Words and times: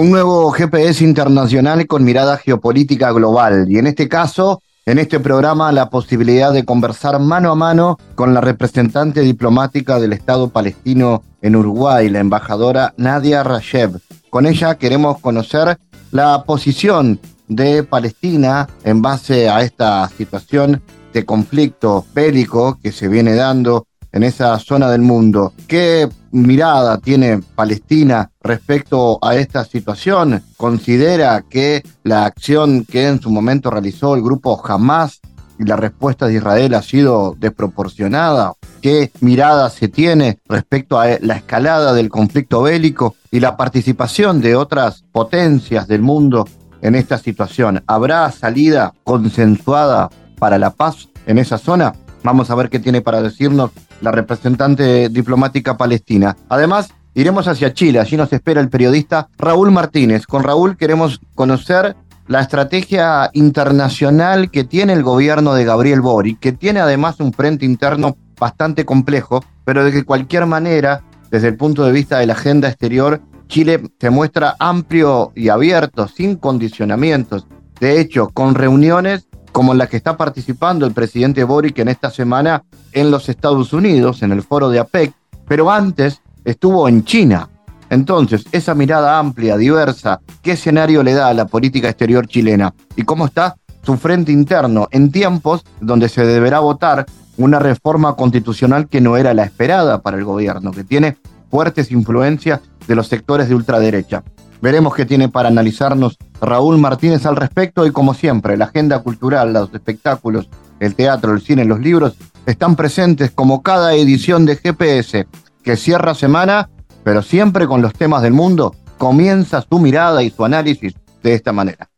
Un 0.00 0.10
nuevo 0.10 0.50
GPS 0.50 1.04
internacional 1.04 1.86
con 1.86 2.04
mirada 2.04 2.38
geopolítica 2.38 3.12
global 3.12 3.66
y 3.68 3.76
en 3.76 3.86
este 3.86 4.08
caso, 4.08 4.62
en 4.86 4.98
este 4.98 5.20
programa, 5.20 5.72
la 5.72 5.90
posibilidad 5.90 6.54
de 6.54 6.64
conversar 6.64 7.20
mano 7.20 7.52
a 7.52 7.54
mano 7.54 7.98
con 8.14 8.32
la 8.32 8.40
representante 8.40 9.20
diplomática 9.20 10.00
del 10.00 10.14
Estado 10.14 10.48
palestino 10.48 11.22
en 11.42 11.54
Uruguay, 11.54 12.08
la 12.08 12.20
embajadora 12.20 12.94
Nadia 12.96 13.42
Rashev. 13.42 14.00
Con 14.30 14.46
ella 14.46 14.76
queremos 14.76 15.18
conocer 15.18 15.76
la 16.12 16.44
posición 16.44 17.20
de 17.48 17.82
Palestina 17.82 18.70
en 18.84 19.02
base 19.02 19.50
a 19.50 19.60
esta 19.60 20.08
situación 20.16 20.80
de 21.12 21.26
conflicto 21.26 22.06
bélico 22.14 22.78
que 22.82 22.90
se 22.90 23.06
viene 23.06 23.34
dando 23.34 23.86
en 24.12 24.22
esa 24.22 24.58
zona 24.60 24.88
del 24.90 25.02
mundo. 25.02 25.52
¿Qué 25.68 26.08
mirada 26.32 26.98
tiene 26.98 27.40
Palestina 27.54 28.30
respecto 28.42 29.18
a 29.22 29.36
esta 29.36 29.64
situación? 29.64 30.42
¿Considera 30.56 31.42
que 31.48 31.82
la 32.02 32.24
acción 32.24 32.84
que 32.84 33.08
en 33.08 33.20
su 33.20 33.30
momento 33.30 33.70
realizó 33.70 34.14
el 34.14 34.22
grupo 34.22 34.60
Hamas 34.64 35.20
y 35.58 35.64
la 35.64 35.76
respuesta 35.76 36.26
de 36.26 36.34
Israel 36.34 36.74
ha 36.74 36.82
sido 36.82 37.34
desproporcionada? 37.38 38.54
¿Qué 38.80 39.10
mirada 39.20 39.68
se 39.68 39.88
tiene 39.88 40.38
respecto 40.48 40.98
a 40.98 41.06
la 41.20 41.36
escalada 41.36 41.92
del 41.92 42.08
conflicto 42.08 42.62
bélico 42.62 43.14
y 43.30 43.40
la 43.40 43.56
participación 43.56 44.40
de 44.40 44.56
otras 44.56 45.04
potencias 45.12 45.86
del 45.86 46.00
mundo 46.00 46.48
en 46.80 46.94
esta 46.94 47.18
situación? 47.18 47.82
¿Habrá 47.86 48.30
salida 48.32 48.94
consensuada 49.04 50.08
para 50.38 50.58
la 50.58 50.70
paz 50.70 51.08
en 51.26 51.38
esa 51.38 51.58
zona? 51.58 51.94
Vamos 52.22 52.50
a 52.50 52.54
ver 52.54 52.70
qué 52.70 52.78
tiene 52.78 53.00
para 53.00 53.22
decirnos 53.22 53.70
la 54.00 54.12
representante 54.12 55.08
diplomática 55.08 55.76
palestina. 55.76 56.36
Además, 56.48 56.92
iremos 57.14 57.48
hacia 57.48 57.74
Chile. 57.74 58.00
Allí 58.00 58.16
nos 58.16 58.32
espera 58.32 58.60
el 58.60 58.68
periodista 58.68 59.28
Raúl 59.38 59.70
Martínez. 59.70 60.26
Con 60.26 60.42
Raúl 60.42 60.76
queremos 60.76 61.20
conocer 61.34 61.96
la 62.26 62.40
estrategia 62.40 63.30
internacional 63.32 64.50
que 64.50 64.64
tiene 64.64 64.92
el 64.92 65.02
gobierno 65.02 65.54
de 65.54 65.64
Gabriel 65.64 66.00
Boric, 66.00 66.38
que 66.38 66.52
tiene 66.52 66.80
además 66.80 67.18
un 67.18 67.32
frente 67.32 67.64
interno 67.64 68.16
bastante 68.38 68.84
complejo, 68.84 69.44
pero 69.64 69.84
de 69.84 70.04
cualquier 70.04 70.46
manera, 70.46 71.02
desde 71.30 71.48
el 71.48 71.56
punto 71.56 71.84
de 71.84 71.92
vista 71.92 72.18
de 72.18 72.26
la 72.26 72.34
agenda 72.34 72.68
exterior, 72.68 73.20
Chile 73.48 73.82
se 74.00 74.10
muestra 74.10 74.54
amplio 74.60 75.32
y 75.34 75.48
abierto, 75.48 76.06
sin 76.06 76.36
condicionamientos. 76.36 77.48
De 77.80 78.00
hecho, 78.00 78.28
con 78.28 78.54
reuniones 78.54 79.26
como 79.52 79.74
la 79.74 79.86
que 79.86 79.96
está 79.96 80.16
participando 80.16 80.86
el 80.86 80.92
presidente 80.92 81.44
Boric 81.44 81.78
en 81.78 81.88
esta 81.88 82.10
semana 82.10 82.62
en 82.92 83.10
los 83.10 83.28
Estados 83.28 83.72
Unidos, 83.72 84.22
en 84.22 84.32
el 84.32 84.42
foro 84.42 84.70
de 84.70 84.78
APEC, 84.78 85.12
pero 85.46 85.70
antes 85.70 86.20
estuvo 86.44 86.88
en 86.88 87.04
China. 87.04 87.48
Entonces, 87.90 88.44
esa 88.52 88.74
mirada 88.74 89.18
amplia, 89.18 89.56
diversa, 89.56 90.20
¿qué 90.42 90.52
escenario 90.52 91.02
le 91.02 91.14
da 91.14 91.28
a 91.28 91.34
la 91.34 91.46
política 91.46 91.88
exterior 91.88 92.26
chilena? 92.26 92.72
¿Y 92.94 93.02
cómo 93.02 93.26
está 93.26 93.56
su 93.82 93.96
frente 93.96 94.30
interno 94.30 94.88
en 94.92 95.10
tiempos 95.10 95.64
donde 95.80 96.08
se 96.08 96.24
deberá 96.24 96.60
votar 96.60 97.06
una 97.36 97.58
reforma 97.58 98.14
constitucional 98.14 98.86
que 98.86 99.00
no 99.00 99.16
era 99.16 99.34
la 99.34 99.44
esperada 99.44 100.02
para 100.02 100.18
el 100.18 100.24
gobierno, 100.24 100.70
que 100.70 100.84
tiene 100.84 101.16
fuertes 101.50 101.90
influencias 101.90 102.60
de 102.86 102.94
los 102.94 103.08
sectores 103.08 103.48
de 103.48 103.56
ultraderecha? 103.56 104.22
Veremos 104.62 104.94
qué 104.94 105.06
tiene 105.06 105.28
para 105.28 105.48
analizarnos 105.48 106.18
Raúl 106.40 106.78
Martínez 106.78 107.24
al 107.24 107.36
respecto 107.36 107.86
y 107.86 107.92
como 107.92 108.14
siempre, 108.14 108.56
la 108.56 108.66
agenda 108.66 108.98
cultural, 109.00 109.52
los 109.52 109.72
espectáculos, 109.72 110.48
el 110.80 110.94
teatro, 110.94 111.32
el 111.32 111.40
cine, 111.40 111.64
los 111.64 111.80
libros 111.80 112.14
están 112.46 112.76
presentes 112.76 113.30
como 113.30 113.62
cada 113.62 113.94
edición 113.94 114.44
de 114.46 114.56
GPS 114.56 115.26
que 115.62 115.76
cierra 115.76 116.14
semana, 116.14 116.68
pero 117.04 117.22
siempre 117.22 117.66
con 117.66 117.82
los 117.82 117.92
temas 117.92 118.22
del 118.22 118.32
mundo, 118.32 118.74
comienza 118.98 119.64
su 119.66 119.78
mirada 119.78 120.22
y 120.22 120.30
su 120.30 120.44
análisis 120.44 120.94
de 121.22 121.34
esta 121.34 121.52
manera. 121.52 121.88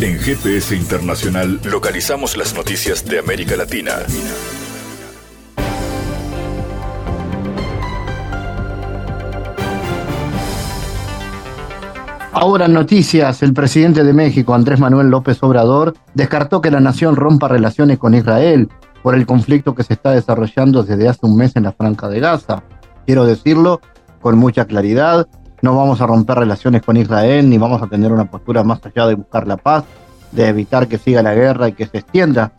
En 0.00 0.18
GPS 0.18 0.74
Internacional 0.74 1.60
localizamos 1.64 2.36
las 2.36 2.54
noticias 2.54 3.04
de 3.04 3.18
América 3.18 3.56
Latina. 3.56 3.92
Ahora 12.32 12.68
noticias, 12.68 13.42
el 13.42 13.52
presidente 13.52 14.04
de 14.04 14.12
México, 14.12 14.54
Andrés 14.54 14.78
Manuel 14.78 15.08
López 15.10 15.42
Obrador, 15.42 15.94
descartó 16.14 16.60
que 16.60 16.70
la 16.70 16.78
nación 16.78 17.16
rompa 17.16 17.48
relaciones 17.48 17.98
con 17.98 18.14
Israel 18.14 18.68
por 19.02 19.16
el 19.16 19.26
conflicto 19.26 19.74
que 19.74 19.82
se 19.82 19.94
está 19.94 20.12
desarrollando 20.12 20.84
desde 20.84 21.08
hace 21.08 21.26
un 21.26 21.36
mes 21.36 21.56
en 21.56 21.64
la 21.64 21.72
Franca 21.72 22.08
de 22.08 22.20
Gaza. 22.20 22.62
Quiero 23.04 23.24
decirlo 23.24 23.80
con 24.20 24.38
mucha 24.38 24.64
claridad, 24.66 25.26
no 25.60 25.76
vamos 25.76 26.00
a 26.00 26.06
romper 26.06 26.38
relaciones 26.38 26.82
con 26.82 26.96
Israel 26.96 27.50
ni 27.50 27.58
vamos 27.58 27.82
a 27.82 27.88
tener 27.88 28.12
una 28.12 28.30
postura 28.30 28.62
más 28.62 28.78
allá 28.86 29.08
de 29.08 29.16
buscar 29.16 29.48
la 29.48 29.56
paz, 29.56 29.84
de 30.30 30.46
evitar 30.46 30.86
que 30.86 30.98
siga 30.98 31.22
la 31.22 31.34
guerra 31.34 31.68
y 31.68 31.72
que 31.72 31.86
se 31.86 31.98
extienda 31.98 32.52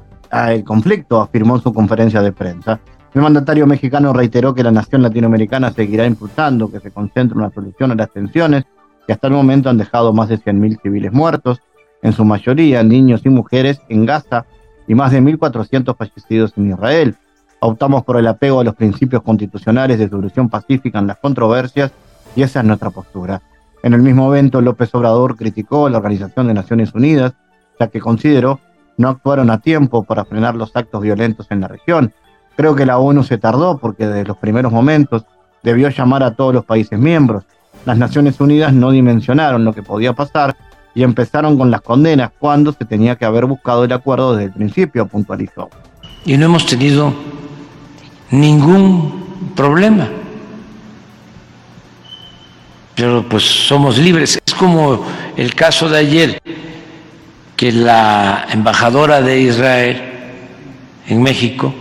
el 0.50 0.66
conflicto, 0.66 1.22
afirmó 1.22 1.56
en 1.56 1.62
su 1.62 1.74
conferencia 1.74 2.22
de 2.22 2.34
prensa. 2.34 2.82
El 3.14 3.22
mandatario 3.22 3.66
mexicano 3.66 4.12
reiteró 4.12 4.54
que 4.54 4.64
la 4.64 4.72
nación 4.72 5.02
latinoamericana 5.02 5.72
seguirá 5.72 6.06
impulsando 6.06 6.70
que 6.70 6.82
se 6.82 6.92
concentre 6.92 7.38
una 7.38 7.52
solución 7.52 7.92
a 7.92 7.96
las 7.96 8.12
tensiones 8.12 8.66
que 9.06 9.14
hasta 9.14 9.28
el 9.28 9.34
momento 9.34 9.70
han 9.70 9.78
dejado 9.78 10.14
más 10.14 10.30
de 10.30 10.38
100.000 10.38 10.82
civiles 10.82 11.12
muertos, 11.12 11.62
en 12.02 12.14
su 12.14 12.26
mayoría 12.26 12.84
niños 12.84 13.22
y 13.26 13.30
mujeres 13.30 13.82
en 13.90 14.06
Gaza 14.06 14.46
y 14.88 14.96
más 14.96 15.12
de 15.12 15.22
1.400 15.22 15.96
fallecidos 15.96 16.54
en 16.58 16.72
Israel. 16.72 17.16
Optamos 17.60 18.04
por 18.04 18.18
el 18.18 18.28
apego 18.28 18.60
a 18.60 18.64
los 18.64 18.76
principios 18.76 19.22
constitucionales 19.22 20.00
de 20.00 20.10
solución 20.10 20.50
pacífica 20.50 21.00
en 21.00 21.08
las 21.08 21.18
controversias 21.18 21.92
y 22.36 22.42
esa 22.42 22.62
es 22.62 22.66
nuestra 22.66 22.90
postura. 22.90 23.42
En 23.84 23.94
el 23.94 24.02
mismo 24.02 24.34
evento, 24.34 24.62
López 24.62 24.94
Obrador 24.94 25.36
criticó 25.36 25.88
a 25.88 25.90
la 25.90 25.98
Organización 25.98 26.48
de 26.48 26.54
Naciones 26.54 26.94
Unidas, 26.94 27.34
ya 27.80 27.88
que 27.88 28.00
consideró 28.00 28.60
no 28.98 29.10
actuaron 29.10 29.50
a 29.50 29.60
tiempo 29.60 30.04
para 30.04 30.26
frenar 30.26 30.56
los 30.56 30.76
actos 30.76 31.02
violentos 31.02 31.48
en 31.50 31.62
la 31.62 31.68
región. 31.68 32.14
Creo 32.56 32.76
que 32.76 32.86
la 32.86 33.00
ONU 33.00 33.24
se 33.24 33.38
tardó 33.38 33.78
porque 33.78 34.08
desde 34.08 34.26
los 34.26 34.38
primeros 34.38 34.72
momentos 34.72 35.26
debió 35.64 35.90
llamar 35.90 36.24
a 36.24 36.36
todos 36.36 36.54
los 36.54 36.66
países 36.66 37.00
miembros 37.00 37.46
las 37.86 37.98
Naciones 37.98 38.40
Unidas 38.40 38.74
no 38.74 38.92
dimensionaron 38.92 39.66
lo 39.66 39.74
que 39.74 39.84
podía 39.84 40.14
pasar 40.14 40.56
y 40.94 41.04
empezaron 41.04 41.58
con 41.58 41.72
las 41.72 41.82
condenas 41.82 42.32
cuando 42.38 42.74
se 42.74 42.86
tenía 42.86 43.16
que 43.16 43.26
haber 43.26 43.46
buscado 43.46 43.86
el 43.86 43.92
acuerdo 43.92 44.36
desde 44.36 44.46
el 44.46 44.54
principio, 44.54 45.08
puntualizó. 45.08 45.70
Y 46.26 46.38
no 46.38 46.46
hemos 46.46 46.66
tenido 46.66 47.14
ningún 48.30 49.52
problema. 49.56 50.08
Pero 52.96 53.28
pues 53.28 53.44
somos 53.44 53.98
libres. 53.98 54.40
Es 54.46 54.54
como 54.54 55.04
el 55.36 55.56
caso 55.56 55.90
de 55.90 55.98
ayer, 55.98 56.42
que 57.56 57.72
la 57.72 58.48
embajadora 58.52 59.22
de 59.22 59.42
Israel 59.42 60.02
en 61.08 61.22
México 61.22 61.74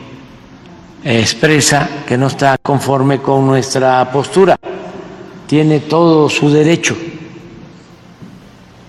expresa 1.03 1.89
que 2.07 2.19
no 2.19 2.27
está 2.27 2.57
conforme 2.63 3.19
con 3.19 3.47
nuestra 3.47 4.11
postura 4.13 4.57
tiene 5.51 5.81
todo 5.81 6.29
su 6.29 6.49
derecho 6.49 6.97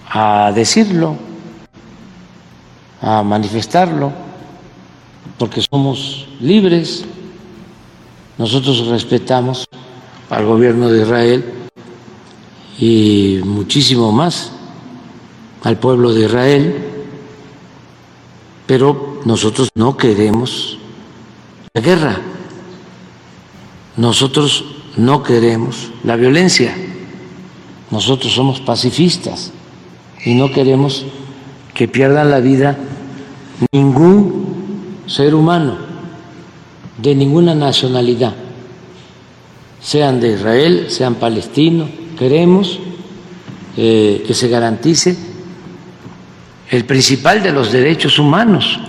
a 0.08 0.52
decirlo, 0.54 1.16
a 3.02 3.24
manifestarlo, 3.24 4.14
porque 5.40 5.60
somos 5.60 6.28
libres. 6.40 7.04
Nosotros 8.38 8.86
respetamos 8.90 9.68
al 10.30 10.46
gobierno 10.46 10.90
de 10.90 11.02
Israel 11.02 11.52
y 12.78 13.40
muchísimo 13.44 14.12
más 14.12 14.52
al 15.64 15.80
pueblo 15.80 16.14
de 16.14 16.26
Israel, 16.26 16.76
pero 18.68 19.20
nosotros 19.26 19.70
no 19.74 19.98
queremos 19.98 20.78
la 21.74 21.82
guerra. 21.82 22.22
Nosotros 23.98 24.64
no 24.98 25.24
queremos 25.24 25.92
la 26.04 26.16
violencia. 26.16 26.74
Nosotros 27.90 28.34
somos 28.34 28.60
pacifistas 28.60 29.52
y 30.24 30.34
no 30.36 30.52
queremos 30.52 31.06
que 31.74 31.88
pierdan 31.88 32.32
la 32.32 32.40
vida 32.40 32.78
ningún 33.72 35.04
ser 35.08 35.36
humano 35.36 35.78
de 36.98 37.16
ninguna 37.16 37.56
nacionalidad, 37.56 38.34
sean 39.82 40.20
de 40.20 40.34
Israel, 40.34 40.86
sean 40.90 41.16
palestinos. 41.16 41.90
Queremos 42.18 42.80
eh, 43.78 44.24
que 44.28 44.34
se 44.34 44.48
garantice 44.48 45.18
el 46.70 46.86
principal 46.86 47.42
de 47.42 47.52
los 47.52 47.72
derechos 47.72 48.20
humanos, 48.20 48.80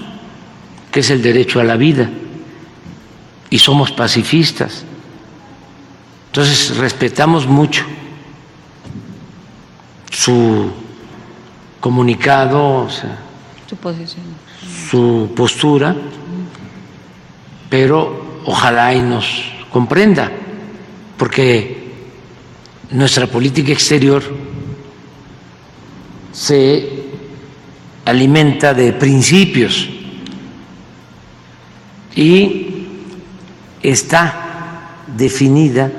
que 0.90 1.00
es 1.00 1.10
el 1.10 1.22
derecho 1.22 1.60
a 1.60 1.64
la 1.64 1.76
vida, 1.76 2.10
y 3.50 3.58
somos 3.58 3.90
pacifistas. 3.90 4.84
Entonces 6.32 6.78
respetamos 6.78 7.46
mucho 7.46 7.84
su 10.10 10.72
comunicado, 11.78 12.88
su 13.68 13.76
posición, 13.76 14.24
su 14.88 15.30
postura, 15.36 15.94
pero 17.68 18.40
ojalá 18.46 18.94
y 18.94 19.02
nos 19.02 19.26
comprenda, 19.70 20.32
porque 21.18 21.92
nuestra 22.92 23.26
política 23.26 23.70
exterior 23.72 24.22
se 26.32 26.88
alimenta 28.06 28.72
de 28.72 28.94
principios 28.94 29.86
y 32.16 32.86
está 33.82 34.94
definida 35.14 35.92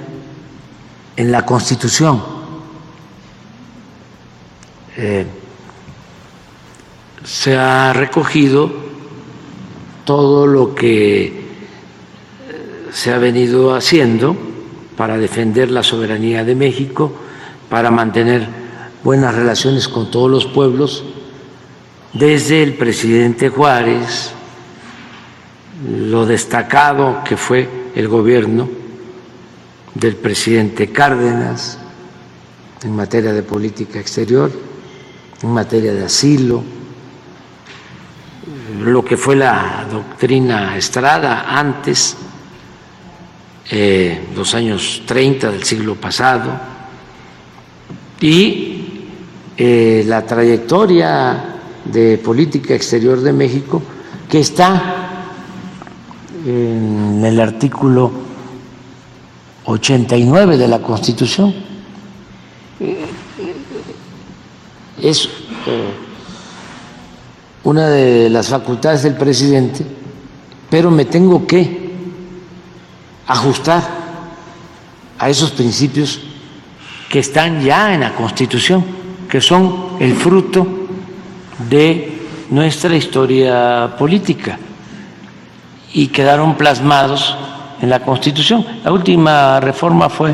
en 1.15 1.31
la 1.31 1.45
Constitución. 1.45 2.21
Eh, 4.98 5.25
se 7.24 7.57
ha 7.57 7.94
recogido 7.94 8.71
todo 10.06 10.45
lo 10.45 10.75
que 10.75 11.25
eh, 11.25 11.33
se 12.92 13.13
ha 13.13 13.18
venido 13.18 13.74
haciendo 13.74 14.36
para 14.98 15.18
defender 15.18 15.71
la 15.71 15.83
soberanía 15.83 16.44
de 16.44 16.56
México, 16.56 17.13
para 17.69 17.89
mantener 17.89 18.48
buenas 19.04 19.33
relaciones 19.33 19.88
con 19.88 20.12
todos 20.12 20.30
los 20.30 20.45
pueblos, 20.45 21.04
desde 22.13 22.62
el 22.62 22.75
presidente 22.75 23.50
Juárez, 23.50 24.31
lo 25.88 26.25
destacado 26.25 27.24
que 27.24 27.36
fue 27.36 27.68
el 27.95 28.07
gobierno 28.07 28.82
del 29.95 30.15
presidente 30.15 30.91
Cárdenas 30.91 31.77
en 32.83 32.95
materia 32.95 33.31
de 33.31 33.43
política 33.43 33.99
exterior, 33.99 34.51
en 35.41 35.49
materia 35.51 35.93
de 35.93 36.05
asilo, 36.05 36.63
lo 38.79 39.05
que 39.05 39.17
fue 39.17 39.35
la 39.35 39.87
doctrina 39.89 40.75
Estrada 40.75 41.57
antes, 41.57 42.17
eh, 43.69 44.27
los 44.35 44.53
años 44.53 45.03
30 45.05 45.51
del 45.51 45.63
siglo 45.63 45.95
pasado, 45.95 46.51
y 48.19 49.07
eh, 49.55 50.03
la 50.07 50.25
trayectoria 50.25 51.59
de 51.85 52.17
política 52.17 52.73
exterior 52.73 53.21
de 53.21 53.33
México, 53.33 53.81
que 54.29 54.39
está 54.39 55.25
en 56.45 57.23
el 57.23 57.39
artículo 57.39 58.32
89 59.65 60.57
de 60.57 60.68
la 60.68 60.80
Constitución. 60.80 61.54
Es 65.01 65.25
eh, 65.68 65.94
una 67.63 67.88
de 67.88 68.30
las 68.30 68.50
facultades 68.50 69.04
del 69.04 69.15
presidente, 69.15 69.86
pero 70.69 70.92
me 70.92 71.06
tengo 71.06 71.45
que 71.48 71.92
ajustar 73.27 73.83
a 75.19 75.30
esos 75.30 75.51
principios 75.51 76.19
que 77.10 77.19
están 77.19 77.62
ya 77.62 77.94
en 77.94 78.01
la 78.01 78.15
Constitución, 78.15 78.83
que 79.30 79.39
son 79.39 79.98
el 80.00 80.15
fruto 80.15 80.68
de 81.69 82.13
nuestra 82.50 82.95
historia 82.95 83.95
política 83.98 84.57
y 85.94 86.07
quedaron 86.07 86.56
plasmados 86.56 87.38
en 87.83 87.89
la 87.89 88.00
Constitución. 88.00 88.65
La 88.85 88.94
última 88.94 89.59
reforma 89.59 90.07
fue 90.09 90.33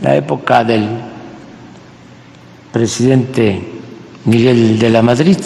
la 0.00 0.16
época 0.16 0.64
del 0.64 0.88
presidente 2.72 3.62
Miguel 4.24 4.78
de 4.78 4.88
la 4.88 5.02
Madrid. 5.02 5.36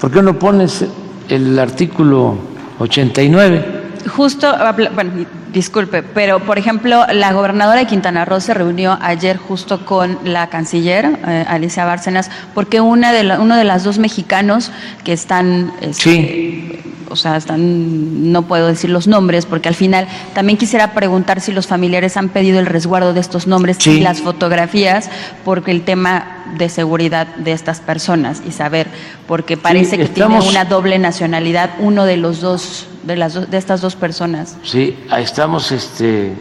¿Por 0.00 0.12
qué 0.12 0.22
no 0.22 0.38
pones 0.38 0.84
el 1.28 1.58
artículo 1.58 2.38
89? 2.78 3.78
Justo, 4.14 4.54
bueno, 4.94 5.10
disculpe, 5.52 6.04
pero 6.04 6.38
por 6.38 6.56
ejemplo, 6.56 7.04
la 7.12 7.32
gobernadora 7.32 7.80
de 7.80 7.86
Quintana 7.88 8.24
Roo 8.24 8.38
se 8.38 8.54
reunió 8.54 8.96
ayer 9.02 9.38
justo 9.38 9.84
con 9.84 10.20
la 10.22 10.48
canciller 10.50 11.18
eh, 11.26 11.46
Alicia 11.48 11.84
Bárcenas, 11.84 12.30
porque 12.54 12.80
una 12.80 13.12
de 13.12 13.38
uno 13.38 13.56
de 13.56 13.64
las 13.64 13.82
dos 13.82 13.98
mexicanos 13.98 14.70
que 15.02 15.14
están 15.14 15.72
este, 15.80 16.80
o 17.10 17.16
sea, 17.16 17.36
están, 17.36 18.32
no 18.32 18.42
puedo 18.42 18.66
decir 18.68 18.90
los 18.90 19.06
nombres, 19.06 19.46
porque 19.46 19.68
al 19.68 19.74
final 19.74 20.06
también 20.34 20.58
quisiera 20.58 20.92
preguntar 20.92 21.40
si 21.40 21.52
los 21.52 21.66
familiares 21.66 22.16
han 22.16 22.28
pedido 22.28 22.58
el 22.58 22.66
resguardo 22.66 23.12
de 23.12 23.20
estos 23.20 23.46
nombres 23.46 23.84
y 23.86 24.00
las 24.00 24.20
fotografías, 24.20 25.10
porque 25.44 25.70
el 25.70 25.82
tema 25.82 26.44
de 26.56 26.68
seguridad 26.68 27.26
de 27.36 27.52
estas 27.52 27.80
personas 27.80 28.42
y 28.46 28.52
saber, 28.52 28.88
porque 29.26 29.56
parece 29.56 29.98
que 29.98 30.06
tiene 30.06 30.40
una 30.40 30.64
doble 30.64 30.98
nacionalidad 30.98 31.70
uno 31.78 32.04
de 32.04 32.16
los 32.16 32.40
dos, 32.40 32.86
de 33.02 33.16
las 33.16 33.50
de 33.50 33.58
estas 33.58 33.80
dos 33.80 33.96
personas. 33.96 34.56
Sí, 34.62 34.96
estamos 35.16 35.72
este, 35.72 36.32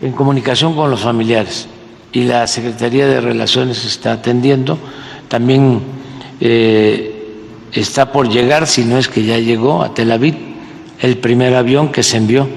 en 0.00 0.12
comunicación 0.12 0.74
con 0.74 0.90
los 0.90 1.00
familiares 1.00 1.68
y 2.12 2.24
la 2.24 2.46
Secretaría 2.46 3.06
de 3.06 3.20
Relaciones 3.20 3.84
está 3.84 4.12
atendiendo. 4.12 4.78
También 5.28 5.80
eh, 6.40 7.11
está 7.72 8.12
por 8.12 8.28
llegar, 8.28 8.66
si 8.66 8.84
no 8.84 8.98
es 8.98 9.08
que 9.08 9.24
ya 9.24 9.38
llegó 9.38 9.82
a 9.82 9.94
Tel 9.94 10.12
Aviv, 10.12 10.36
el 11.00 11.18
primer 11.18 11.54
avión 11.54 11.90
que 11.90 12.02
se 12.02 12.18
envió 12.18 12.48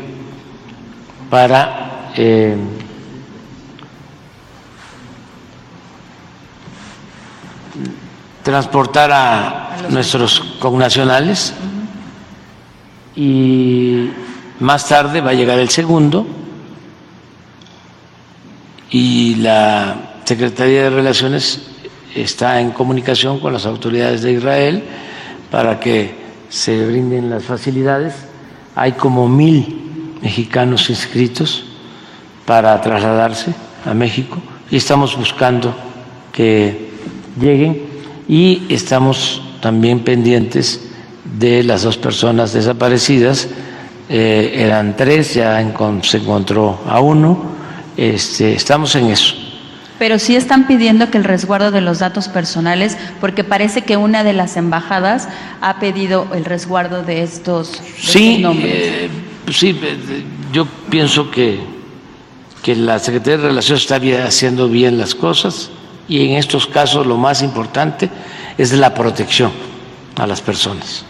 para 1.30 2.12
eh, 2.16 2.56
transportar 8.44 9.12
a, 9.12 9.62
nuestros 9.90 10.40
connacionales. 10.60 11.54
Y 13.16 14.10
más 14.60 14.88
tarde 14.88 15.22
va 15.22 15.32
a 15.32 15.34
llegar 15.34 15.60
el 15.60 15.70
segundo. 15.70 16.26
Y 18.90 19.36
la 19.36 20.22
Secretaría 20.24 20.84
de 20.84 20.90
Relaciones 20.90 21.62
está 22.16 22.62
en 22.62 22.72
comunicación 22.72 23.39
con 23.39 23.51
las 23.51 23.66
autoridades 23.66 24.22
de 24.22 24.34
Israel 24.34 24.84
para 25.52 25.80
que 25.80 26.14
se 26.50 26.86
brinden 26.86 27.30
las 27.30 27.44
facilidades. 27.44 28.14
Hay 28.75 28.94
como 28.94 29.28
mil 29.28 30.18
mexicanos 30.22 30.90
inscritos 30.90 31.66
para 32.46 32.80
trasladarse 32.82 33.54
a 33.86 33.94
México 33.94 34.38
y 34.70 34.78
estamos 34.78 35.16
buscando 35.16 35.75
que 36.32 36.90
lleguen 37.40 37.84
y 38.28 38.64
estamos 38.70 39.42
también 39.62 40.00
pendientes 40.00 40.90
de 41.38 41.64
las 41.64 41.84
dos 41.84 41.98
personas 41.98 42.54
desaparecidas. 42.54 43.48
Eh, 44.10 44.54
eran 44.58 44.96
tres, 44.96 45.34
ya 45.34 45.60
se 46.04 46.18
encontró 46.18 46.80
a 46.88 47.00
uno. 47.00 47.56
Este, 47.98 48.54
estamos 48.54 48.96
en 48.96 49.08
eso 49.08 49.45
pero 50.00 50.20
sí 50.20 50.36
están 50.36 50.68
pidiendo 50.68 51.10
que 51.10 51.18
el 51.18 51.24
resguardo 51.24 51.72
de 51.72 51.82
los 51.82 52.00
datos 52.00 52.28
personales, 52.28 52.98
porque 53.22 53.44
parece 53.44 53.84
que 53.84 53.98
una 53.98 54.24
de 54.24 54.34
las 54.34 54.58
embajadas 54.58 55.30
ha 55.62 55.80
pedido 55.80 56.28
el 56.34 56.46
resguardo 56.46 57.04
de 57.04 57.24
estos, 57.24 57.82
sí, 57.98 58.40
nombres. 58.40 58.74
Eh, 58.74 59.10
sí, 59.52 59.80
eh, 59.82 60.24
yo 60.52 60.66
pienso 60.90 61.32
que, 61.32 61.60
que 62.64 62.75
la 62.75 63.00
Secretaría 63.00 63.38
de 63.38 63.48
Relaciones 63.48 63.84
está 63.84 64.00
haciendo 64.25 64.68
bien 64.70 64.98
las 64.98 65.16
cosas 65.16 65.72
y 66.08 66.25
en 66.25 66.38
estos 66.38 66.68
casos 66.68 67.06
lo 67.06 67.18
más 67.18 67.42
importante 67.42 68.10
es 68.58 68.74
la 68.74 68.94
protección 68.94 69.52
a 70.18 70.28
las 70.28 70.42
personas. 70.42 71.06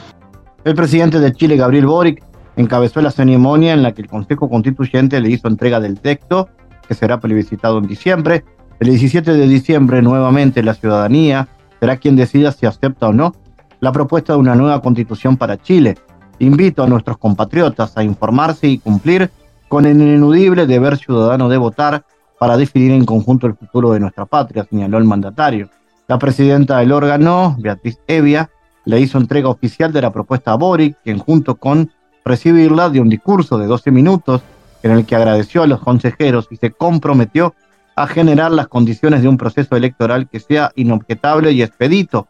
El 0.64 0.76
presidente 0.76 1.20
de 1.20 1.32
Chile, 1.32 1.58
Gabriel 1.58 1.86
Boric, 1.86 2.24
encabezó 2.56 3.02
la 3.02 3.12
ceremonia 3.12 3.74
en 3.74 3.84
la 3.84 3.94
que 3.94 4.02
el 4.02 4.08
Consejo 4.08 4.50
Constituyente 4.50 5.20
le 5.20 5.30
hizo 5.30 5.48
entrega 5.48 5.80
del 5.80 6.00
texto, 6.00 6.50
que 6.88 6.94
será 6.94 7.20
plebiscitado 7.20 7.78
en 7.78 7.88
diciembre, 7.88 8.44
el 8.80 8.90
17 8.90 9.34
de 9.34 9.48
diciembre, 9.48 10.02
nuevamente, 10.02 10.62
la 10.62 10.74
ciudadanía 10.74 11.48
será 11.80 11.98
quien 11.98 12.16
decida 12.16 12.52
si 12.52 12.66
acepta 12.66 13.08
o 13.08 13.14
no 13.14 13.34
la 13.80 13.92
propuesta 13.92 14.34
de 14.34 14.40
una 14.40 14.56
nueva 14.56 14.82
constitución 14.82 15.38
para 15.38 15.62
Chile. 15.62 15.98
Invito 16.40 16.84
a 16.84 16.88
nuestros 16.88 17.18
compatriotas 17.18 17.98
a 17.98 18.04
informarse 18.04 18.68
y 18.68 18.80
cumplir 18.80 19.30
con 19.68 19.86
el 19.86 20.02
ineludible 20.02 20.68
deber 20.68 20.98
ciudadano 20.98 21.48
de 21.50 21.58
votar 21.58 22.04
para 22.40 22.58
definir 22.58 22.92
en 22.92 23.06
conjunto 23.06 23.48
el 23.48 23.56
futuro 23.56 23.92
de 23.92 24.00
nuestra 24.00 24.26
patria, 24.26 24.66
señaló 24.70 24.98
el 24.98 25.06
mandatario. 25.06 25.70
La 26.08 26.20
presidenta 26.20 26.80
del 26.80 26.92
órgano, 26.92 27.56
Beatriz 27.60 28.00
Evia, 28.08 28.50
le 28.84 29.00
hizo 29.00 29.18
entrega 29.18 29.50
oficial 29.50 29.92
de 29.94 30.02
la 30.02 30.12
propuesta 30.12 30.52
a 30.52 30.56
Boric, 30.56 30.98
quien 31.04 31.18
junto 31.18 31.56
con 31.56 31.92
recibirla 32.24 32.90
dio 32.90 33.02
un 33.02 33.10
discurso 33.10 33.58
de 33.58 33.68
12 33.68 33.92
minutos 33.92 34.42
en 34.84 34.92
el 34.92 35.06
que 35.06 35.16
agradeció 35.16 35.64
a 35.64 35.68
los 35.68 35.80
consejeros 35.80 36.48
y 36.52 36.58
se 36.58 36.72
comprometió 36.72 37.56
a 37.96 38.08
generar 38.08 38.52
las 38.52 38.68
condiciones 38.68 39.22
de 39.22 39.28
un 39.28 39.38
proceso 39.38 39.76
electoral 39.76 40.28
que 40.28 40.40
sea 40.40 40.72
inobjetable 40.76 41.52
y 41.52 41.62
expedito, 41.62 42.28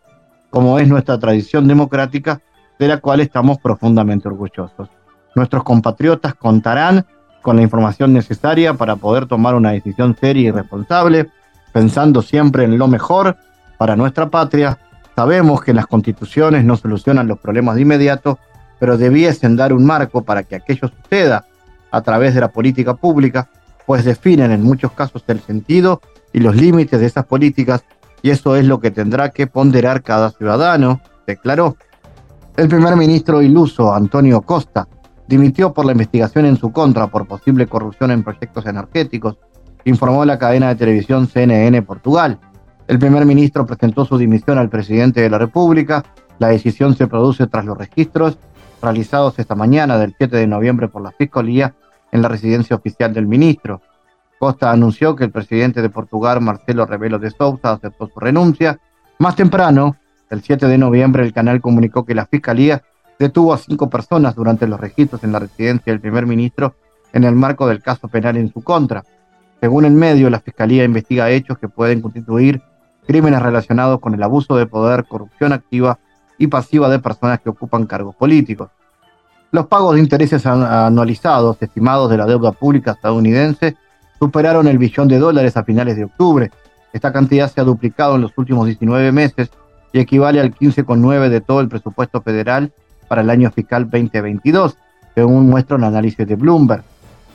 como 0.50 0.80
es 0.80 0.88
nuestra 0.88 1.20
tradición 1.20 1.68
democrática, 1.68 2.42
de 2.78 2.88
la 2.88 2.98
cual 2.98 3.20
estamos 3.20 3.58
profundamente 3.58 4.28
orgullosos. 4.28 4.90
Nuestros 5.34 5.64
compatriotas 5.64 6.36
contarán 6.36 7.06
con 7.42 7.56
la 7.56 7.62
información 7.62 8.14
necesaria 8.14 8.74
para 8.74 8.96
poder 8.96 9.26
tomar 9.26 9.56
una 9.56 9.72
decisión 9.72 10.16
seria 10.20 10.50
y 10.50 10.52
responsable, 10.52 11.30
pensando 11.74 12.22
siempre 12.22 12.64
en 12.64 12.78
lo 12.78 12.88
mejor 12.88 13.38
para 13.78 13.96
nuestra 13.96 14.30
patria. 14.30 14.78
Sabemos 15.16 15.62
que 15.62 15.74
las 15.74 15.88
constituciones 15.88 16.64
no 16.64 16.78
solucionan 16.78 17.28
los 17.28 17.40
problemas 17.40 17.76
de 17.76 17.82
inmediato, 17.82 18.40
pero 18.80 18.98
debiesen 18.98 19.56
dar 19.56 19.74
un 19.74 19.86
marco 19.86 20.24
para 20.24 20.44
que 20.44 20.56
aquello 20.56 20.90
suceda 20.90 21.46
a 21.92 22.02
través 22.02 22.34
de 22.34 22.42
la 22.42 22.52
política 22.52 22.96
pública, 22.96 23.50
pues 23.86 24.06
definen 24.06 24.52
en 24.52 24.64
muchos 24.64 24.92
casos 24.92 25.24
el 25.28 25.40
sentido 25.40 26.02
y 26.34 26.40
los 26.40 26.56
límites 26.56 27.00
de 27.00 27.06
esas 27.06 27.26
políticas, 27.26 27.84
y 28.22 28.30
eso 28.30 28.56
es 28.56 28.66
lo 28.66 28.80
que 28.80 28.92
tendrá 28.92 29.30
que 29.30 29.48
ponderar 29.48 30.02
cada 30.02 30.32
ciudadano, 30.32 31.02
declaró. 31.26 31.78
El 32.58 32.68
primer 32.68 32.96
ministro 32.96 33.42
iluso, 33.42 33.94
Antonio 33.94 34.42
Costa, 34.42 34.88
dimitió 35.28 35.74
por 35.74 35.86
la 35.86 35.92
investigación 35.92 36.46
en 36.46 36.58
su 36.58 36.72
contra 36.72 37.08
por 37.08 37.28
posible 37.28 37.68
corrupción 37.68 38.12
en 38.12 38.24
proyectos 38.24 38.66
energéticos, 38.66 39.38
informó 39.86 40.26
la 40.26 40.40
cadena 40.40 40.70
de 40.70 40.76
televisión 40.76 41.28
CNN 41.28 41.82
Portugal. 41.84 42.40
El 42.88 43.00
primer 43.00 43.26
ministro 43.26 43.66
presentó 43.66 44.06
su 44.06 44.18
dimisión 44.18 44.58
al 44.58 44.70
presidente 44.70 45.22
de 45.22 45.30
la 45.30 45.38
República. 45.38 46.04
La 46.40 46.50
decisión 46.50 46.96
se 46.96 47.08
produce 47.08 47.48
tras 47.48 47.66
los 47.66 47.78
registros 47.78 48.38
realizados 48.82 49.40
esta 49.40 49.56
mañana 49.56 49.98
del 49.98 50.14
7 50.18 50.36
de 50.36 50.48
noviembre 50.48 50.88
por 50.88 51.02
la 51.02 51.12
Fiscalía 51.12 51.74
en 52.16 52.22
la 52.22 52.30
residencia 52.30 52.76
oficial 52.76 53.14
del 53.14 53.28
ministro. 53.28 53.82
Costa 54.40 54.72
anunció 54.72 55.16
que 55.16 55.26
el 55.26 55.32
presidente 55.32 55.82
de 55.82 55.90
Portugal, 55.90 56.42
Marcelo 56.42 56.86
Rebelo 56.86 57.20
de 57.20 57.30
Sousa, 57.30 57.74
aceptó 57.74 58.08
su 58.08 58.20
renuncia. 58.20 58.80
Más 59.20 59.36
temprano, 59.36 59.98
el 60.30 60.42
7 60.42 60.68
de 60.68 60.78
noviembre, 60.78 61.24
el 61.24 61.34
canal 61.34 61.62
comunicó 61.62 62.06
que 62.06 62.16
la 62.16 62.26
Fiscalía 62.26 62.82
detuvo 63.20 63.54
a 63.54 63.58
cinco 63.58 63.90
personas 63.90 64.36
durante 64.36 64.68
los 64.68 64.80
registros 64.80 65.24
en 65.24 65.32
la 65.32 65.40
residencia 65.40 65.94
del 65.94 66.02
primer 66.02 66.26
ministro 66.26 66.76
en 67.14 67.24
el 67.24 67.36
marco 67.36 67.68
del 67.68 67.82
caso 67.82 68.08
penal 68.08 68.36
en 68.38 68.52
su 68.52 68.62
contra. 68.62 69.04
Según 69.62 69.86
el 69.86 69.94
medio, 69.94 70.30
la 70.30 70.42
Fiscalía 70.42 70.84
investiga 70.84 71.30
hechos 71.30 71.58
que 71.58 71.70
pueden 71.70 72.02
constituir 72.02 72.62
crímenes 73.08 73.42
relacionados 73.42 74.00
con 74.00 74.14
el 74.14 74.24
abuso 74.24 74.58
de 74.58 74.66
poder, 74.66 75.06
corrupción 75.06 75.54
activa 75.54 76.00
y 76.38 76.48
pasiva 76.48 76.90
de 76.90 77.00
personas 77.00 77.40
que 77.40 77.50
ocupan 77.50 77.86
cargos 77.86 78.16
políticos. 78.16 78.70
Los 79.56 79.68
pagos 79.68 79.96
de 79.96 80.02
intereses 80.02 80.46
anualizados 80.46 81.56
estimados 81.62 82.10
de 82.10 82.18
la 82.18 82.26
deuda 82.26 82.52
pública 82.52 82.92
estadounidense 82.92 83.78
superaron 84.20 84.68
el 84.68 84.78
billón 84.78 85.08
de 85.08 85.18
dólares 85.18 85.56
a 85.56 85.64
finales 85.64 85.96
de 85.96 86.04
octubre. 86.04 86.52
Esta 86.92 87.14
cantidad 87.14 87.50
se 87.50 87.62
ha 87.62 87.64
duplicado 87.64 88.16
en 88.16 88.22
los 88.24 88.38
últimos 88.38 88.66
19 88.66 89.14
meses 89.14 89.50
y 89.94 90.00
equivale 90.00 90.42
al 90.42 90.54
15,9 90.54 91.30
de 91.30 91.40
todo 91.40 91.62
el 91.62 91.70
presupuesto 91.70 92.22
federal 92.22 92.74
para 93.08 93.22
el 93.22 93.30
año 93.30 93.50
fiscal 93.50 93.90
2022, 93.90 94.76
según 95.16 95.50
muestra 95.50 95.78
un 95.78 95.86
análisis 95.86 96.28
de 96.28 96.36
Bloomberg. 96.36 96.84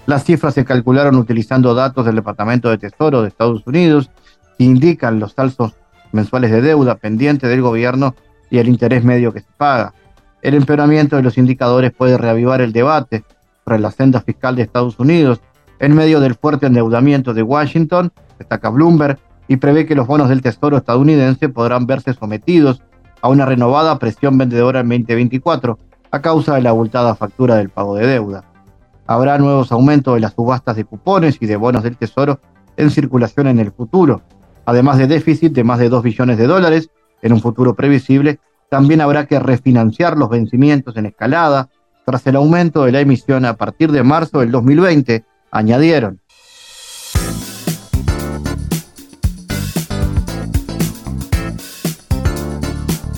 Las 0.05 0.23
cifras 0.23 0.53
se 0.53 0.67
calcularon 0.67 1.17
utilizando 1.17 1.73
datos 1.73 2.05
del 2.05 2.17
Departamento 2.17 2.69
de 2.69 2.77
Tesoro 2.77 3.23
de 3.23 3.29
Estados 3.29 3.67
Unidos 3.67 4.11
que 4.59 4.65
indican 4.65 5.21
los 5.21 5.33
salsos 5.33 5.73
mensuales 6.13 6.51
de 6.51 6.61
deuda 6.61 6.97
pendiente 6.97 7.49
del 7.49 7.63
gobierno 7.63 8.15
y 8.51 8.59
el 8.59 8.69
interés 8.69 9.05
medio 9.05 9.33
que 9.33 9.41
se 9.41 9.49
paga. 9.57 9.95
El 10.43 10.55
empeoramiento 10.55 11.17
de 11.17 11.23
los 11.23 11.37
indicadores 11.37 11.93
puede 11.93 12.17
reavivar 12.17 12.61
el 12.61 12.73
debate 12.73 13.25
sobre 13.65 13.79
la 13.79 13.91
senda 13.91 14.21
fiscal 14.21 14.57
de 14.57 14.63
Estados 14.63 14.99
Unidos 14.99 15.41
en 15.79 15.95
medio 15.95 16.21
del 16.21 16.35
fuerte 16.35 16.67
endeudamiento 16.67 17.35
de 17.35 17.43
Washington, 17.43 18.13
destaca 18.39 18.69
Bloomberg, 18.71 19.19
y 19.49 19.57
prevé 19.57 19.85
que 19.85 19.97
los 19.97 20.07
bonos 20.07 20.29
del 20.29 20.43
Tesoro 20.43 20.77
estadounidense 20.77 21.49
podrán 21.49 21.87
verse 21.87 22.15
sometidos 22.15 22.83
a 23.21 23.29
una 23.29 23.47
renovada 23.47 23.99
presión 23.99 24.39
vendedora 24.39 24.81
en 24.81 24.89
2024 24.89 25.79
a 26.11 26.21
causa 26.21 26.55
de 26.55 26.63
la 26.63 26.71
abultada 26.71 27.15
factura 27.15 27.57
del 27.57 27.69
pago 27.69 27.97
de 27.97 28.07
deuda. 28.07 28.45
Habrá 29.07 29.39
nuevos 29.39 29.73
aumentos 29.73 30.15
de 30.15 30.21
las 30.21 30.35
subastas 30.35 30.77
de 30.77 30.85
cupones 30.85 31.39
y 31.41 31.47
de 31.47 31.57
bonos 31.57 31.83
del 31.83 31.97
Tesoro 31.97 32.39
en 32.77 32.91
circulación 32.91 33.49
en 33.49 33.59
el 33.59 33.73
futuro, 33.73 34.23
además 34.67 34.99
de 34.99 35.07
déficit 35.07 35.53
de 35.53 35.65
más 35.65 35.81
de 35.81 35.89
2 35.89 36.03
billones 36.03 36.39
de 36.39 36.47
dólares 36.47 36.91
en 37.21 37.33
un 37.33 37.41
futuro 37.41 37.75
previsible. 37.75 38.39
También 38.71 39.01
habrá 39.01 39.27
que 39.27 39.41
refinanciar 39.41 40.17
los 40.17 40.31
vencimientos 40.31 40.97
en 40.97 41.07
escalada 41.07 41.69
tras 42.07 42.25
el 42.29 42.37
aumento 42.37 42.85
de 42.85 42.93
la 42.93 43.01
emisión 43.01 43.45
a 43.45 43.55
partir 43.55 43.91
de 43.91 44.05
marzo 44.05 44.39
del 44.39 44.53
2020, 44.53 45.25
añadieron. 45.51 46.21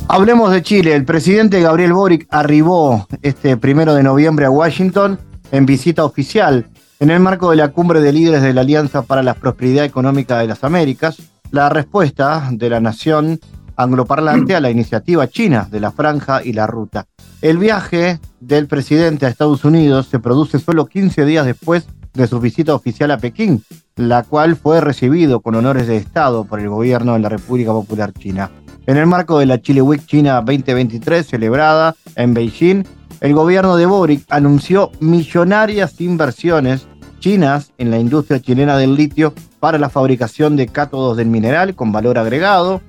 Hablemos 0.08 0.52
de 0.52 0.62
Chile. 0.62 0.94
El 0.94 1.04
presidente 1.04 1.60
Gabriel 1.60 1.92
Boric 1.92 2.26
arribó 2.30 3.06
este 3.20 3.58
primero 3.58 3.94
de 3.94 4.02
noviembre 4.02 4.46
a 4.46 4.50
Washington 4.50 5.18
en 5.50 5.66
visita 5.66 6.04
oficial 6.06 6.66
en 6.98 7.10
el 7.10 7.20
marco 7.20 7.50
de 7.50 7.56
la 7.56 7.68
cumbre 7.68 8.00
de 8.00 8.12
líderes 8.12 8.42
de 8.42 8.54
la 8.54 8.62
Alianza 8.62 9.02
para 9.02 9.22
la 9.22 9.34
Prosperidad 9.34 9.84
Económica 9.84 10.38
de 10.38 10.46
las 10.46 10.64
Américas. 10.64 11.16
La 11.50 11.68
respuesta 11.68 12.48
de 12.50 12.70
la 12.70 12.80
nación 12.80 13.38
angloparlante 13.76 14.54
a 14.54 14.60
la 14.60 14.70
iniciativa 14.70 15.28
china 15.28 15.68
de 15.70 15.80
la 15.80 15.90
franja 15.90 16.42
y 16.44 16.52
la 16.52 16.66
ruta. 16.66 17.06
El 17.40 17.58
viaje 17.58 18.20
del 18.40 18.66
presidente 18.66 19.26
a 19.26 19.28
Estados 19.28 19.64
Unidos 19.64 20.08
se 20.08 20.18
produce 20.18 20.58
solo 20.58 20.86
15 20.86 21.24
días 21.24 21.46
después 21.46 21.86
de 22.14 22.26
su 22.26 22.40
visita 22.40 22.74
oficial 22.74 23.10
a 23.10 23.18
Pekín, 23.18 23.64
la 23.96 24.22
cual 24.22 24.56
fue 24.56 24.80
recibido 24.80 25.40
con 25.40 25.54
honores 25.54 25.86
de 25.86 25.96
Estado 25.96 26.44
por 26.44 26.60
el 26.60 26.68
gobierno 26.68 27.14
de 27.14 27.20
la 27.20 27.28
República 27.28 27.72
Popular 27.72 28.12
China. 28.12 28.50
En 28.86 28.96
el 28.96 29.06
marco 29.06 29.38
de 29.38 29.46
la 29.46 29.60
Chile 29.60 29.80
Week 29.80 30.04
China 30.06 30.36
2023 30.42 31.26
celebrada 31.26 31.94
en 32.16 32.34
Beijing, 32.34 32.84
el 33.20 33.34
gobierno 33.34 33.76
de 33.76 33.86
Boric 33.86 34.24
anunció 34.28 34.90
millonarias 34.98 36.00
inversiones 36.00 36.86
chinas 37.20 37.72
en 37.78 37.90
la 37.92 37.98
industria 37.98 38.40
chilena 38.40 38.76
del 38.76 38.96
litio 38.96 39.32
para 39.60 39.78
la 39.78 39.88
fabricación 39.88 40.56
de 40.56 40.66
cátodos 40.66 41.16
del 41.16 41.28
mineral 41.28 41.76
con 41.76 41.92
valor 41.92 42.18
agregado, 42.18 42.82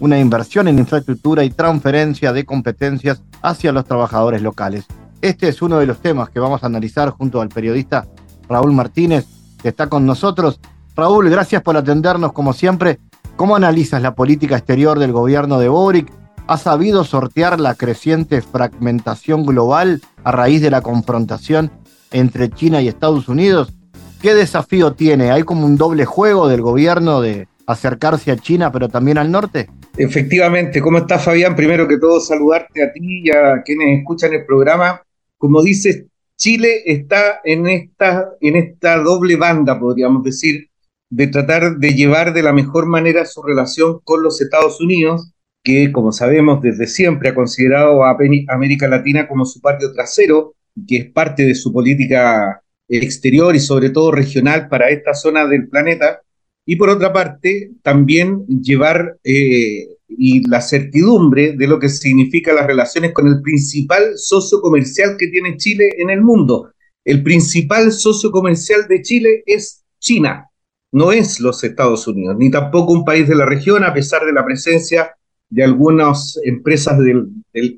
una 0.00 0.18
inversión 0.18 0.68
en 0.68 0.78
infraestructura 0.78 1.44
y 1.44 1.50
transferencia 1.50 2.32
de 2.32 2.44
competencias 2.44 3.22
hacia 3.42 3.72
los 3.72 3.84
trabajadores 3.84 4.42
locales. 4.42 4.86
Este 5.20 5.48
es 5.48 5.62
uno 5.62 5.78
de 5.78 5.86
los 5.86 6.00
temas 6.00 6.30
que 6.30 6.40
vamos 6.40 6.62
a 6.62 6.66
analizar 6.66 7.10
junto 7.10 7.40
al 7.40 7.48
periodista 7.48 8.06
Raúl 8.48 8.72
Martínez, 8.72 9.26
que 9.60 9.68
está 9.68 9.88
con 9.88 10.06
nosotros. 10.06 10.60
Raúl, 10.94 11.28
gracias 11.28 11.62
por 11.62 11.76
atendernos 11.76 12.32
como 12.32 12.52
siempre 12.52 12.98
¿Cómo 13.38 13.54
analizas 13.54 14.02
la 14.02 14.16
política 14.16 14.56
exterior 14.56 14.98
del 14.98 15.12
gobierno 15.12 15.60
de 15.60 15.68
Boric? 15.68 16.12
¿Ha 16.48 16.58
sabido 16.58 17.04
sortear 17.04 17.60
la 17.60 17.76
creciente 17.76 18.42
fragmentación 18.42 19.46
global 19.46 20.02
a 20.24 20.32
raíz 20.32 20.60
de 20.60 20.72
la 20.72 20.80
confrontación 20.80 21.70
entre 22.10 22.50
China 22.50 22.82
y 22.82 22.88
Estados 22.88 23.28
Unidos? 23.28 23.72
¿Qué 24.20 24.34
desafío 24.34 24.94
tiene? 24.94 25.30
¿Hay 25.30 25.44
como 25.44 25.66
un 25.66 25.76
doble 25.76 26.04
juego 26.04 26.48
del 26.48 26.62
gobierno 26.62 27.20
de 27.20 27.46
acercarse 27.68 28.30
a 28.30 28.36
China, 28.36 28.72
pero 28.72 28.88
también 28.88 29.18
al 29.18 29.30
norte? 29.30 29.68
Efectivamente, 29.96 30.80
¿cómo 30.80 30.98
estás 30.98 31.24
Fabián? 31.24 31.54
Primero 31.54 31.86
que 31.86 31.98
todo, 31.98 32.18
saludarte 32.18 32.82
a 32.82 32.92
ti 32.92 33.22
y 33.24 33.30
a 33.30 33.62
quienes 33.62 33.98
escuchan 33.98 34.32
el 34.32 34.46
programa. 34.46 35.02
Como 35.36 35.62
dices, 35.62 36.06
Chile 36.36 36.82
está 36.86 37.40
en 37.44 37.66
esta, 37.66 38.30
en 38.40 38.56
esta 38.56 38.96
doble 38.98 39.36
banda, 39.36 39.78
podríamos 39.78 40.24
decir, 40.24 40.68
de 41.10 41.26
tratar 41.26 41.76
de 41.76 41.94
llevar 41.94 42.32
de 42.32 42.42
la 42.42 42.54
mejor 42.54 42.86
manera 42.86 43.26
su 43.26 43.42
relación 43.42 44.00
con 44.02 44.22
los 44.22 44.40
Estados 44.40 44.80
Unidos, 44.80 45.32
que 45.62 45.92
como 45.92 46.12
sabemos 46.12 46.62
desde 46.62 46.86
siempre 46.86 47.28
ha 47.28 47.34
considerado 47.34 48.04
a 48.04 48.16
América 48.48 48.88
Latina 48.88 49.28
como 49.28 49.44
su 49.44 49.60
patio 49.60 49.92
trasero, 49.92 50.54
que 50.86 50.96
es 50.96 51.10
parte 51.10 51.44
de 51.44 51.54
su 51.54 51.72
política 51.72 52.62
exterior 52.88 53.54
y 53.54 53.60
sobre 53.60 53.90
todo 53.90 54.10
regional 54.10 54.68
para 54.68 54.88
esta 54.88 55.12
zona 55.12 55.46
del 55.46 55.68
planeta. 55.68 56.22
Y 56.68 56.76
por 56.76 56.90
otra 56.90 57.12
parte, 57.12 57.70
también 57.82 58.44
llevar 58.46 59.16
eh, 59.24 59.88
y 60.08 60.46
la 60.48 60.60
certidumbre 60.60 61.56
de 61.56 61.66
lo 61.66 61.78
que 61.78 61.88
significa 61.88 62.52
las 62.52 62.66
relaciones 62.66 63.12
con 63.12 63.26
el 63.26 63.40
principal 63.40 64.12
socio 64.16 64.60
comercial 64.60 65.16
que 65.18 65.28
tiene 65.28 65.56
Chile 65.56 65.94
en 65.98 66.10
el 66.10 66.20
mundo. 66.20 66.70
El 67.04 67.22
principal 67.22 67.90
socio 67.92 68.30
comercial 68.30 68.86
de 68.88 69.00
Chile 69.00 69.42
es 69.46 69.82
China 69.98 70.48
no 70.92 71.12
es 71.12 71.40
los 71.40 71.62
Estados 71.64 72.06
Unidos, 72.06 72.36
ni 72.38 72.50
tampoco 72.50 72.92
un 72.92 73.04
país 73.04 73.28
de 73.28 73.34
la 73.34 73.46
región, 73.46 73.84
a 73.84 73.92
pesar 73.92 74.24
de 74.24 74.32
la 74.32 74.44
presencia 74.44 75.14
de 75.50 75.64
algunas 75.64 76.38
empresas 76.44 76.98
del, 76.98 77.28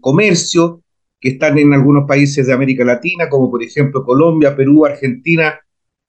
comercio 0.01 0.83
que 1.21 1.31
están 1.31 1.59
en 1.59 1.73
algunos 1.73 2.07
países 2.07 2.47
de 2.47 2.53
América 2.53 2.85
Latina, 2.85 3.29
como 3.29 3.51
por 3.51 3.63
ejemplo 3.63 4.05
Colombia, 4.05 4.57
Perú, 4.57 4.87
Argentina, 4.87 5.59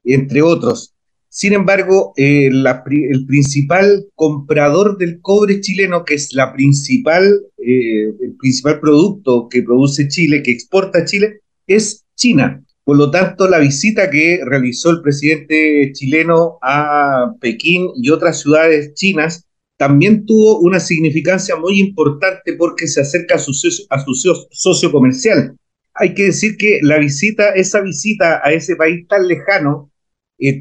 entre 0.03 0.41
otros. 0.41 0.93
Sin 1.33 1.53
embargo, 1.53 2.11
eh, 2.17 2.47
el 2.47 3.25
principal 3.25 4.05
comprador 4.15 4.97
del 4.97 5.21
cobre 5.21 5.61
chileno, 5.61 6.03
que 6.03 6.15
es 6.15 6.33
la 6.33 6.51
principal, 6.51 7.23
eh, 7.57 8.07
el 8.21 8.35
principal 8.37 8.81
producto 8.81 9.47
que 9.49 9.63
produce 9.63 10.09
Chile, 10.09 10.43
que 10.43 10.51
exporta 10.51 11.05
Chile, 11.05 11.39
es 11.67 12.03
China. 12.17 12.61
Por 12.83 12.97
lo 12.97 13.11
tanto, 13.11 13.47
la 13.47 13.59
visita 13.59 14.09
que 14.09 14.41
realizó 14.43 14.89
el 14.89 15.01
presidente 15.01 15.93
chileno 15.93 16.57
a 16.61 17.31
Pekín 17.39 17.87
y 17.95 18.09
otras 18.09 18.41
ciudades 18.41 18.93
chinas 18.95 19.45
también 19.77 20.25
tuvo 20.25 20.59
una 20.59 20.81
significancia 20.81 21.55
muy 21.55 21.79
importante 21.79 22.55
porque 22.57 22.87
se 22.87 22.99
acerca 22.99 23.35
a 23.35 23.39
su, 23.39 23.51
a 23.89 24.03
su 24.03 24.13
socio 24.51 24.91
comercial. 24.91 25.55
Hay 25.93 26.13
que 26.13 26.25
decir 26.25 26.57
que 26.57 26.79
la 26.81 26.97
visita, 26.97 27.51
esa 27.51 27.79
visita 27.79 28.41
a 28.43 28.51
ese 28.51 28.75
país 28.75 29.07
tan 29.07 29.29
lejano, 29.29 29.90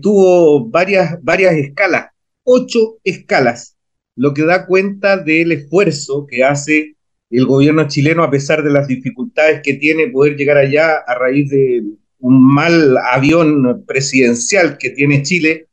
tuvo 0.01 0.69
varias, 0.69 1.23
varias 1.23 1.55
escalas, 1.55 2.11
ocho 2.45 2.99
escalas, 3.05 3.77
lo 4.15 4.35
que 4.35 4.43
da 4.43 4.67
cuenta 4.67 5.17
del 5.17 5.53
esfuerzo 5.53 6.27
que 6.27 6.45
hace 6.45 6.97
el 7.31 7.47
gobierno 7.47 7.89
chileno 7.89 8.23
a 8.23 8.31
pesar 8.31 8.63
de 8.63 8.71
las 8.71 8.89
dificultades 8.89 9.61
que 9.63 9.75
tiene 9.75 10.09
poder 10.09 10.37
llegar 10.37 10.59
allá 10.59 10.97
a 11.07 11.15
raíz 11.15 11.49
de 11.49 11.83
un 12.19 12.55
mal 12.55 12.99
avión 12.99 13.85
presidencial 13.87 14.77
que 14.79 14.91
tiene 14.91 15.23
Chile, 15.23 15.69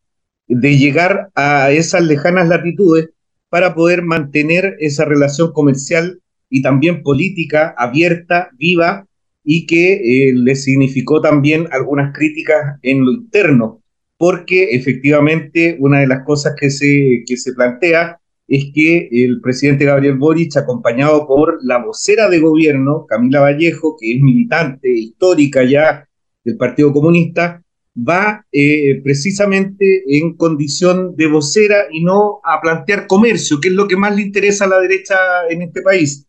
de 0.47 0.77
llegar 0.77 1.29
a 1.35 1.71
esas 1.71 2.03
lejanas 2.03 2.47
latitudes 2.47 3.09
para 3.49 3.75
poder 3.75 4.03
mantener 4.03 4.77
esa 4.79 5.03
relación 5.03 5.51
comercial 5.51 6.21
y 6.49 6.61
también 6.61 7.03
política 7.03 7.75
abierta, 7.77 8.49
viva, 8.57 9.05
y 9.43 9.65
que 9.65 9.93
eh, 9.93 10.33
le 10.35 10.55
significó 10.55 11.21
también 11.21 11.67
algunas 11.71 12.13
críticas 12.13 12.77
en 12.81 13.05
lo 13.05 13.11
interno, 13.11 13.81
porque 14.17 14.75
efectivamente 14.75 15.77
una 15.79 15.99
de 15.99 16.07
las 16.07 16.25
cosas 16.25 16.55
que 16.59 16.69
se, 16.69 17.23
que 17.25 17.37
se 17.37 17.53
plantea 17.53 18.19
es 18.47 18.71
que 18.73 19.09
el 19.11 19.41
presidente 19.41 19.85
Gabriel 19.85 20.17
Boric, 20.17 20.55
acompañado 20.57 21.27
por 21.27 21.59
la 21.63 21.83
vocera 21.83 22.29
de 22.29 22.39
gobierno, 22.39 23.05
Camila 23.07 23.41
Vallejo, 23.41 23.97
que 23.99 24.15
es 24.15 24.21
militante 24.21 24.89
histórica 24.89 25.63
ya 25.63 26.07
del 26.43 26.55
Partido 26.55 26.93
Comunista, 26.93 27.61
va 27.97 28.45
eh, 28.51 29.01
precisamente 29.03 30.03
en 30.07 30.35
condición 30.35 31.15
de 31.15 31.27
vocera 31.27 31.85
y 31.91 32.03
no 32.03 32.39
a 32.43 32.61
plantear 32.61 33.07
comercio, 33.07 33.59
que 33.59 33.69
es 33.69 33.73
lo 33.73 33.87
que 33.87 33.97
más 33.97 34.15
le 34.15 34.21
interesa 34.21 34.65
a 34.65 34.69
la 34.69 34.79
derecha 34.79 35.15
en 35.49 35.63
este 35.63 35.81
país, 35.81 36.25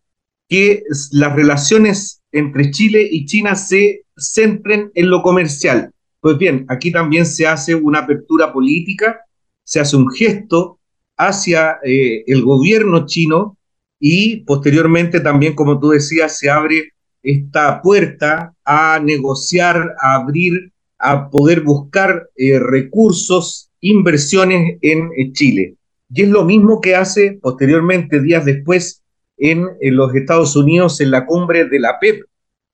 que 0.49 0.83
las 1.13 1.35
relaciones 1.35 2.23
entre 2.33 2.71
Chile 2.71 3.07
y 3.09 3.27
China 3.27 3.55
se 3.55 4.05
centren 4.17 4.91
en 4.95 5.11
lo 5.11 5.23
comercial. 5.23 5.93
Pues 6.21 6.37
bien, 6.37 6.67
aquí 6.69 6.91
también 6.91 7.27
se 7.27 7.47
hace 7.47 7.75
una 7.75 8.01
apertura 8.01 8.53
política, 8.53 9.21
se 9.63 9.81
hace 9.81 9.97
un 9.97 10.11
gesto 10.11 10.81
hacia 11.17 11.79
eh, 11.85 12.25
el 12.27 12.43
gobierno 12.43 13.07
chino 13.07 13.57
y 14.01 14.45
posteriormente 14.45 15.21
también, 15.21 15.55
como 15.55 15.79
tú 15.79 15.91
decías, 15.91 16.39
se 16.39 16.51
abre 16.51 16.93
esta 17.23 17.83
puerta 17.83 18.55
a 18.65 19.01
negociar, 19.03 19.95
a 20.01 20.15
abrir, 20.15 20.73
a 20.99 21.31
poder 21.31 21.63
buscar 21.63 22.29
eh, 22.37 22.59
recursos, 22.59 23.71
inversiones 23.81 24.79
en, 24.81 25.33
Chile. 25.33 25.75
Y 26.11 26.23
es 26.23 26.29
lo 26.29 26.45
mismo 26.45 26.81
que 26.81 26.97
hace 26.97 27.39
posteriormente, 27.41 28.21
días 28.21 28.45
después, 28.45 29.03
en, 29.37 29.69
los 29.81 30.15
Estados 30.15 30.57
Unidos, 30.57 31.01
en 31.01 31.11
la 31.11 31.27
cumbre 31.27 31.67
de 31.67 31.79
la 31.79 31.99
PEP, 32.01 32.23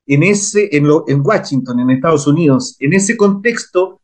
en, 0.06 0.22
ese, 0.22 0.68
en, 0.76 0.86
en 1.06 1.20
Washington, 1.20 1.80
en 1.80 1.90
Estados 1.90 2.26
Unidos. 2.26 2.76
En 2.78 2.92
ese 2.92 3.16
contexto, 3.16 4.00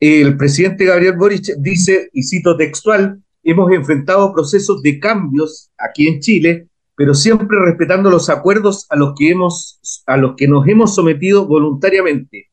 el 0.00 0.36
presidente 0.36 0.84
Gabriel 0.84 1.16
Boric 1.16 1.54
dice, 1.58 2.10
y 2.12 2.22
cito 2.22 2.56
textual, 2.56 3.20
hemos 3.42 3.72
enfrentado 3.72 4.32
procesos 4.32 4.82
de 4.82 4.98
cambios 5.00 5.70
aquí 5.78 6.06
en 6.06 6.20
Chile, 6.20 6.68
pero 6.94 7.14
siempre 7.14 7.58
respetando 7.60 8.10
los 8.10 8.28
acuerdos 8.28 8.86
a 8.90 8.96
los 8.96 9.14
que, 9.16 9.30
hemos, 9.30 9.80
a 10.06 10.16
los 10.16 10.34
que 10.36 10.48
nos 10.48 10.66
hemos 10.66 10.94
sometido 10.94 11.46
voluntariamente. 11.46 12.50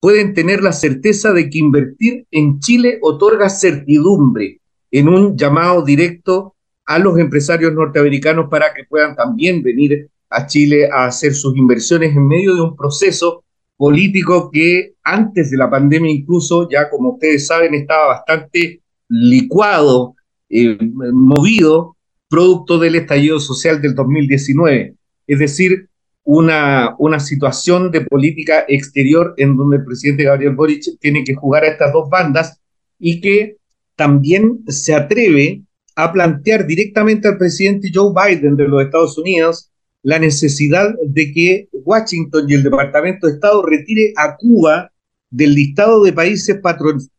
Pueden 0.00 0.34
tener 0.34 0.62
la 0.62 0.72
certeza 0.72 1.32
de 1.32 1.48
que 1.48 1.58
invertir 1.58 2.26
en 2.30 2.60
Chile 2.60 2.98
otorga 3.00 3.48
certidumbre 3.48 4.60
en 4.90 5.08
un 5.08 5.36
llamado 5.36 5.82
directo 5.82 6.54
a 6.84 6.98
los 6.98 7.18
empresarios 7.18 7.72
norteamericanos 7.72 8.48
para 8.48 8.72
que 8.74 8.84
puedan 8.84 9.16
también 9.16 9.62
venir 9.62 10.10
a 10.30 10.46
Chile 10.46 10.88
a 10.92 11.06
hacer 11.06 11.34
sus 11.34 11.56
inversiones 11.56 12.14
en 12.14 12.26
medio 12.26 12.54
de 12.54 12.62
un 12.62 12.76
proceso 12.76 13.44
político 13.76 14.50
que 14.50 14.94
antes 15.02 15.50
de 15.50 15.56
la 15.56 15.70
pandemia 15.70 16.10
incluso 16.10 16.68
ya 16.68 16.88
como 16.88 17.14
ustedes 17.14 17.46
saben 17.46 17.74
estaba 17.74 18.08
bastante 18.08 18.80
licuado 19.08 20.14
eh, 20.48 20.78
movido 21.12 21.96
producto 22.28 22.78
del 22.78 22.96
estallido 22.96 23.38
social 23.38 23.80
del 23.80 23.94
2019. 23.94 24.94
Es 25.26 25.38
decir, 25.38 25.88
una, 26.24 26.96
una 26.98 27.20
situación 27.20 27.92
de 27.92 28.00
política 28.00 28.64
exterior 28.66 29.34
en 29.36 29.56
donde 29.56 29.76
el 29.76 29.84
presidente 29.84 30.24
Gabriel 30.24 30.56
Boric 30.56 30.98
tiene 30.98 31.22
que 31.22 31.34
jugar 31.34 31.62
a 31.62 31.68
estas 31.68 31.92
dos 31.92 32.10
bandas 32.10 32.60
y 32.98 33.20
que 33.20 33.56
también 33.94 34.64
se 34.66 34.94
atreve 34.94 35.62
a 35.94 36.12
plantear 36.12 36.66
directamente 36.66 37.28
al 37.28 37.38
presidente 37.38 37.90
Joe 37.94 38.12
Biden 38.12 38.56
de 38.56 38.68
los 38.68 38.82
Estados 38.82 39.16
Unidos 39.16 39.70
la 40.06 40.20
necesidad 40.20 40.94
de 41.04 41.32
que 41.32 41.68
Washington 41.72 42.46
y 42.48 42.54
el 42.54 42.62
Departamento 42.62 43.26
de 43.26 43.32
Estado 43.32 43.60
retire 43.66 44.12
a 44.16 44.36
Cuba 44.36 44.92
del 45.30 45.52
listado 45.52 46.04
de 46.04 46.12
países 46.12 46.60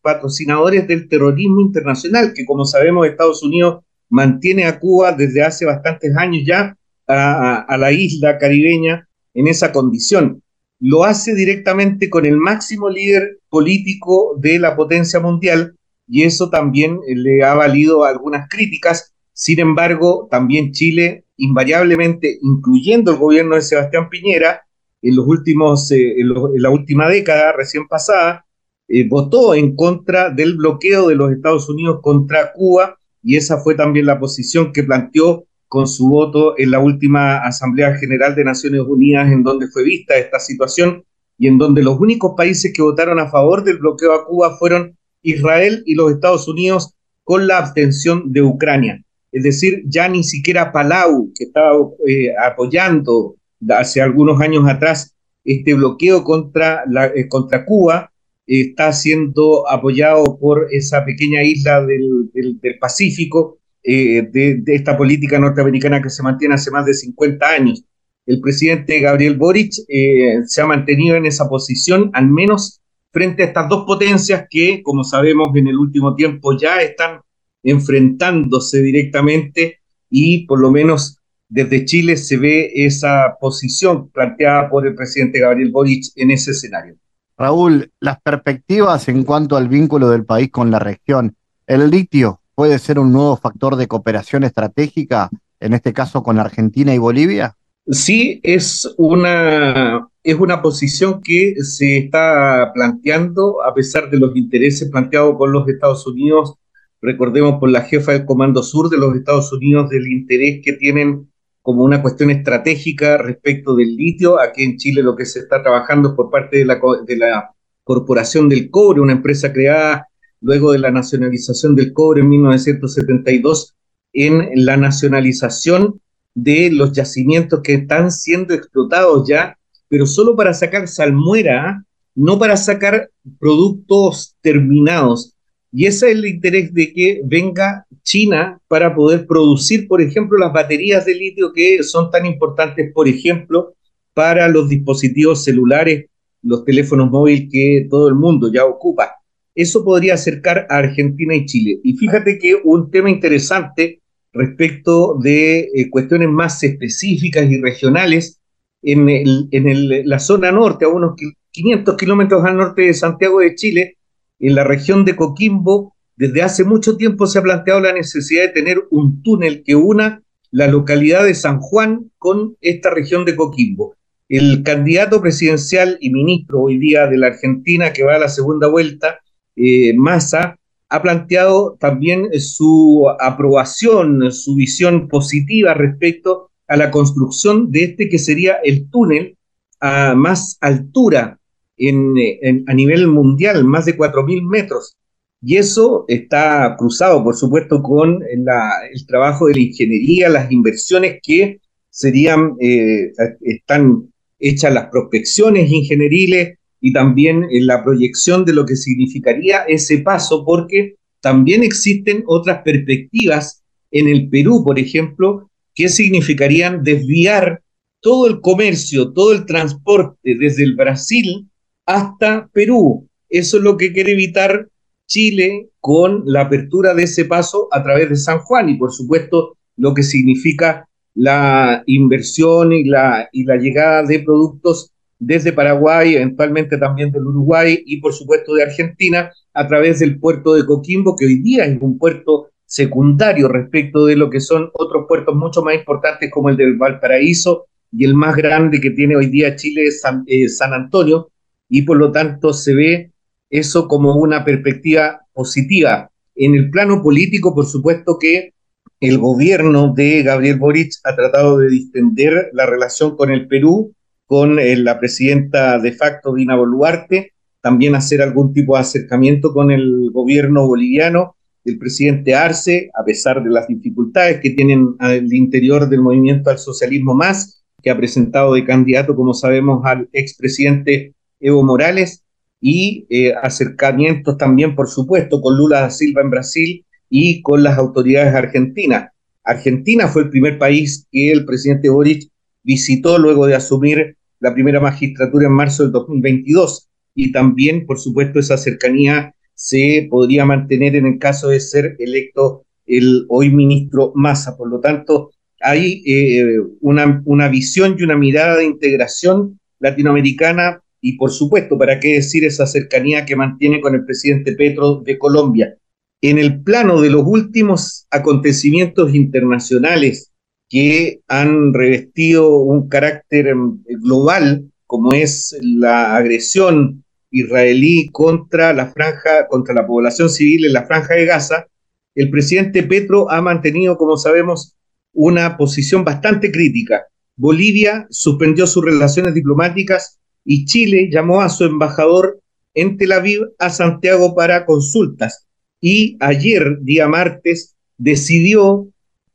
patrocinadores 0.01 0.87
del 0.87 1.09
terrorismo 1.09 1.59
internacional, 1.59 2.31
que 2.33 2.45
como 2.45 2.63
sabemos 2.63 3.05
Estados 3.05 3.43
Unidos 3.43 3.83
mantiene 4.07 4.63
a 4.67 4.79
Cuba 4.79 5.11
desde 5.11 5.43
hace 5.43 5.65
bastantes 5.65 6.15
años 6.15 6.43
ya 6.47 6.77
a, 7.07 7.77
la 7.77 7.91
isla 7.91 8.37
caribeña 8.37 9.05
en 9.33 9.49
esa 9.49 9.73
condición. 9.73 10.41
Lo 10.79 11.03
hace 11.03 11.35
directamente 11.35 12.09
con 12.09 12.25
el 12.25 12.37
máximo 12.37 12.89
líder 12.89 13.39
político 13.49 14.37
de 14.39 14.59
la 14.59 14.77
potencia 14.77 15.19
mundial 15.19 15.75
y 16.07 16.23
eso 16.23 16.49
también 16.49 17.01
le 17.05 17.43
ha 17.43 17.53
valido 17.53 18.05
algunas 18.05 18.47
críticas. 18.47 19.13
Sin 19.33 19.59
embargo, 19.59 20.29
también 20.31 20.71
Chile, 20.71 21.25
invariablemente, 21.37 22.37
incluyendo 22.41 23.11
el 23.11 23.17
gobierno 23.17 23.55
de 23.55 23.61
Sebastián 23.61 24.09
Piñera, 24.09 24.61
en 25.01 25.15
los 25.15 25.27
últimos, 25.27 25.91
eh, 25.91 26.19
en, 26.19 26.61
la 26.61 26.69
última 26.69 27.07
década 27.07 27.53
recién 27.53 27.87
pasada, 27.87 28.45
eh, 28.87 29.07
votó 29.07 29.53
en 29.53 29.75
contra 29.75 30.29
del 30.29 30.55
bloqueo 30.55 31.09
de 31.09 31.15
los 31.15 31.31
Estados 31.31 31.69
Unidos 31.69 31.99
contra 32.01 32.53
Cuba 32.53 32.97
y 33.21 33.35
esa 33.35 33.57
fue 33.59 33.75
también 33.75 34.05
la 34.05 34.19
posición 34.19 34.71
que 34.71 34.83
planteó 34.83 35.45
con 35.67 35.87
su 35.87 36.07
voto 36.07 36.57
en 36.57 36.71
la 36.71 36.79
última 36.79 37.39
Asamblea 37.39 37.95
General 37.95 38.33
de 38.35 38.45
Naciones 38.45 38.81
Unidas, 38.81 39.31
en 39.31 39.43
donde 39.43 39.67
fue 39.67 39.83
vista 39.83 40.15
esta 40.15 40.39
situación 40.39 41.03
y 41.37 41.47
en 41.47 41.57
donde 41.57 41.83
los 41.83 41.99
únicos 41.99 42.33
países 42.37 42.71
que 42.73 42.81
votaron 42.81 43.19
a 43.19 43.29
favor 43.29 43.63
del 43.63 43.77
bloqueo 43.77 44.13
a 44.13 44.25
Cuba 44.25 44.57
fueron 44.57 44.97
Israel 45.21 45.83
y 45.85 45.95
los 45.95 46.11
Estados 46.11 46.47
Unidos 46.47 46.93
con 47.23 47.47
la 47.47 47.57
abstención 47.57 48.31
de 48.31 48.41
Ucrania. 48.41 49.03
Es 49.31 49.43
decir, 49.43 49.83
ya 49.85 50.07
ni 50.07 50.23
siquiera 50.23 50.71
Palau, 50.71 51.31
que 51.35 51.45
estaba 51.45 51.77
eh, 52.07 52.33
apoyando 52.43 53.35
hace 53.69 54.01
algunos 54.01 54.39
años 54.41 54.67
atrás, 54.67 55.13
este 55.43 55.73
bloqueo 55.73 56.23
contra, 56.23 56.83
eh, 57.15 57.27
contra 57.27 57.65
Cuba 57.65 58.11
está 58.45 58.93
siendo 58.93 59.69
apoyado 59.69 60.37
por 60.39 60.67
esa 60.71 61.03
pequeña 61.03 61.43
isla 61.43 61.85
del, 61.85 62.31
del, 62.33 62.77
Pacífico, 62.79 63.57
eh, 63.83 64.27
de, 64.31 64.61
esta 64.67 64.97
política 64.97 65.39
norteamericana 65.39 66.01
que 66.01 66.09
se 66.09 66.23
mantiene 66.23 66.55
hace 66.55 66.71
más 66.71 66.85
de 66.85 66.93
50 66.93 67.45
años. 67.45 67.83
El 68.25 68.39
presidente 68.41 68.99
Gabriel 68.99 69.37
Boric 69.37 69.71
se 69.71 70.61
ha 70.61 70.65
mantenido 70.65 71.15
en 71.15 71.25
esa 71.25 71.47
posición, 71.47 72.09
al 72.13 72.27
menos 72.29 72.81
frente 73.11 73.43
a 73.43 73.45
estas 73.47 73.69
dos 73.69 73.85
potencias 73.85 74.45
que, 74.49 74.81
como 74.83 75.03
sabemos, 75.03 75.49
en 75.55 75.67
el 75.67 75.77
último 75.77 76.13
tiempo 76.15 76.57
ya 76.57 76.81
están 76.81 77.21
enfrentándose 77.67 78.81
directamente 78.81 79.79
y 80.09 80.45
por 80.45 80.59
lo 80.59 80.71
menos 80.71 81.19
desde 81.49 81.85
Chile 81.85 82.17
se 82.17 82.37
ve 82.37 82.71
esa 82.75 83.35
posición 83.39 84.09
planteada 84.09 84.69
por 84.69 84.87
el 84.87 84.95
presidente 84.95 85.39
Gabriel 85.39 85.71
Boric 85.71 86.05
en 86.15 86.31
ese 86.31 86.51
escenario. 86.51 86.95
Raúl, 87.37 87.91
las 87.99 88.21
perspectivas 88.21 89.07
en 89.09 89.23
cuanto 89.23 89.57
al 89.57 89.67
vínculo 89.67 90.09
del 90.09 90.25
país 90.25 90.49
con 90.49 90.71
la 90.71 90.79
región, 90.79 91.35
¿el 91.67 91.89
litio 91.89 92.41
puede 92.55 92.79
ser 92.79 92.99
un 92.99 93.11
nuevo 93.11 93.37
factor 93.37 93.75
de 93.75 93.87
cooperación 93.87 94.43
estratégica, 94.43 95.29
en 95.59 95.73
este 95.73 95.93
caso 95.93 96.23
con 96.23 96.39
Argentina 96.39 96.93
y 96.93 96.97
Bolivia? 96.97 97.55
Sí, 97.89 98.39
es 98.43 98.93
una, 98.97 100.07
es 100.23 100.35
una 100.35 100.61
posición 100.61 101.21
que 101.21 101.55
se 101.61 101.97
está 101.97 102.71
planteando 102.73 103.63
a 103.63 103.73
pesar 103.73 104.09
de 104.09 104.19
los 104.19 104.35
intereses 104.35 104.89
planteados 104.89 105.35
por 105.37 105.49
los 105.49 105.67
Estados 105.69 106.05
Unidos, 106.07 106.55
recordemos 107.01 107.59
por 107.59 107.69
la 107.69 107.81
jefa 107.81 108.13
del 108.13 108.25
Comando 108.25 108.63
Sur 108.63 108.89
de 108.89 108.97
los 108.97 109.15
Estados 109.15 109.51
Unidos, 109.53 109.89
del 109.89 110.07
interés 110.07 110.61
que 110.63 110.73
tienen 110.73 111.31
como 111.61 111.83
una 111.83 112.01
cuestión 112.01 112.29
estratégica 112.29 113.17
respecto 113.17 113.75
del 113.75 113.95
litio. 113.95 114.39
Aquí 114.39 114.63
en 114.63 114.77
Chile 114.77 115.03
lo 115.03 115.15
que 115.15 115.25
se 115.25 115.39
está 115.39 115.61
trabajando 115.61 116.09
es 116.09 116.15
por 116.15 116.29
parte 116.29 116.57
de 116.57 116.65
la, 116.65 116.79
de 117.05 117.17
la 117.17 117.51
Corporación 117.83 118.49
del 118.49 118.69
Cobre, 118.69 119.01
una 119.01 119.13
empresa 119.13 119.51
creada 119.51 120.07
luego 120.41 120.71
de 120.71 120.79
la 120.79 120.91
nacionalización 120.91 121.75
del 121.75 121.93
cobre 121.93 122.21
en 122.21 122.29
1972, 122.29 123.75
en 124.13 124.65
la 124.65 124.77
nacionalización 124.77 125.99
de 126.35 126.69
los 126.71 126.91
yacimientos 126.91 127.61
que 127.63 127.73
están 127.73 128.11
siendo 128.11 128.53
explotados 128.53 129.27
ya, 129.27 129.57
pero 129.89 130.05
solo 130.05 130.35
para 130.35 130.53
sacar 130.53 130.87
salmuera 130.87 131.83
no 132.17 132.39
para 132.39 132.57
sacar 132.57 133.11
productos 133.39 134.35
terminados. 134.41 135.36
Y 135.77 135.85
ese 135.85 136.09
es 136.09 136.17
el 136.17 136.25
interés 136.25 136.73
de 136.73 136.91
que 136.91 137.21
venga 137.23 137.85
China 138.01 138.59
para 138.67 138.95
poder 138.95 139.27
producir, 139.27 139.87
por 139.87 140.01
ejemplo, 140.01 140.35
las 140.39 140.51
baterías 140.51 141.05
de 141.05 141.13
litio 141.13 141.53
que 141.53 141.83
son 141.83 142.09
tan 142.09 142.25
importantes, 142.25 142.91
por 142.91 143.07
ejemplo, 143.07 143.75
para 144.15 144.47
los 144.47 144.69
dispositivos 144.69 145.43
celulares, 145.43 146.07
los 146.41 146.65
teléfonos 146.65 147.11
móviles 147.11 147.47
que 147.51 147.85
todo 147.91 148.07
el 148.07 148.15
mundo 148.15 148.51
ya 148.51 148.65
ocupa. 148.65 149.17
Eso 149.53 149.85
podría 149.85 150.15
acercar 150.15 150.65
a 150.67 150.77
Argentina 150.77 151.35
y 151.35 151.45
Chile. 151.45 151.79
Y 151.83 151.95
fíjate 151.95 152.39
que 152.39 152.59
un 152.63 152.89
tema 152.89 153.11
interesante 153.11 154.01
respecto 154.33 155.19
de 155.21 155.59
eh, 155.59 155.91
cuestiones 155.91 156.29
más 156.29 156.63
específicas 156.63 157.47
y 157.51 157.61
regionales 157.61 158.39
en, 158.81 159.07
en 159.09 160.09
la 160.09 160.17
zona 160.17 160.51
norte, 160.51 160.85
a 160.85 160.87
unos 160.87 161.13
500 161.51 161.95
kilómetros 161.97 162.43
al 162.43 162.57
norte 162.57 162.81
de 162.81 162.95
Santiago 162.95 163.41
de 163.41 163.53
Chile, 163.53 163.96
en 164.39 164.55
la 164.55 164.63
región 164.63 165.05
de 165.05 165.15
Coquimbo, 165.15 165.95
desde 166.15 166.41
hace 166.41 166.63
mucho 166.63 166.97
tiempo 166.97 167.27
se 167.27 167.39
ha 167.39 167.43
planteado 167.43 167.79
la 167.79 167.93
necesidad 167.93 168.43
de 168.43 168.49
tener 168.49 168.83
un 168.89 169.21
túnel 169.21 169.63
que 169.63 169.75
una 169.75 170.23
la 170.51 170.67
localidad 170.67 171.23
de 171.23 171.35
San 171.35 171.59
Juan 171.59 172.11
con 172.17 172.55
esta 172.61 172.89
región 172.89 173.25
de 173.25 173.35
Coquimbo. 173.35 173.95
El 174.29 174.63
candidato 174.63 175.21
presidencial 175.21 175.97
y 176.01 176.09
ministro 176.09 176.61
hoy 176.61 176.77
día 176.77 177.07
de 177.07 177.17
la 177.17 177.27
Argentina 177.27 177.93
que 177.93 178.03
va 178.03 178.15
a 178.15 178.19
la 178.19 178.29
segunda 178.29 178.67
vuelta, 178.67 179.19
eh, 179.55 179.93
Massa, 179.95 180.57
ha 180.89 181.01
planteado 181.01 181.77
también 181.79 182.27
su 182.39 183.07
aprobación, 183.19 184.31
su 184.31 184.55
visión 184.55 185.07
positiva 185.07 185.73
respecto 185.73 186.49
a 186.67 186.77
la 186.77 186.91
construcción 186.91 187.71
de 187.71 187.83
este 187.83 188.09
que 188.09 188.19
sería 188.19 188.55
el 188.63 188.89
túnel 188.89 189.37
a 189.79 190.15
más 190.15 190.57
altura 190.61 191.39
a 191.79 192.73
nivel 192.73 193.07
mundial, 193.07 193.63
más 193.63 193.85
de 193.85 193.97
4.000 193.97 194.43
metros. 194.43 194.95
Y 195.41 195.57
eso 195.57 196.05
está 196.07 196.75
cruzado, 196.77 197.23
por 197.23 197.35
supuesto, 197.35 197.81
con 197.81 198.23
el 198.23 199.05
trabajo 199.05 199.47
de 199.47 199.53
la 199.53 199.59
ingeniería, 199.59 200.29
las 200.29 200.51
inversiones 200.51 201.19
que 201.21 201.59
serían, 201.89 202.55
eh, 202.59 203.11
están 203.41 204.11
hechas 204.39 204.73
las 204.73 204.87
prospecciones 204.87 205.69
ingenieriles 205.71 206.57
y 206.81 206.93
también 206.93 207.47
en 207.49 207.67
la 207.67 207.83
proyección 207.83 208.45
de 208.45 208.53
lo 208.53 208.65
que 208.65 208.75
significaría 208.75 209.63
ese 209.67 209.99
paso, 209.99 210.43
porque 210.45 210.95
también 211.21 211.63
existen 211.63 212.23
otras 212.27 212.61
perspectivas 212.63 213.63
en 213.91 214.07
el 214.07 214.29
Perú, 214.29 214.63
por 214.63 214.79
ejemplo, 214.79 215.49
que 215.73 215.89
significarían 215.89 216.83
desviar 216.83 217.61
todo 217.99 218.27
el 218.27 218.41
comercio, 218.41 219.11
todo 219.11 219.33
el 219.33 219.45
transporte 219.45 220.35
desde 220.39 220.63
el 220.63 220.75
Brasil 220.75 221.47
hasta 221.87 222.47
Perú. 222.53 223.07
Eso 223.29 223.57
es 223.57 223.63
lo 223.63 223.77
que 223.77 223.91
quiere 223.91 224.11
evitar 224.11 224.67
Chile 225.07 225.69
con 225.79 226.23
la 226.25 226.41
apertura 226.41 226.93
de 226.93 227.03
ese 227.03 227.25
paso 227.25 227.69
a 227.71 227.81
través 227.81 228.09
de 228.09 228.17
San 228.17 228.39
Juan 228.39 228.69
y 228.69 228.75
por 228.75 228.91
supuesto 228.91 229.57
lo 229.77 229.93
que 229.93 230.03
significa 230.03 230.87
la 231.15 231.81
inversión 231.87 232.73
y 232.73 232.83
la, 232.83 233.29
y 233.31 233.43
la 233.45 233.55
llegada 233.55 234.03
de 234.03 234.19
productos 234.19 234.91
desde 235.17 235.53
Paraguay, 235.53 236.15
eventualmente 236.15 236.77
también 236.77 237.11
del 237.11 237.25
Uruguay 237.25 237.81
y 237.85 237.99
por 238.01 238.13
supuesto 238.13 238.53
de 238.53 238.63
Argentina 238.63 239.31
a 239.53 239.67
través 239.67 239.99
del 239.99 240.19
puerto 240.19 240.53
de 240.53 240.65
Coquimbo, 240.65 241.15
que 241.15 241.25
hoy 241.25 241.41
día 241.41 241.65
es 241.65 241.81
un 241.81 241.97
puerto 241.97 242.49
secundario 242.65 243.47
respecto 243.47 244.05
de 244.05 244.17
lo 244.17 244.29
que 244.29 244.41
son 244.41 244.69
otros 244.73 245.05
puertos 245.07 245.35
mucho 245.35 245.63
más 245.63 245.75
importantes 245.75 246.29
como 246.29 246.49
el 246.49 246.57
del 246.57 246.75
Valparaíso 246.75 247.65
y 247.91 248.03
el 248.03 248.13
más 248.13 248.35
grande 248.35 248.81
que 248.81 248.91
tiene 248.91 249.15
hoy 249.15 249.27
día 249.27 249.55
Chile 249.55 249.85
es 249.85 250.01
San, 250.01 250.23
eh, 250.27 250.49
San 250.49 250.73
Antonio, 250.73 251.29
y 251.69 251.83
por 251.83 251.97
lo 251.97 252.11
tanto 252.11 252.53
se 252.53 252.73
ve 252.73 253.11
eso 253.49 253.87
como 253.87 254.15
una 254.15 254.43
perspectiva 254.43 255.21
positiva. 255.33 256.11
En 256.35 256.55
el 256.55 256.69
plano 256.69 257.01
político, 257.01 257.55
por 257.55 257.65
supuesto 257.65 258.17
que 258.19 258.53
el 258.99 259.17
gobierno 259.17 259.93
de 259.93 260.23
Gabriel 260.23 260.57
Boric 260.57 260.93
ha 261.03 261.15
tratado 261.15 261.57
de 261.57 261.69
distender 261.69 262.49
la 262.53 262.65
relación 262.65 263.15
con 263.15 263.31
el 263.31 263.47
Perú, 263.47 263.93
con 264.25 264.59
eh, 264.59 264.75
la 264.75 264.99
presidenta 264.99 265.79
de 265.79 265.91
facto 265.91 266.33
Dina 266.33 266.55
Boluarte, 266.55 267.33
también 267.61 267.95
hacer 267.95 268.21
algún 268.21 268.53
tipo 268.53 268.75
de 268.75 268.81
acercamiento 268.81 269.53
con 269.53 269.71
el 269.71 270.09
gobierno 270.11 270.65
boliviano, 270.65 271.35
el 271.65 271.77
presidente 271.77 272.33
Arce, 272.33 272.89
a 272.97 273.03
pesar 273.03 273.43
de 273.43 273.49
las 273.49 273.67
dificultades 273.67 274.39
que 274.39 274.51
tienen 274.51 274.95
al 274.99 275.31
interior 275.33 275.89
del 275.89 276.01
movimiento 276.01 276.49
al 276.49 276.59
socialismo 276.59 277.13
más, 277.13 277.63
que 277.83 277.89
ha 277.89 277.97
presentado 277.97 278.53
de 278.53 278.65
candidato, 278.65 279.15
como 279.15 279.33
sabemos, 279.33 279.81
al 279.85 280.09
expresidente 280.13 281.13
Evo 281.39 281.63
Morales 281.63 282.23
y 282.59 283.05
eh, 283.09 283.33
acercamientos 283.41 284.37
también, 284.37 284.75
por 284.75 284.89
supuesto, 284.89 285.41
con 285.41 285.57
Lula 285.57 285.81
da 285.81 285.89
Silva 285.89 286.21
en 286.21 286.31
Brasil 286.31 286.85
y 287.09 287.41
con 287.41 287.63
las 287.63 287.77
autoridades 287.77 288.33
argentinas. 288.33 289.11
Argentina 289.43 290.07
fue 290.07 290.23
el 290.23 290.29
primer 290.29 290.57
país 290.57 291.07
que 291.11 291.31
el 291.31 291.45
presidente 291.45 291.89
Boric 291.89 292.29
visitó 292.63 293.17
luego 293.17 293.45
de 293.45 293.55
asumir 293.55 294.17
la 294.39 294.53
primera 294.53 294.79
magistratura 294.79 295.47
en 295.47 295.53
marzo 295.53 295.83
del 295.83 295.91
2022 295.93 296.89
y 297.15 297.31
también, 297.31 297.85
por 297.85 297.99
supuesto, 297.99 298.39
esa 298.39 298.57
cercanía 298.57 299.33
se 299.53 300.07
podría 300.09 300.45
mantener 300.45 300.95
en 300.95 301.07
el 301.07 301.17
caso 301.17 301.49
de 301.49 301.59
ser 301.59 301.95
electo 301.99 302.65
el 302.85 303.25
hoy 303.29 303.49
ministro 303.49 304.11
Massa. 304.15 304.55
Por 304.55 304.69
lo 304.69 304.79
tanto, 304.79 305.31
hay 305.61 306.03
eh, 306.05 306.59
una, 306.81 307.21
una 307.25 307.47
visión 307.47 307.95
y 307.97 308.03
una 308.03 308.17
mirada 308.17 308.57
de 308.57 308.65
integración 308.65 309.59
latinoamericana 309.79 310.81
y 311.01 311.17
por 311.17 311.31
supuesto, 311.31 311.77
¿para 311.77 311.99
qué 311.99 312.15
decir 312.15 312.43
esa 312.43 312.65
cercanía 312.65 313.25
que 313.25 313.35
mantiene 313.35 313.81
con 313.81 313.95
el 313.95 314.05
presidente 314.05 314.53
Petro 314.53 315.01
de 315.05 315.17
Colombia? 315.17 315.77
En 316.21 316.37
el 316.37 316.61
plano 316.63 317.01
de 317.01 317.09
los 317.09 317.23
últimos 317.25 318.07
acontecimientos 318.09 319.13
internacionales 319.13 320.31
que 320.69 321.21
han 321.27 321.73
revestido 321.73 322.57
un 322.57 322.89
carácter 322.89 323.47
em, 323.47 323.81
global, 324.01 324.69
como 324.85 325.13
es 325.13 325.55
la 325.61 326.15
agresión 326.15 327.03
israelí 327.29 328.07
contra 328.11 328.73
la 328.73 328.91
franja, 328.91 329.47
contra 329.47 329.75
la 329.75 329.85
población 329.85 330.29
civil 330.29 330.65
en 330.65 330.73
la 330.73 330.85
franja 330.85 331.13
de 331.13 331.25
Gaza, 331.25 331.67
el 332.15 332.31
presidente 332.31 332.83
Petro 332.83 333.29
ha 333.29 333.41
mantenido, 333.41 333.97
como 333.97 334.17
sabemos, 334.17 334.75
una 335.13 335.57
posición 335.57 336.03
bastante 336.03 336.51
crítica. 336.51 337.05
Bolivia 337.35 338.07
suspendió 338.09 338.65
sus 338.65 338.83
relaciones 338.83 339.35
diplomáticas 339.35 340.19
y 340.49 340.63
Chile 340.63 341.09
llamó 341.11 341.41
a 341.41 341.49
su 341.49 341.65
embajador 341.65 342.39
en 342.73 342.97
Tel 342.97 343.11
Aviv 343.11 343.41
a 343.59 343.69
Santiago 343.69 344.33
para 344.33 344.65
consultas. 344.65 345.45
Y 345.81 346.15
ayer, 346.21 346.79
día 346.81 347.09
martes, 347.09 347.75
decidió 347.97 348.87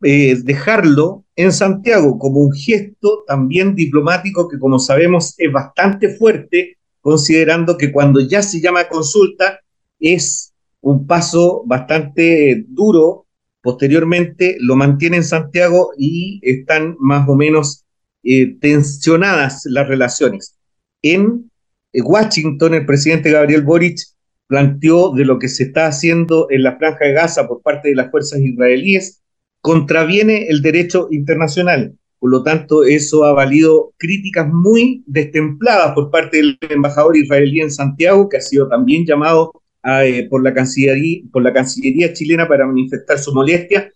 eh, 0.03 0.37
dejarlo 0.43 1.25
en 1.37 1.53
Santiago 1.53 2.19
como 2.19 2.41
un 2.41 2.53
gesto 2.55 3.25
también 3.27 3.75
diplomático 3.75 4.49
que, 4.49 4.59
como 4.59 4.79
sabemos, 4.79 5.35
es 5.37 5.53
bastante 5.53 6.09
fuerte, 6.09 6.79
considerando 7.03 7.77
que 7.77 7.93
cuando 7.93 8.21
ya 8.21 8.43
se 8.43 8.63
llama 8.63 8.89
consulta 8.89 9.61
es 10.01 10.55
un 10.81 11.07
paso 11.07 11.63
bastante 11.67 12.65
duro. 12.69 13.27
Posteriormente 13.61 14.57
lo 14.61 14.77
mantiene 14.77 15.19
en 15.19 15.25
Santiago 15.25 15.91
y 15.99 16.41
están 16.43 16.97
más 16.99 17.29
o 17.29 17.35
menos 17.35 17.85
eh, 18.23 18.57
tensionadas 18.59 19.67
las 19.67 19.87
relaciones. 19.87 20.57
En 21.03 21.51
Washington, 21.93 22.75
el 22.75 22.87
presidente 22.87 23.31
Gabriel 23.31 23.63
Boric 23.63 23.99
planteó 24.47 25.13
de 25.13 25.25
lo 25.25 25.39
que 25.39 25.49
se 25.49 25.65
está 25.65 25.87
haciendo 25.87 26.47
en 26.51 26.63
la 26.63 26.77
franja 26.77 27.05
de 27.05 27.13
Gaza 27.13 27.49
por 27.49 27.63
parte 27.63 27.89
de 27.89 27.95
las 27.95 28.11
fuerzas 28.11 28.41
israelíes 28.41 29.23
contraviene 29.63 30.49
el 30.49 30.61
derecho 30.61 31.09
internacional. 31.11 31.95
Por 32.19 32.31
lo 32.31 32.43
tanto, 32.43 32.85
eso 32.85 33.25
ha 33.25 33.33
valido 33.33 33.95
críticas 33.97 34.47
muy 34.53 35.03
destempladas 35.07 35.95
por 35.95 36.11
parte 36.11 36.37
del 36.37 36.59
embajador 36.69 37.17
israelí 37.17 37.61
en 37.61 37.71
Santiago, 37.71 38.29
que 38.29 38.37
ha 38.37 38.41
sido 38.41 38.69
también 38.69 39.07
llamado 39.07 39.53
eh, 39.85 40.29
por, 40.29 40.43
la 40.43 40.53
Cancillería, 40.53 41.23
por 41.33 41.43
la 41.43 41.53
Cancillería 41.53 42.13
chilena 42.13 42.47
para 42.47 42.67
manifestar 42.67 43.19
su 43.19 43.33
molestia. 43.33 43.91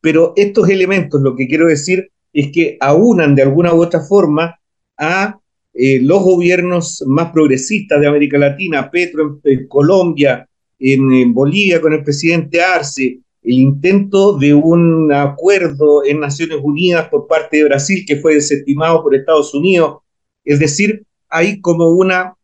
Pero 0.00 0.32
estos 0.36 0.68
elementos, 0.68 1.20
lo 1.22 1.34
que 1.34 1.48
quiero 1.48 1.66
decir 1.66 2.10
es 2.32 2.52
que 2.52 2.76
aunan 2.80 3.34
de 3.34 3.42
alguna 3.42 3.72
u 3.74 3.82
otra 3.82 4.00
forma 4.00 4.58
a 4.96 5.38
eh, 5.74 6.00
los 6.02 6.22
gobiernos 6.22 7.02
más 7.06 7.32
progresistas 7.32 8.00
de 8.00 8.06
América 8.06 8.38
Latina, 8.38 8.90
Petro 8.90 9.40
en, 9.44 9.66
Colombia, 9.68 10.46
en, 10.78 11.32
Bolivia 11.32 11.80
con 11.80 11.94
el 11.94 12.04
presidente 12.04 12.62
Arce, 12.62 13.20
el 13.42 13.54
intento 13.54 14.36
de 14.36 14.52
un 14.52 15.12
acuerdo 15.12 16.04
en 16.04 16.20
Naciones 16.20 16.58
Unidas 16.62 17.08
por 17.08 17.26
parte 17.26 17.56
de 17.56 17.64
Brasil 17.64 18.04
que 18.06 18.16
fue 18.16 18.34
desestimado 18.34 19.02
por 19.02 19.14
Estados 19.14 19.54
Unidos. 19.54 19.98
Es 20.44 20.58
decir, 20.58 21.04
hay 21.28 21.60
como 21.60 21.90
una, 21.90 22.34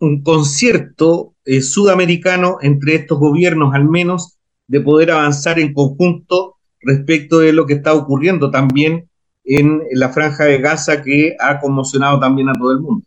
un 0.00 0.22
concierto 0.22 1.34
eh, 1.44 1.60
sudamericano 1.60 2.58
entre 2.62 2.94
estos 2.94 3.18
gobiernos 3.18 3.74
al 3.74 3.88
menos 3.88 4.38
de 4.66 4.80
poder 4.80 5.10
avanzar 5.10 5.58
en 5.58 5.74
conjunto 5.74 6.56
respecto 6.80 7.40
de 7.40 7.52
lo 7.52 7.66
que 7.66 7.74
está 7.74 7.92
ocurriendo 7.94 8.50
también 8.50 9.07
en 9.48 9.82
la 9.92 10.10
franja 10.10 10.44
de 10.44 10.58
Gaza 10.58 11.02
que 11.02 11.36
ha 11.40 11.58
conmocionado 11.58 12.20
también 12.20 12.50
a 12.50 12.52
todo 12.52 12.72
el 12.72 12.80
mundo. 12.80 13.04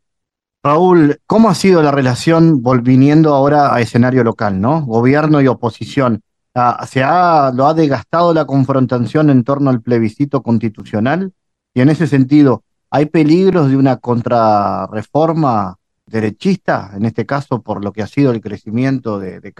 Raúl, 0.63 1.19
¿cómo 1.25 1.49
ha 1.49 1.55
sido 1.55 1.81
la 1.81 1.91
relación 1.91 2.61
volviendo 2.61 3.33
ahora 3.33 3.73
a 3.73 3.81
escenario 3.81 4.23
local, 4.23 4.61
¿no? 4.61 4.85
Gobierno 4.85 5.41
y 5.41 5.47
oposición. 5.47 6.21
Ah, 6.53 6.85
¿Se 6.87 7.01
ha, 7.01 7.51
lo 7.53 7.67
ha 7.67 7.73
desgastado 7.73 8.33
la 8.33 8.45
confrontación 8.45 9.29
en 9.29 9.43
torno 9.43 9.69
al 9.69 9.81
plebiscito 9.81 10.43
constitucional? 10.43 11.33
Y 11.73 11.81
en 11.81 11.89
ese 11.89 12.07
sentido, 12.07 12.63
¿hay 12.89 13.05
peligros 13.05 13.69
de 13.69 13.77
una 13.77 13.97
contrarreforma 13.97 15.77
derechista, 16.05 16.91
en 16.95 17.05
este 17.05 17.25
caso 17.25 17.61
por 17.61 17.83
lo 17.83 17.93
que 17.93 18.03
ha 18.03 18.07
sido 18.07 18.31
el 18.31 18.41
crecimiento 18.41 19.17
de, 19.19 19.39
de? 19.39 19.53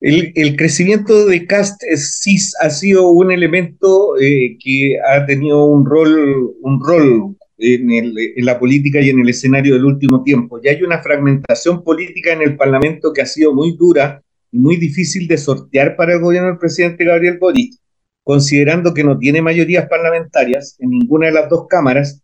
El, 0.00 0.56
crecimiento 0.56 1.24
de 1.26 1.46
CAST 1.46 1.80
sí 1.96 2.36
ha 2.60 2.68
sido 2.68 3.08
un 3.08 3.32
elemento 3.32 4.18
eh, 4.20 4.58
que 4.62 4.98
ha 5.00 5.24
tenido 5.24 5.64
un 5.64 5.86
rol, 5.86 6.54
un 6.60 6.84
rol 6.84 7.36
en, 7.58 7.90
en, 7.90 8.44
la 8.44 8.58
política 8.58 9.00
y 9.00 9.08
en 9.08 9.20
el 9.20 9.30
escenario 9.30 9.74
del 9.74 9.86
último 9.86 10.22
tiempo. 10.22 10.60
Ya 10.62 10.72
hay 10.72 10.82
una 10.82 11.02
fragmentación 11.02 11.82
política 11.82 12.32
en 12.32 12.42
el 12.42 12.56
Parlamento 12.56 13.12
que 13.12 13.22
ha 13.22 13.26
sido 13.26 13.54
muy 13.54 13.74
dura 13.76 14.22
y 14.52 14.58
muy 14.58 14.76
difícil 14.76 15.26
de 15.28 15.38
sortear 15.38 15.96
para 15.96 16.12
el 16.12 16.20
gobierno 16.20 16.50
del 16.50 16.58
presidente 16.58 17.04
Gabriel 17.04 17.38
Boric, 17.38 17.74
considerando 18.22 18.92
que 18.92 19.02
no 19.02 19.18
tiene 19.18 19.40
mayorías 19.40 19.88
parlamentarias 19.88 20.76
en 20.78 20.90
ninguna 20.90 21.28
de 21.28 21.32
las 21.32 21.48
dos 21.48 21.66
cámaras 21.68 22.22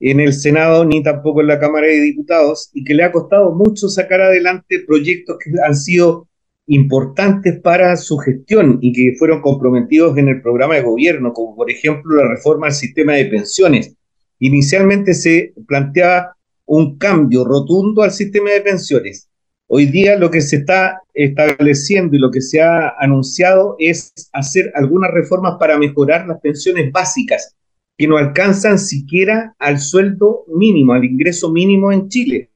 en 0.00 0.18
el 0.18 0.32
Senado 0.32 0.84
ni 0.84 1.02
tampoco 1.02 1.40
en 1.40 1.46
la 1.46 1.60
Cámara 1.60 1.86
de 1.86 2.00
Diputados 2.00 2.70
y 2.74 2.82
que 2.82 2.94
le 2.94 3.04
ha 3.04 3.12
costado 3.12 3.54
mucho 3.54 3.88
sacar 3.88 4.20
adelante 4.20 4.82
proyectos 4.84 5.38
que 5.38 5.50
han 5.64 5.76
sido 5.76 6.28
importantes 6.66 7.60
para 7.60 7.96
su 7.96 8.16
gestión 8.18 8.78
y 8.80 8.92
que 8.92 9.16
fueron 9.18 9.40
comprometidos 9.42 10.16
en 10.16 10.28
el 10.28 10.40
programa 10.40 10.76
de 10.76 10.82
gobierno, 10.82 11.32
como 11.32 11.54
por 11.54 11.70
ejemplo 11.70 12.16
la 12.16 12.28
reforma 12.28 12.68
al 12.68 12.74
sistema 12.74 13.14
de 13.14 13.26
pensiones. 13.26 13.94
Inicialmente 14.38 15.14
se 15.14 15.52
planteaba 15.66 16.36
un 16.66 16.96
cambio 16.98 17.44
rotundo 17.44 18.02
al 18.02 18.12
sistema 18.12 18.50
de 18.50 18.62
pensiones. 18.62 19.28
Hoy 19.66 19.86
día 19.86 20.16
lo 20.16 20.30
que 20.30 20.40
se 20.40 20.56
está 20.56 21.00
estableciendo 21.12 22.16
y 22.16 22.18
lo 22.18 22.30
que 22.30 22.40
se 22.40 22.60
ha 22.60 22.94
anunciado 22.98 23.76
es 23.78 24.12
hacer 24.32 24.72
algunas 24.74 25.10
reformas 25.10 25.56
para 25.58 25.78
mejorar 25.78 26.26
las 26.26 26.40
pensiones 26.40 26.92
básicas, 26.92 27.54
que 27.96 28.06
no 28.06 28.16
alcanzan 28.16 28.78
siquiera 28.78 29.54
al 29.58 29.78
sueldo 29.78 30.44
mínimo, 30.48 30.92
al 30.92 31.04
ingreso 31.04 31.50
mínimo 31.50 31.92
en 31.92 32.08
Chile. 32.08 32.50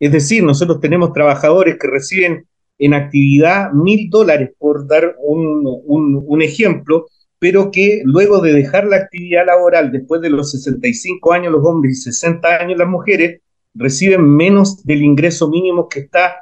Es 0.00 0.12
decir, 0.12 0.42
nosotros 0.42 0.80
tenemos 0.80 1.12
trabajadores 1.12 1.78
que 1.78 1.86
reciben 1.86 2.46
en 2.82 2.94
actividad 2.94 3.70
mil 3.72 4.10
dólares, 4.10 4.50
por 4.58 4.88
dar 4.88 5.14
un, 5.20 6.42
ejemplo, 6.42 7.06
pero 7.38 7.70
que 7.70 8.02
luego 8.04 8.40
de 8.40 8.52
dejar 8.52 8.86
la 8.86 8.96
actividad 8.96 9.46
laboral 9.46 9.92
después 9.92 10.20
de 10.20 10.30
los 10.30 10.50
65 10.50 11.32
años 11.32 11.52
los 11.52 11.64
hombres 11.64 11.98
y 11.98 12.10
60 12.10 12.56
años 12.56 12.76
las 12.76 12.88
mujeres, 12.88 13.40
reciben 13.72 14.28
menos 14.28 14.84
del 14.84 15.02
ingreso 15.02 15.48
mínimo 15.48 15.88
que 15.88 16.00
está 16.00 16.40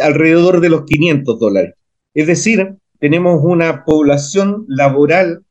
alrededor 0.00 0.60
de 0.60 0.68
los 0.68 0.84
500 0.84 1.36
dólares. 1.36 1.74
Es 2.14 2.28
decir, 2.28 2.76
tenemos 3.00 3.40
una 3.42 3.84
población 3.84 4.66
laboral 4.68 5.42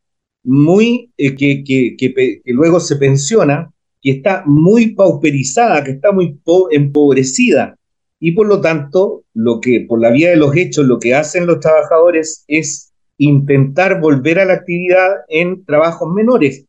muy, 0.44 1.12
eh, 1.18 1.36
que, 1.36 1.66
que, 1.66 2.42
luego 2.46 2.80
se 2.80 2.96
pensiona, 2.96 3.70
que 4.02 4.12
está 4.12 4.44
muy 4.46 4.96
pauperizada, 4.96 5.84
que 5.84 5.92
está 5.92 6.14
muy 6.14 6.40
empobrecida. 6.72 7.76
Y 8.26 8.32
por 8.32 8.48
lo 8.48 8.60
tanto, 8.60 9.24
lo 9.36 9.62
que 9.62 9.82
por 9.82 10.02
la 10.02 10.10
vía 10.10 10.32
de 10.32 10.36
los 10.36 10.56
hechos, 10.56 10.88
lo 10.88 10.98
que 10.98 11.14
hacen 11.14 11.46
los 11.46 11.60
trabajadores 11.60 12.44
es 12.48 12.92
intentar 13.20 14.02
volver 14.02 14.40
a 14.40 14.46
la 14.46 14.54
actividad 14.54 15.18
en 15.28 15.64
trabajos 15.64 16.12
menores. 16.12 16.66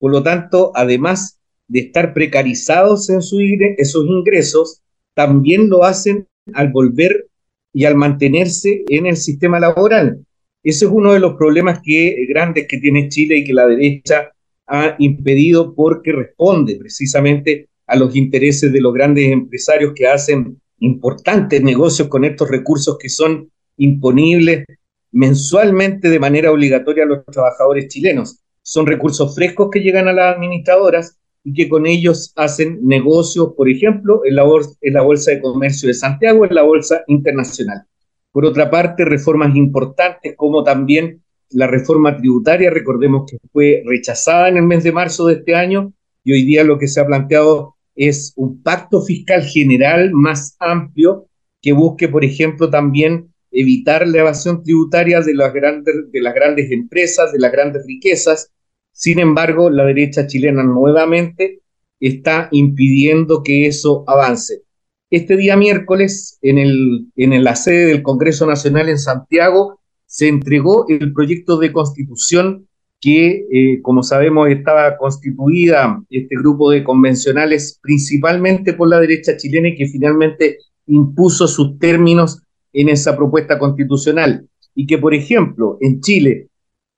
Por 0.00 0.10
lo 0.10 0.24
tanto, 0.24 0.72
además 0.74 1.38
de 1.68 1.78
estar 1.78 2.12
precarizados 2.12 3.08
en 3.08 3.22
su, 3.22 3.38
esos 3.38 4.04
ingresos, 4.04 4.82
también 5.14 5.70
lo 5.70 5.84
hacen 5.84 6.26
al 6.54 6.72
volver 6.72 7.28
y 7.72 7.84
al 7.84 7.94
mantenerse 7.94 8.82
en 8.88 9.06
el 9.06 9.16
sistema 9.16 9.60
laboral. 9.60 10.26
Ese 10.64 10.86
es 10.86 10.90
uno 10.90 11.12
de 11.12 11.20
los 11.20 11.34
problemas 11.34 11.78
que, 11.84 12.26
grandes 12.28 12.66
que 12.66 12.78
tiene 12.78 13.10
Chile 13.10 13.36
y 13.36 13.44
que 13.44 13.54
la 13.54 13.68
derecha 13.68 14.32
ha 14.66 14.96
impedido 14.98 15.72
porque 15.72 16.10
responde 16.10 16.74
precisamente 16.74 17.68
a 17.86 17.94
los 17.94 18.16
intereses 18.16 18.72
de 18.72 18.80
los 18.80 18.92
grandes 18.92 19.30
empresarios 19.30 19.92
que 19.94 20.08
hacen 20.08 20.60
importantes 20.78 21.62
negocios 21.62 22.08
con 22.08 22.24
estos 22.24 22.50
recursos 22.50 22.98
que 22.98 23.08
son 23.08 23.50
imponibles 23.76 24.64
mensualmente 25.12 26.10
de 26.10 26.18
manera 26.18 26.52
obligatoria 26.52 27.04
a 27.04 27.06
los 27.06 27.24
trabajadores 27.26 27.88
chilenos. 27.88 28.40
Son 28.62 28.86
recursos 28.86 29.34
frescos 29.34 29.68
que 29.70 29.80
llegan 29.80 30.08
a 30.08 30.12
las 30.12 30.36
administradoras 30.36 31.18
y 31.44 31.52
que 31.52 31.68
con 31.68 31.86
ellos 31.86 32.32
hacen 32.36 32.80
negocios, 32.82 33.54
por 33.56 33.68
ejemplo, 33.68 34.22
en 34.24 34.34
la, 34.34 34.44
en 34.80 34.94
la 34.94 35.02
Bolsa 35.02 35.30
de 35.30 35.40
Comercio 35.40 35.86
de 35.86 35.94
Santiago, 35.94 36.44
en 36.44 36.54
la 36.54 36.62
Bolsa 36.62 37.04
Internacional. 37.06 37.84
Por 38.32 38.44
otra 38.44 38.68
parte, 38.68 39.04
reformas 39.04 39.54
importantes 39.54 40.34
como 40.36 40.64
también 40.64 41.22
la 41.50 41.66
reforma 41.66 42.16
tributaria, 42.16 42.70
recordemos 42.70 43.30
que 43.30 43.38
fue 43.52 43.82
rechazada 43.86 44.48
en 44.48 44.56
el 44.56 44.64
mes 44.64 44.82
de 44.82 44.92
marzo 44.92 45.26
de 45.26 45.34
este 45.34 45.54
año 45.54 45.92
y 46.24 46.32
hoy 46.32 46.42
día 46.42 46.64
lo 46.64 46.78
que 46.78 46.88
se 46.88 47.00
ha 47.00 47.06
planteado 47.06 47.75
es 47.96 48.32
un 48.36 48.62
pacto 48.62 49.02
fiscal 49.02 49.42
general 49.42 50.12
más 50.12 50.54
amplio 50.60 51.26
que 51.60 51.72
busque, 51.72 52.08
por 52.08 52.24
ejemplo, 52.24 52.70
también 52.70 53.32
evitar 53.50 54.06
la 54.06 54.18
evasión 54.18 54.62
tributaria 54.62 55.20
de 55.20 55.34
las 55.34 55.52
grandes, 55.52 55.94
de 56.12 56.20
las 56.20 56.34
grandes 56.34 56.70
empresas, 56.70 57.32
de 57.32 57.38
las 57.38 57.50
grandes 57.50 57.84
riquezas. 57.86 58.52
Sin 58.92 59.18
embargo, 59.18 59.70
la 59.70 59.84
derecha 59.84 60.26
chilena 60.26 60.62
nuevamente 60.62 61.62
está 61.98 62.48
impidiendo 62.52 63.42
que 63.42 63.66
eso 63.66 64.04
avance. 64.06 64.62
Este 65.10 65.36
día 65.36 65.56
miércoles, 65.56 66.38
en, 66.42 66.58
el, 66.58 67.06
en 67.16 67.42
la 67.44 67.56
sede 67.56 67.86
del 67.86 68.02
Congreso 68.02 68.46
Nacional 68.46 68.88
en 68.88 68.98
Santiago, 68.98 69.80
se 70.04 70.28
entregó 70.28 70.86
el 70.88 71.12
proyecto 71.12 71.58
de 71.58 71.72
constitución 71.72 72.68
que, 73.00 73.46
eh, 73.50 73.82
como 73.82 74.02
sabemos, 74.02 74.48
estaba 74.48 74.96
constituida 74.96 76.02
este 76.10 76.36
grupo 76.36 76.70
de 76.70 76.82
convencionales 76.82 77.78
principalmente 77.82 78.72
por 78.72 78.88
la 78.88 79.00
derecha 79.00 79.36
chilena 79.36 79.68
y 79.68 79.76
que 79.76 79.86
finalmente 79.86 80.58
impuso 80.86 81.46
sus 81.46 81.78
términos 81.78 82.42
en 82.72 82.88
esa 82.88 83.16
propuesta 83.16 83.58
constitucional. 83.58 84.48
Y 84.74 84.86
que, 84.86 84.98
por 84.98 85.14
ejemplo, 85.14 85.78
en 85.80 86.00
Chile 86.00 86.48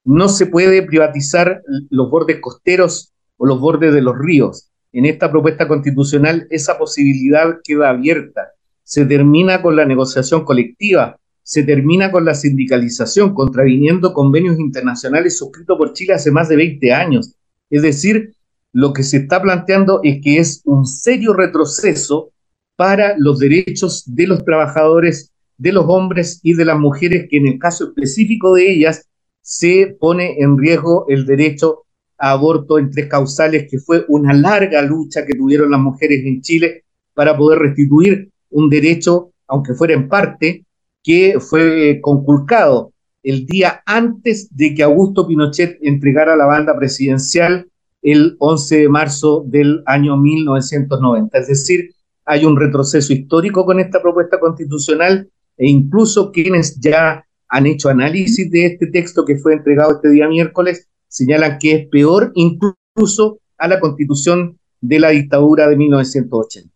no 0.05 0.29
se 0.29 0.47
puede 0.47 0.83
privatizar 0.83 1.63
los 1.91 2.11
bordes 2.11 2.41
costeros 2.41 3.13
o 3.37 3.47
los 3.47 3.61
bordes 3.61 3.93
de 3.93 4.03
los 4.03 4.19
ríos 4.19 4.69
en 4.93 5.07
esta 5.07 5.31
propuesta 5.31 5.69
constitucional 5.69 6.47
esa 6.51 6.79
posibilidad 6.79 7.59
queda 7.63 7.91
abierta. 7.91 8.53
Se 8.83 9.05
termina 9.05 9.61
con 9.61 9.77
la 9.77 9.85
negociación 9.85 10.45
colectiva, 10.45 11.19
se 11.49 11.63
termina 11.63 12.13
con 12.13 12.27
la 12.27 12.35
sindicalización, 12.35 13.33
contraviniendo 13.33 14.13
convenios 14.13 14.59
internacionales 14.59 15.39
suscritos 15.39 15.79
por 15.79 15.95
Chile 15.95 16.13
hace 16.13 16.31
más 16.31 16.51
de 16.51 16.57
20 16.57 16.93
años. 16.93 17.37
Es 17.71 17.81
decir, 17.81 18.35
lo 18.75 18.93
que 18.93 19.03
se 19.03 19.17
está 19.17 19.41
planteando 19.41 20.01
es 20.05 20.21
que 20.23 20.37
es 20.37 20.61
un 20.67 20.85
serio 20.85 21.33
retroceso 21.33 22.33
para 22.77 23.15
los 23.17 23.39
derechos 23.39 24.05
de 24.15 24.27
los 24.27 24.45
trabajadores, 24.45 25.33
de 25.57 25.73
los 25.73 25.87
hombres 25.89 26.41
y 26.43 26.53
de 26.53 26.67
las 26.67 26.79
mujeres, 26.79 27.29
que 27.31 27.39
en 27.39 27.47
el 27.47 27.59
caso 27.59 27.87
específico 27.87 28.55
de 28.55 28.71
ellas 28.71 29.09
se 29.41 29.97
pone 29.99 30.37
en 30.41 30.59
riesgo 30.59 31.07
el 31.09 31.25
derecho 31.25 31.87
aborto 32.19 32.79
en 32.79 32.91
tres 32.91 33.07
causales, 33.07 33.69
que 33.71 33.79
fue 33.79 34.05
una 34.09 34.35
larga 34.35 34.83
lucha 34.83 35.25
que 35.25 35.35
tuvieron 35.35 35.71
las 35.71 35.81
mujeres 35.81 36.27
en 36.27 36.43
Chile 36.43 36.85
para 37.15 37.35
poder 37.39 37.61
restituir 37.61 38.29
un 38.51 38.69
derecho, 38.69 39.33
aunque 39.47 39.73
fuera 39.73 39.95
en 39.95 40.11
parte, 40.11 40.67
que 41.09 41.41
fue 41.41 42.01
conculcado 42.03 42.93
el 43.23 43.47
día 43.47 43.83
antes 43.87 44.55
de 44.55 44.75
que 44.75 44.83
Augusto 44.83 45.27
Pinochet 45.27 45.79
entregara 45.81 46.37
la 46.37 46.45
banda 46.45 46.77
presidencial 46.77 47.67
el 48.03 48.37
11 48.39 48.77
de 48.81 48.89
marzo 48.91 49.43
del 49.47 49.83
año 49.87 50.19
1990. 50.19 51.39
Es 51.39 51.49
decir, 51.49 51.95
hay 52.27 52.45
un 52.45 52.61
retroceso 52.61 53.15
histórico 53.15 53.65
con 53.65 53.81
esta 53.81 54.03
propuesta 54.03 54.39
constitucional 54.39 55.31
e 55.57 55.67
incluso 55.67 56.31
quienes 56.31 56.79
ya 56.79 57.25
han 57.49 57.67
hecho 57.67 57.89
análisis 57.89 58.51
de 58.51 58.67
este 58.67 58.89
texto 58.89 59.25
que 59.25 59.39
fue 59.39 59.55
entregado 59.55 59.93
este 59.93 60.11
día 60.11 60.29
miércoles 60.29 60.89
señalan 61.09 61.57
que 61.59 61.73
es 61.73 61.89
peor 61.89 62.33
incluso 62.35 63.39
a 63.57 63.67
la 63.67 63.81
constitución 63.81 64.59
de 64.83 65.01
la 65.01 65.09
dictadura 65.09 65.69
de 65.69 65.77
1980. 65.79 66.69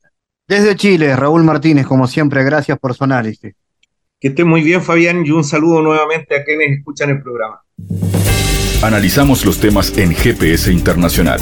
Desde 0.48 0.74
Chile, 0.74 1.16
Raúl 1.16 1.44
Martínez, 1.44 1.86
como 1.86 2.06
siempre, 2.06 2.42
gracias 2.44 2.78
por 2.78 2.94
su 2.94 3.04
análisis. 3.04 3.52
Que 4.22 4.28
esté 4.28 4.44
muy 4.44 4.62
bien, 4.62 4.80
Fabián, 4.80 5.26
y 5.26 5.32
un 5.32 5.42
saludo 5.42 5.82
nuevamente 5.82 6.36
a 6.36 6.44
quienes 6.44 6.78
escuchan 6.78 7.10
el 7.10 7.20
programa. 7.20 7.60
Analizamos 8.80 9.44
los 9.44 9.58
temas 9.58 9.98
en 9.98 10.14
GPS 10.14 10.70
Internacional. 10.72 11.40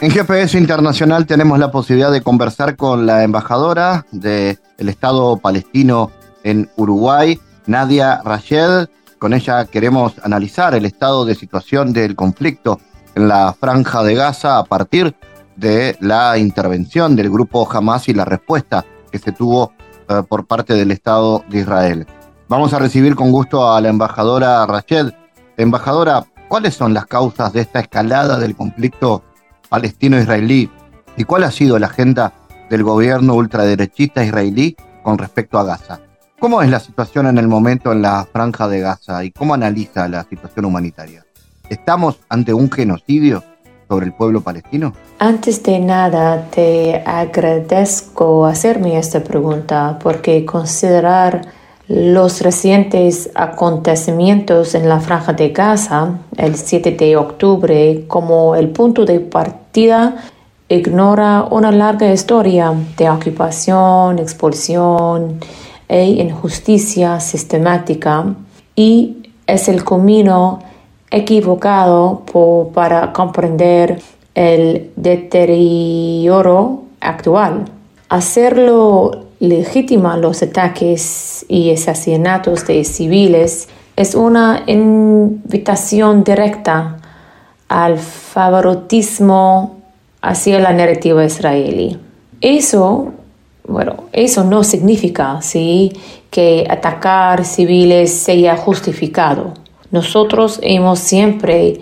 En 0.00 0.10
GPS 0.10 0.56
Internacional 0.56 1.26
tenemos 1.26 1.58
la 1.58 1.70
posibilidad 1.70 2.10
de 2.10 2.22
conversar 2.22 2.76
con 2.76 3.04
la 3.04 3.22
embajadora 3.22 4.06
del 4.12 4.56
Estado 4.78 5.36
palestino 5.36 6.10
en 6.44 6.70
Uruguay, 6.76 7.38
Nadia 7.66 8.22
Rachel. 8.24 8.88
Con 9.18 9.34
ella 9.34 9.66
queremos 9.66 10.14
analizar 10.22 10.74
el 10.74 10.86
estado 10.86 11.26
de 11.26 11.34
situación 11.34 11.92
del 11.92 12.16
conflicto 12.16 12.80
en 13.14 13.28
la 13.28 13.52
franja 13.52 14.02
de 14.02 14.14
Gaza 14.14 14.58
a 14.58 14.64
partir 14.64 15.14
de 15.56 15.96
la 16.00 16.38
intervención 16.38 17.16
del 17.16 17.30
grupo 17.30 17.68
Hamas 17.70 18.08
y 18.08 18.14
la 18.14 18.24
respuesta 18.24 18.84
que 19.10 19.18
se 19.18 19.32
tuvo 19.32 19.72
eh, 20.08 20.22
por 20.28 20.46
parte 20.46 20.74
del 20.74 20.90
Estado 20.90 21.44
de 21.48 21.60
Israel. 21.60 22.06
Vamos 22.48 22.72
a 22.72 22.78
recibir 22.78 23.14
con 23.14 23.30
gusto 23.30 23.72
a 23.72 23.80
la 23.80 23.90
embajadora 23.90 24.66
Rachel. 24.66 25.14
Embajadora, 25.56 26.24
¿cuáles 26.48 26.74
son 26.74 26.94
las 26.94 27.06
causas 27.06 27.52
de 27.52 27.60
esta 27.60 27.80
escalada 27.80 28.38
del 28.38 28.56
conflicto 28.56 29.22
palestino-israelí 29.68 30.70
y 31.16 31.24
cuál 31.24 31.44
ha 31.44 31.50
sido 31.50 31.78
la 31.78 31.86
agenda 31.86 32.32
del 32.68 32.82
gobierno 32.82 33.34
ultraderechista 33.34 34.24
israelí 34.24 34.76
con 35.02 35.18
respecto 35.18 35.58
a 35.58 35.64
Gaza? 35.64 36.00
¿Cómo 36.40 36.62
es 36.62 36.70
la 36.70 36.80
situación 36.80 37.26
en 37.26 37.36
el 37.36 37.48
momento 37.48 37.92
en 37.92 38.02
la 38.02 38.26
franja 38.32 38.66
de 38.66 38.80
Gaza 38.80 39.22
y 39.22 39.30
cómo 39.30 39.52
analiza 39.54 40.08
la 40.08 40.24
situación 40.24 40.64
humanitaria? 40.64 41.24
¿Estamos 41.70 42.18
ante 42.28 42.52
un 42.52 42.68
genocidio 42.68 43.44
sobre 43.88 44.06
el 44.06 44.12
pueblo 44.12 44.40
palestino? 44.40 44.92
Antes 45.20 45.62
de 45.62 45.78
nada, 45.78 46.48
te 46.50 47.00
agradezco 47.06 48.44
hacerme 48.44 48.98
esta 48.98 49.22
pregunta 49.22 49.96
porque 50.02 50.44
considerar 50.44 51.42
los 51.86 52.40
recientes 52.40 53.30
acontecimientos 53.36 54.74
en 54.74 54.88
la 54.88 54.98
franja 54.98 55.32
de 55.32 55.50
Gaza 55.50 56.18
el 56.36 56.56
7 56.56 56.90
de 56.90 57.16
octubre 57.16 58.04
como 58.08 58.56
el 58.56 58.70
punto 58.70 59.04
de 59.04 59.20
partida 59.20 60.16
ignora 60.68 61.46
una 61.50 61.70
larga 61.70 62.12
historia 62.12 62.74
de 62.96 63.08
ocupación, 63.08 64.18
expulsión 64.18 65.38
e 65.88 66.04
injusticia 66.04 67.20
sistemática 67.20 68.24
y 68.74 69.18
es 69.46 69.68
el 69.68 69.84
camino 69.84 70.60
equivocado 71.10 72.22
para 72.72 73.12
comprender 73.12 74.00
el 74.34 74.90
deterioro 74.96 76.82
actual. 77.00 77.64
Hacerlo 78.08 79.26
legítima 79.40 80.16
los 80.16 80.42
ataques 80.42 81.44
y 81.48 81.72
asesinatos 81.72 82.66
de 82.66 82.84
civiles 82.84 83.68
es 83.96 84.14
una 84.14 84.62
invitación 84.66 86.24
directa 86.24 86.96
al 87.68 87.98
favoritismo 87.98 89.76
hacia 90.22 90.58
la 90.58 90.72
narrativa 90.72 91.24
israelí. 91.24 91.98
Eso, 92.40 93.12
bueno, 93.66 94.04
eso 94.12 94.44
no 94.44 94.64
significa 94.64 95.40
¿sí? 95.42 95.92
que 96.30 96.66
atacar 96.68 97.44
civiles 97.44 98.12
sea 98.12 98.56
justificado. 98.56 99.54
Nosotros 99.90 100.60
hemos 100.62 101.00
siempre 101.00 101.80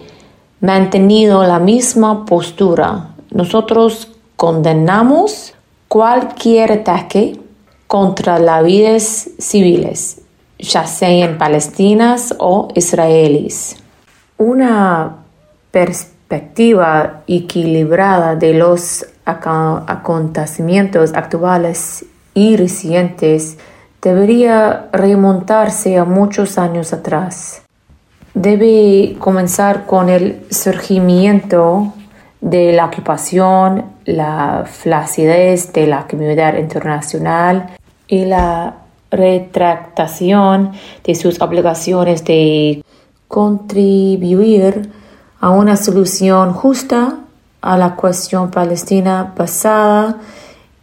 mantenido 0.60 1.44
la 1.44 1.58
misma 1.58 2.24
postura. 2.24 3.10
Nosotros 3.30 4.08
condenamos 4.36 5.54
cualquier 5.88 6.72
ataque 6.72 7.38
contra 7.86 8.38
las 8.38 8.64
vidas 8.64 9.28
civiles, 9.38 10.22
ya 10.58 10.86
sean 10.86 11.36
palestinas 11.36 12.34
o 12.38 12.68
israelíes. 12.74 13.76
Una 14.38 15.16
perspectiva 15.70 17.22
equilibrada 17.26 18.36
de 18.36 18.54
los 18.54 19.06
acontecimientos 19.24 21.12
actuales 21.14 22.06
y 22.32 22.56
recientes 22.56 23.58
debería 24.00 24.88
remontarse 24.92 25.98
a 25.98 26.06
muchos 26.06 26.56
años 26.56 26.94
atrás 26.94 27.67
debe 28.40 29.16
comenzar 29.18 29.86
con 29.86 30.08
el 30.08 30.46
surgimiento 30.50 31.92
de 32.40 32.72
la 32.72 32.86
ocupación, 32.86 33.84
la 34.04 34.64
flacidez 34.64 35.72
de 35.72 35.86
la 35.86 36.06
comunidad 36.06 36.56
internacional 36.56 37.70
y 38.06 38.24
la 38.24 38.76
retractación 39.10 40.72
de 41.04 41.14
sus 41.14 41.40
obligaciones 41.40 42.24
de 42.24 42.84
contribuir 43.26 44.90
a 45.40 45.50
una 45.50 45.76
solución 45.76 46.52
justa 46.52 47.18
a 47.60 47.76
la 47.76 47.96
cuestión 47.96 48.50
palestina 48.50 49.34
basada 49.36 50.18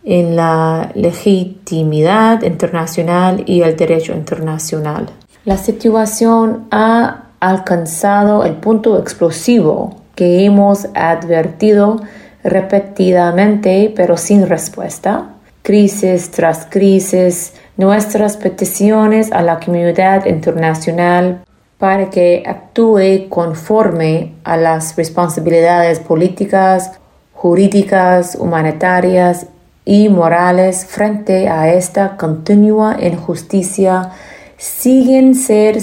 en 0.04 0.36
la 0.36 0.91
legitimidad 0.94 2.44
internacional 2.44 3.44
y 3.46 3.62
el 3.62 3.76
derecho 3.76 4.13
internacional. 4.13 5.10
La 5.46 5.58
situación 5.58 6.68
ha 6.72 7.24
alcanzado 7.49 8.43
el 8.43 8.53
punto 8.55 8.99
explosivo 8.99 10.01
que 10.15 10.45
hemos 10.45 10.88
advertido 10.93 12.01
repetidamente 12.43 13.91
pero 13.95 14.17
sin 14.17 14.47
respuesta. 14.47 15.29
Crisis 15.62 16.29
tras 16.29 16.67
crisis, 16.69 17.53
nuestras 17.75 18.38
peticiones 18.38 19.31
a 19.31 19.41
la 19.41 19.60
comunidad 19.60 20.25
internacional 20.25 21.43
para 21.77 22.10
que 22.10 22.43
actúe 22.45 23.27
conforme 23.29 24.34
a 24.43 24.58
las 24.58 24.95
responsabilidades 24.95 25.99
políticas, 25.99 26.91
jurídicas, 27.34 28.36
humanitarias 28.36 29.47
y 29.84 30.10
morales 30.10 30.86
frente 30.86 31.49
a 31.49 31.73
esta 31.73 32.15
continua 32.17 32.97
injusticia 33.01 34.12
siguen, 34.58 35.36
ser, 35.36 35.79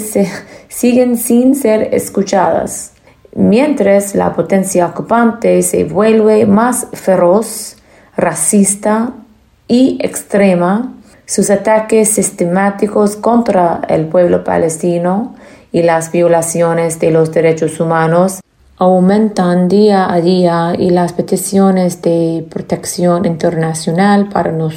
siguen 0.73 1.17
sin 1.17 1.55
ser 1.55 1.93
escuchadas, 1.93 2.93
mientras 3.35 4.15
la 4.15 4.33
potencia 4.33 4.87
ocupante 4.87 5.61
se 5.61 5.83
vuelve 5.83 6.47
más 6.47 6.87
feroz, 6.93 7.77
racista 8.17 9.11
y 9.67 9.99
extrema, 10.01 10.93
sus 11.25 11.51
ataques 11.51 12.09
sistemáticos 12.09 13.15
contra 13.15 13.81
el 13.87 14.07
pueblo 14.07 14.43
palestino 14.43 15.35
y 15.71 15.83
las 15.83 16.11
violaciones 16.11 16.99
de 16.99 17.11
los 17.11 17.31
derechos 17.31 17.79
humanos 17.79 18.41
aumentan 18.77 19.67
día 19.67 20.11
a 20.11 20.21
día 20.21 20.73
y 20.77 20.89
las 20.89 21.13
peticiones 21.13 22.01
de 22.01 22.45
protección 22.49 23.25
internacional 23.25 24.27
para, 24.29 24.51
nos, 24.51 24.75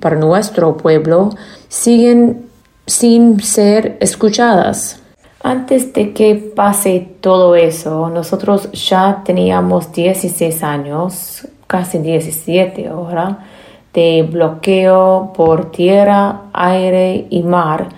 para 0.00 0.16
nuestro 0.16 0.76
pueblo 0.76 1.30
siguen 1.68 2.48
sin 2.86 3.40
ser 3.40 3.96
escuchadas. 4.00 5.00
Antes 5.48 5.94
de 5.94 6.12
que 6.12 6.34
pase 6.34 7.08
todo 7.22 7.56
eso, 7.56 8.10
nosotros 8.10 8.70
ya 8.72 9.22
teníamos 9.24 9.90
16 9.92 10.62
años, 10.62 11.48
casi 11.66 11.96
17 12.00 12.86
ahora, 12.86 13.46
de 13.94 14.28
bloqueo 14.30 15.32
por 15.34 15.70
tierra, 15.70 16.42
aire 16.52 17.28
y 17.30 17.42
mar 17.44 17.88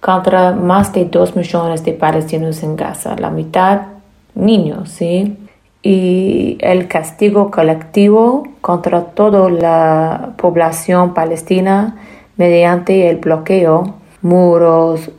contra 0.00 0.52
más 0.52 0.94
de 0.94 1.04
2 1.04 1.36
millones 1.36 1.84
de 1.84 1.92
palestinos 1.92 2.62
en 2.62 2.74
Gaza, 2.74 3.14
la 3.16 3.28
mitad 3.28 3.82
niños, 4.34 4.88
¿sí? 4.88 5.36
Y 5.82 6.56
el 6.58 6.88
castigo 6.88 7.50
colectivo 7.50 8.44
contra 8.62 9.02
toda 9.02 9.50
la 9.50 10.32
población 10.38 11.12
palestina 11.12 11.96
mediante 12.38 13.10
el 13.10 13.18
bloqueo 13.18 13.96
muros, 14.22 15.10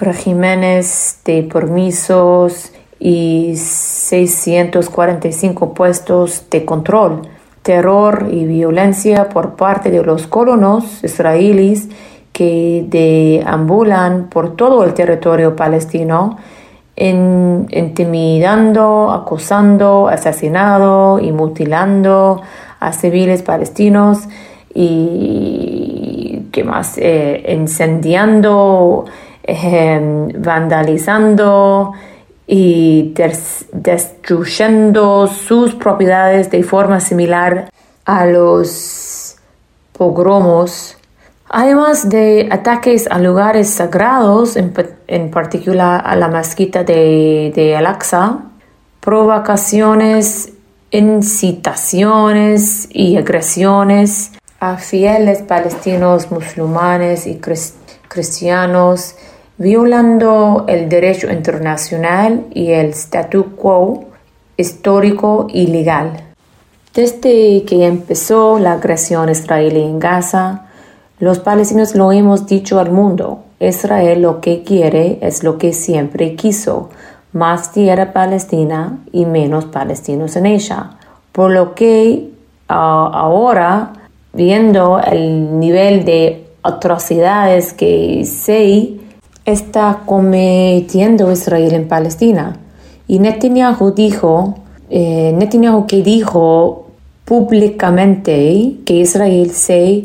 regímenes 0.00 1.20
de 1.24 1.42
permisos 1.42 2.72
y 2.98 3.54
645 3.56 5.74
puestos 5.74 6.46
de 6.50 6.64
control, 6.64 7.28
terror 7.62 8.28
y 8.30 8.46
violencia 8.46 9.28
por 9.28 9.56
parte 9.56 9.90
de 9.90 10.02
los 10.02 10.26
colonos 10.26 11.04
israelíes 11.04 11.88
que 12.32 12.86
deambulan 12.88 14.30
por 14.30 14.56
todo 14.56 14.84
el 14.84 14.94
territorio 14.94 15.54
palestino, 15.56 16.38
intimidando, 16.96 19.12
acosando, 19.12 20.08
asesinando 20.08 21.20
y 21.22 21.32
mutilando 21.32 22.40
a 22.78 22.92
civiles 22.92 23.42
palestinos 23.42 24.20
y 24.74 26.42
¿qué 26.52 26.64
más? 26.64 26.98
Eh, 26.98 27.54
incendiando, 27.54 29.06
em, 29.42 30.28
vandalizando 30.42 31.92
y 32.46 33.14
destruyendo 33.72 35.26
sus 35.28 35.74
propiedades 35.74 36.50
de 36.50 36.62
forma 36.62 37.00
similar 37.00 37.70
a 38.04 38.26
los 38.26 39.36
pogromos. 39.92 40.96
Además 41.48 42.08
de 42.08 42.48
ataques 42.50 43.06
a 43.08 43.18
lugares 43.18 43.70
sagrados, 43.70 44.56
en, 44.56 45.30
particular 45.30 46.02
a 46.04 46.16
la 46.16 46.28
mezquita 46.28 46.82
de, 46.84 47.52
de 47.54 47.76
Al-Aqsa, 47.76 48.40
provocaciones, 49.00 50.52
incitaciones 50.90 52.88
y 52.90 53.16
agresiones 53.16 54.32
a 54.58 54.76
fieles 54.76 55.42
palestinos, 55.42 56.30
musulmanes 56.30 57.26
y 57.26 57.40
cristianos 58.08 59.14
violando 59.60 60.64
el 60.68 60.88
derecho 60.88 61.30
internacional 61.30 62.46
y 62.54 62.72
el 62.72 62.94
statu 62.94 63.56
quo 63.56 64.06
histórico 64.56 65.48
y 65.52 65.66
legal. 65.66 66.12
Desde 66.94 67.62
que 67.66 67.84
empezó 67.84 68.58
la 68.58 68.72
agresión 68.72 69.28
israelí 69.28 69.82
en 69.82 69.98
Gaza, 69.98 70.66
los 71.18 71.40
palestinos 71.40 71.94
lo 71.94 72.10
hemos 72.10 72.46
dicho 72.46 72.80
al 72.80 72.90
mundo. 72.90 73.44
Israel 73.60 74.22
lo 74.22 74.40
que 74.40 74.62
quiere 74.62 75.18
es 75.20 75.44
lo 75.44 75.58
que 75.58 75.74
siempre 75.74 76.36
quiso, 76.36 76.88
más 77.34 77.70
tierra 77.70 78.14
palestina 78.14 79.00
y 79.12 79.26
menos 79.26 79.66
palestinos 79.66 80.36
en 80.36 80.46
ella. 80.46 80.92
Por 81.32 81.50
lo 81.50 81.74
que 81.74 82.30
ah, 82.66 83.10
ahora, 83.12 83.92
viendo 84.32 84.98
el 85.00 85.60
nivel 85.60 86.06
de 86.06 86.46
atrocidades 86.62 87.74
que 87.74 88.24
se 88.24 88.99
está 89.50 90.02
cometiendo 90.06 91.30
Israel 91.30 91.74
en 91.74 91.88
Palestina. 91.88 92.56
Y 93.06 93.18
Netanyahu 93.18 93.92
dijo, 93.92 94.54
eh, 94.88 95.32
Netanyahu 95.36 95.86
que 95.86 96.02
dijo 96.02 96.86
públicamente 97.24 98.76
que 98.84 98.94
Israel 98.94 99.50
se 99.50 100.04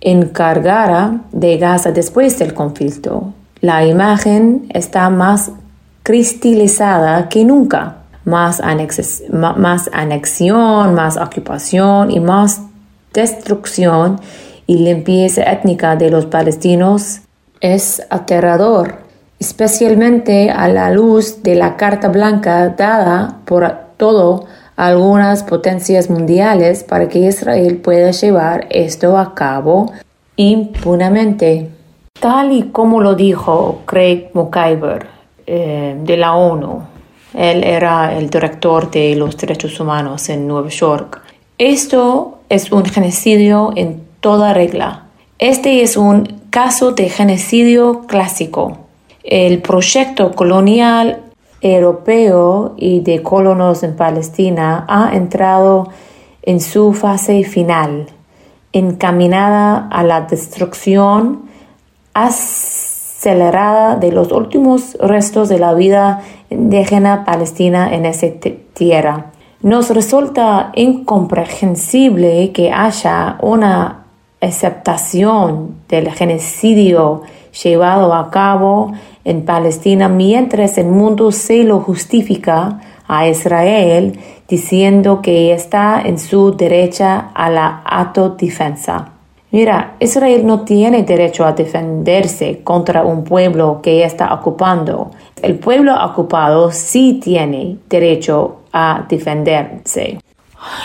encargara 0.00 1.20
de 1.32 1.58
Gaza 1.58 1.92
después 1.92 2.38
del 2.38 2.54
conflicto. 2.54 3.32
La 3.60 3.86
imagen 3.86 4.66
está 4.70 5.08
más 5.10 5.50
cristalizada 6.02 7.28
que 7.28 7.44
nunca. 7.44 7.98
Más, 8.26 8.62
más 9.30 9.90
anexión, 9.92 10.94
más 10.94 11.18
ocupación 11.18 12.10
y 12.10 12.20
más 12.20 12.62
destrucción 13.12 14.18
y 14.66 14.78
limpieza 14.78 15.42
étnica 15.42 15.96
de 15.96 16.10
los 16.10 16.24
palestinos 16.24 17.20
es 17.64 18.02
aterrador, 18.10 18.96
especialmente 19.40 20.50
a 20.50 20.68
la 20.68 20.90
luz 20.90 21.42
de 21.42 21.54
la 21.54 21.76
Carta 21.78 22.08
Blanca 22.08 22.68
dada 22.68 23.38
por 23.46 23.74
todo 23.96 24.44
algunas 24.76 25.42
potencias 25.44 26.10
mundiales 26.10 26.84
para 26.84 27.08
que 27.08 27.20
Israel 27.20 27.78
pueda 27.78 28.10
llevar 28.10 28.66
esto 28.68 29.16
a 29.16 29.34
cabo 29.34 29.92
impunemente. 30.36 31.70
Tal 32.20 32.52
y 32.52 32.64
como 32.64 33.00
lo 33.00 33.14
dijo 33.14 33.80
Craig 33.86 34.28
McIver 34.34 35.06
eh, 35.46 35.96
de 35.98 36.16
la 36.18 36.34
ONU, 36.34 36.82
él 37.32 37.64
era 37.64 38.14
el 38.14 38.28
director 38.28 38.90
de 38.90 39.16
los 39.16 39.38
derechos 39.38 39.80
humanos 39.80 40.28
en 40.28 40.46
Nueva 40.46 40.68
York. 40.68 41.22
Esto 41.56 42.40
es 42.50 42.70
un 42.70 42.84
genocidio 42.84 43.72
en 43.74 44.02
toda 44.20 44.52
regla. 44.52 45.06
Este 45.38 45.82
es 45.82 45.96
un 45.96 46.43
caso 46.54 46.92
de 46.92 47.08
genocidio 47.08 48.02
clásico. 48.06 48.78
El 49.24 49.60
proyecto 49.60 50.30
colonial 50.36 51.22
europeo 51.60 52.74
y 52.76 53.00
de 53.00 53.24
colonos 53.24 53.82
en 53.82 53.96
Palestina 53.96 54.84
ha 54.88 55.16
entrado 55.16 55.88
en 56.42 56.60
su 56.60 56.92
fase 56.92 57.42
final, 57.42 58.06
encaminada 58.72 59.88
a 59.90 60.04
la 60.04 60.20
destrucción 60.20 61.42
acelerada 62.12 63.96
de 63.96 64.12
los 64.12 64.30
últimos 64.30 64.96
restos 65.00 65.48
de 65.48 65.58
la 65.58 65.74
vida 65.74 66.22
indígena 66.50 67.24
palestina 67.24 67.92
en 67.92 68.06
esa 68.06 68.28
tierra. 68.74 69.32
Nos 69.60 69.90
resulta 69.90 70.70
incomprensible 70.76 72.52
que 72.52 72.70
haya 72.70 73.38
una 73.42 74.03
aceptación 74.44 75.76
del 75.88 76.10
genocidio 76.10 77.22
llevado 77.62 78.14
a 78.14 78.30
cabo 78.30 78.92
en 79.24 79.44
Palestina 79.44 80.08
mientras 80.08 80.78
el 80.78 80.86
mundo 80.86 81.32
se 81.32 81.64
lo 81.64 81.80
justifica 81.80 82.80
a 83.06 83.28
Israel 83.28 84.18
diciendo 84.48 85.20
que 85.22 85.52
está 85.52 86.02
en 86.04 86.18
su 86.18 86.52
derecha 86.56 87.30
a 87.34 87.50
la 87.50 87.82
autodefensa. 87.84 89.10
Mira, 89.50 89.94
Israel 90.00 90.44
no 90.44 90.62
tiene 90.62 91.04
derecho 91.04 91.44
a 91.44 91.52
defenderse 91.52 92.62
contra 92.64 93.04
un 93.04 93.22
pueblo 93.22 93.78
que 93.80 94.04
está 94.04 94.34
ocupando. 94.34 95.12
El 95.40 95.60
pueblo 95.60 95.94
ocupado 96.04 96.72
sí 96.72 97.20
tiene 97.22 97.76
derecho 97.88 98.62
a 98.72 99.06
defenderse. 99.08 100.18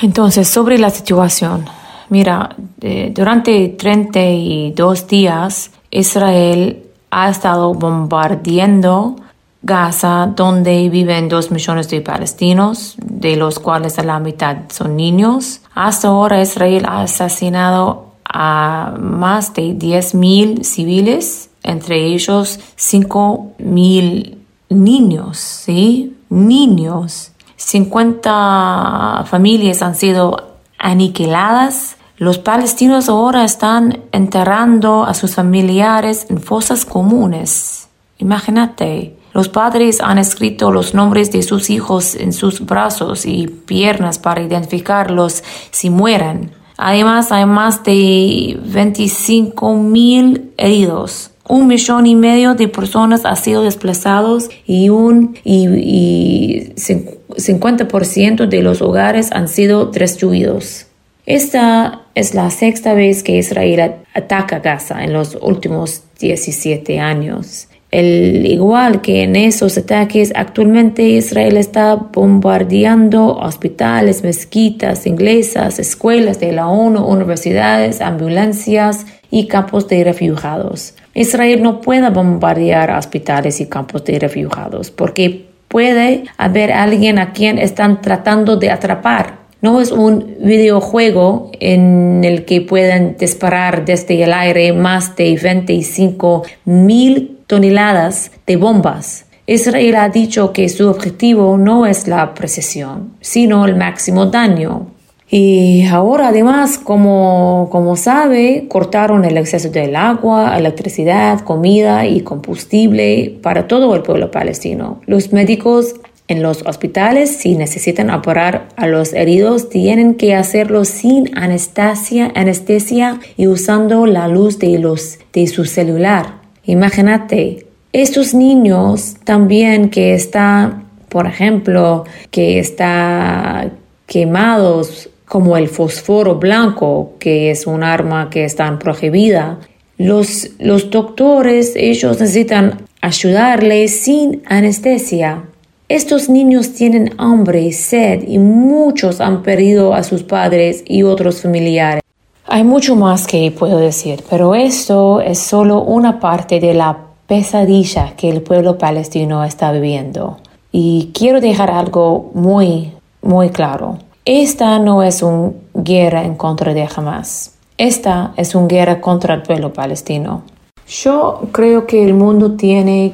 Entonces, 0.03 0.47
sobre 0.47 0.78
la 0.78 0.91
situación, 0.91 1.66
mira, 2.10 2.55
eh, 2.82 3.12
durante 3.14 3.70
32 3.70 5.07
días 5.07 5.72
Israel 5.91 6.84
ha 7.12 7.30
estado 7.30 7.74
bombardeando 7.74 9.16
Gaza, 9.62 10.32
donde 10.36 10.88
viven 10.89 11.28
dos 11.28 11.51
millones 11.51 11.89
de 11.89 11.99
palestinos, 11.99 12.95
de 12.97 13.36
los 13.36 13.60
cuales 13.60 13.97
la 14.03 14.20
mitad 14.20 14.57
son 14.70 14.95
niños. 14.95 15.62
Hasta 15.76 16.07
ahora 16.07 16.41
Israel 16.41 16.86
ha 16.88 17.01
asesinado 17.01 18.14
a 18.24 18.95
más 18.99 19.53
de 19.53 19.78
10.000 19.78 20.64
civiles, 20.64 21.49
entre 21.64 22.05
ellos 22.05 22.60
5.000 22.78 24.38
niños, 24.70 25.38
¿sí? 25.38 26.16
Niños. 26.30 27.32
50 27.57 29.26
familias 29.26 29.82
han 29.82 29.95
sido 29.95 30.55
aniquiladas 30.78 31.97
los 32.20 32.38
palestinos 32.38 33.08
ahora 33.08 33.46
están 33.46 34.02
enterrando 34.12 35.06
a 35.06 35.14
sus 35.14 35.36
familiares 35.36 36.28
en 36.30 36.42
fosas 36.42 36.84
comunes. 36.84 37.88
Imagínate, 38.18 39.16
los 39.34 39.48
padres 39.48 40.02
han 40.02 40.18
escrito 40.18 40.70
los 40.70 40.94
nombres 40.94 41.32
de 41.32 41.44
sus 41.44 41.70
hijos 41.70 42.16
en 42.16 42.34
sus 42.34 42.66
brazos 42.66 43.26
y 43.26 43.48
piernas 43.48 44.20
para 44.20 44.42
identificarlos 44.42 45.46
si 45.72 45.90
mueren. 45.90 46.52
Además, 46.76 47.32
hay 47.32 47.46
más 47.46 47.86
de 47.86 48.60
25 48.66 49.76
mil 49.76 50.52
heridos. 50.58 51.32
Un 51.48 51.68
millón 51.68 52.06
y 52.06 52.16
medio 52.16 52.54
de 52.54 52.68
personas 52.68 53.24
han 53.24 53.38
sido 53.38 53.62
desplazados 53.62 54.50
y 54.68 54.90
un 54.90 55.38
y, 55.46 56.74
50% 56.76 58.46
de 58.50 58.62
los 58.62 58.82
hogares 58.82 59.32
han 59.32 59.48
sido 59.48 59.86
destruidos. 59.86 60.89
Esta 61.30 62.06
es 62.16 62.34
la 62.34 62.50
sexta 62.50 62.96
vez 62.96 63.22
que 63.22 63.38
Israel 63.38 63.98
ataca 64.16 64.58
Gaza 64.62 65.04
en 65.04 65.14
los 65.14 65.38
últimos 65.40 66.02
17 66.20 67.00
años. 67.00 67.68
El, 67.92 68.48
igual 68.48 69.02
que 69.02 69.22
en 69.22 69.36
esos 69.36 69.78
ataques, 69.78 70.34
actualmente 70.36 71.04
Israel 71.04 71.58
está 71.58 71.94
bombardeando 71.94 73.38
hospitales, 73.38 74.24
mezquitas 74.24 75.06
inglesas, 75.06 75.78
escuelas 75.78 76.40
de 76.40 76.52
la 76.52 76.68
ONU, 76.68 77.06
universidades, 77.06 78.02
ambulancias 78.02 79.06
y 79.30 79.46
campos 79.46 79.88
de 79.88 80.04
refugiados. 80.04 80.96
Israel 81.14 81.62
no 81.62 81.80
puede 81.82 82.10
bombardear 82.10 82.90
hospitales 82.90 83.62
y 83.62 83.68
campos 83.68 84.04
de 84.04 84.18
refugiados 84.18 84.90
porque 84.90 85.46
puede 85.68 86.24
haber 86.38 86.72
alguien 86.72 87.20
a 87.20 87.34
quien 87.34 87.60
están 87.60 88.02
tratando 88.02 88.56
de 88.56 88.72
atrapar 88.72 89.39
no 89.62 89.82
es 89.82 89.91
un 89.91 90.36
videojuego 90.39 91.51
en 91.60 92.24
el 92.24 92.45
que 92.45 92.62
pueden 92.62 93.18
disparar 93.18 93.86
desde 93.86 94.24
el 94.24 94.34
aire 94.34 94.74
más 94.74 95.16
de 95.16 95.38
25 95.41 96.43
mil 96.66 97.39
toneladas 97.47 98.32
de 98.47 98.55
bombas. 98.55 99.26
Israel 99.47 99.95
ha 99.95 100.10
dicho 100.10 100.53
que 100.53 100.70
su 100.70 100.88
objetivo 100.88 101.57
no 101.57 101.88
es 101.88 102.07
la 102.07 102.34
precisión, 102.36 103.16
sino 103.20 103.66
el 103.66 103.76
máximo 103.76 104.28
daño. 104.28 104.88
Y 105.32 105.86
ahora 105.86 106.30
además, 106.30 106.80
como, 106.80 107.68
como 107.72 107.95
sabe, 107.95 108.66
cortaron 108.68 109.26
el 109.26 109.38
acceso 109.38 109.70
del 109.70 109.95
agua, 109.95 110.57
electricidad, 110.57 111.41
comida 111.41 112.05
y 112.07 112.22
combustible 112.22 113.38
para 113.43 113.68
todo 113.68 113.95
el 113.95 114.01
pueblo 114.01 114.32
palestino. 114.32 115.01
Los 115.05 115.32
médicos 115.32 115.95
en 116.30 116.44
los 116.44 116.62
hospitales, 116.62 117.38
si 117.38 117.56
necesitan 117.56 118.12
operar 118.12 118.70
a 118.78 118.86
los 118.86 119.14
heridos, 119.14 119.70
tienen 119.70 120.14
que 120.14 120.36
hacerlo 120.36 120.86
sin 120.86 121.36
anestesia, 121.36 122.32
anestesia 122.36 123.20
y 123.36 123.48
usando 123.48 124.06
la 124.06 124.28
luz 124.28 124.60
de, 124.60 124.78
los, 124.78 125.18
de 125.34 125.48
su 125.48 125.66
celular. 125.66 126.36
Imagínate, 126.66 127.66
estos 127.94 128.36
niños 128.36 129.16
también 129.24 129.90
que 129.90 130.14
están, 130.14 130.86
por 131.10 131.26
ejemplo, 131.26 132.06
que 132.30 132.60
están 132.60 133.74
quemados 134.06 135.10
como 135.26 135.58
el 135.58 135.68
fósforo 135.68 136.36
blanco, 136.36 137.14
que 137.18 137.50
es 137.50 137.66
un 137.66 137.84
arma 137.84 138.30
que 138.30 138.46
está 138.46 138.78
prohibida. 138.78 139.58
Los, 139.98 140.52
los 140.60 140.92
doctores, 140.92 141.74
ellos 141.76 142.20
necesitan 142.20 142.82
ayudarles 143.02 144.00
sin 144.02 144.44
anestesia 144.46 145.46
estos 145.90 146.30
niños 146.30 146.74
tienen 146.74 147.16
hambre 147.18 147.62
y 147.62 147.74
sed 147.74 148.24
y 148.28 148.38
muchos 148.38 149.20
han 149.20 149.42
perdido 149.42 149.96
a 149.96 150.04
sus 150.04 150.22
padres 150.22 150.84
y 150.86 151.02
otros 151.02 151.42
familiares. 151.42 152.04
Hay 152.46 152.64
mucho 152.64 152.96
más 152.96 153.26
que 153.26 153.52
puedo 153.52 153.80
decir, 153.80 154.24
pero 154.30 154.54
esto 154.54 155.20
es 155.20 155.40
solo 155.40 155.82
una 155.82 156.20
parte 156.20 156.60
de 156.60 156.76
la 156.76 156.96
pesadilla 157.26 158.14
que 158.16 158.30
el 158.30 158.44
pueblo 158.44 158.78
palestino 158.78 159.44
está 159.44 159.72
viviendo. 159.72 160.38
Y 160.72 161.10
quiero 161.14 161.42
dejar 161.42 161.72
algo 161.72 162.30
muy, 162.36 162.92
muy 163.24 163.50
claro. 163.50 163.98
Esta 164.26 164.78
no 164.78 165.02
es 165.02 165.24
una 165.24 165.54
guerra 165.74 166.24
en 166.24 166.36
contra 166.36 166.76
de 166.76 166.88
Hamas. 166.96 167.56
Esta 167.80 168.34
es 168.38 168.54
una 168.54 168.68
guerra 168.68 169.02
contra 169.02 169.34
el 169.34 169.42
pueblo 169.42 169.74
palestino. 169.74 170.44
Yo 170.88 171.48
creo 171.52 171.88
que 171.88 172.04
el 172.04 172.14
mundo 172.14 172.52
tiene 172.52 173.14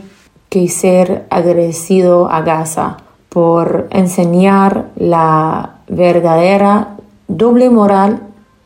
ser 0.67 1.25
agradecido 1.29 2.29
a 2.29 2.41
Gaza 2.41 2.97
por 3.29 3.87
enseñar 3.91 4.91
la 4.95 5.75
verdadera 5.87 6.95
doble 7.27 7.69
moral 7.69 8.21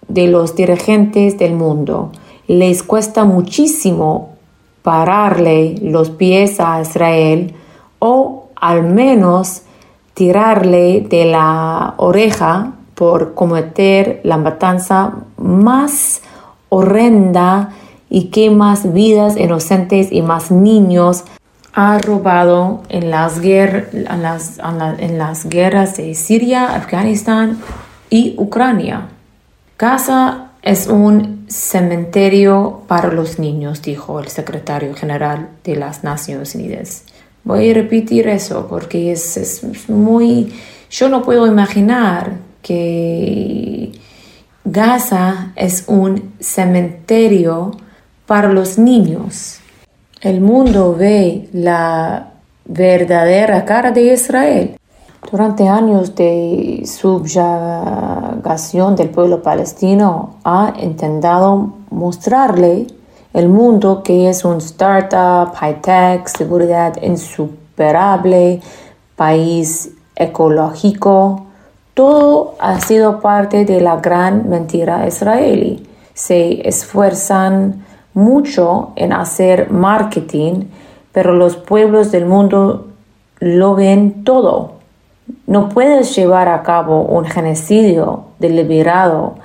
de 0.08 0.28
los 0.28 0.56
dirigentes 0.56 1.38
del 1.38 1.56
mundo. 1.56 2.12
Les 2.48 2.84
cuesta 2.84 3.26
muchísimo 3.26 4.36
pararle 4.84 5.76
los 5.82 6.10
pies 6.12 6.60
a 6.60 6.82
Israel 6.82 7.54
o 8.00 8.50
al 8.56 8.84
menos 8.84 9.64
tirarle 10.14 11.02
de 11.02 11.26
la 11.26 11.96
oreja 11.98 12.74
por 12.96 13.34
cometer 13.34 14.20
la 14.24 14.38
matanza 14.38 15.14
más 15.38 16.22
horrenda 16.70 17.70
y 18.10 18.26
que 18.26 18.50
más 18.50 18.94
vidas 18.94 19.38
inocentes 19.38 20.12
y 20.12 20.22
más 20.22 20.52
niños 20.52 21.24
ha 21.82 21.98
robado 21.98 22.84
en 22.90 23.10
las, 23.10 23.40
en 23.40 25.18
las 25.18 25.46
guerras 25.46 25.96
de 25.96 26.14
Siria, 26.14 26.76
Afganistán 26.76 27.58
y 28.10 28.36
Ucrania. 28.38 29.08
Gaza 29.78 30.50
es 30.62 30.88
un 30.88 31.46
cementerio 31.48 32.82
para 32.86 33.14
los 33.14 33.40
niños, 33.40 33.82
dijo 33.82 34.20
el 34.20 34.28
secretario 34.28 34.94
general 34.94 35.52
de 35.64 35.78
las 35.78 36.04
Naciones 36.04 36.54
Unidas. 36.54 37.04
Voy 37.46 37.70
a 37.70 37.74
repetir 37.74 38.28
eso 38.28 38.68
porque 38.68 39.14
es, 39.14 39.62
muy... 39.88 40.52
Yo 40.92 41.08
no 41.08 41.22
puedo 41.24 41.48
imaginar 41.48 42.34
que 42.62 43.94
Gaza 44.66 45.54
es 45.56 45.86
un 45.88 46.34
cementerio 46.42 47.72
para 48.26 48.52
los 48.52 48.78
niños. 48.78 49.62
El 50.22 50.42
mundo 50.42 50.96
ve 51.00 51.48
la 51.54 52.32
verdadera 52.66 53.64
cara 53.64 53.92
de 53.92 54.12
Israel. 54.14 54.78
Durante 55.32 55.70
años 55.70 56.14
de 56.14 56.84
subyugación 56.86 57.38
del 58.98 59.12
pueblo 59.12 59.42
palestino 59.42 60.36
ha 60.44 60.74
intentado 60.82 61.72
mostrarle 61.90 62.88
el 63.34 63.48
mundo 63.48 64.04
que 64.04 64.30
es 64.30 64.44
un 64.44 64.58
startup, 64.58 65.56
high-tech, 65.56 66.28
seguridad 66.28 67.02
insuperable, 67.02 68.60
país 69.16 69.92
ecológico. 70.18 71.46
Todo 71.94 72.56
ha 72.60 72.82
sido 72.82 73.22
parte 73.22 73.64
de 73.64 73.80
la 73.80 73.96
gran 73.96 74.50
mentira 74.50 75.08
israelí. 75.08 75.88
Se 76.14 76.68
esfuerzan 76.68 77.86
mucho 78.14 78.92
en 78.96 79.14
hacer 79.14 79.72
marketing, 79.72 80.66
pero 81.12 81.34
los 81.34 81.56
pueblos 81.56 82.12
del 82.12 82.26
mundo 82.26 82.88
lo 83.40 83.76
ven 83.76 84.24
todo 84.24 84.80
no 85.48 85.70
puedes 85.70 86.16
llevar 86.16 86.48
a 86.48 86.64
cabo 86.64 87.02
un 87.02 87.26
genocidio 87.26 88.26
deliberado 88.40 89.36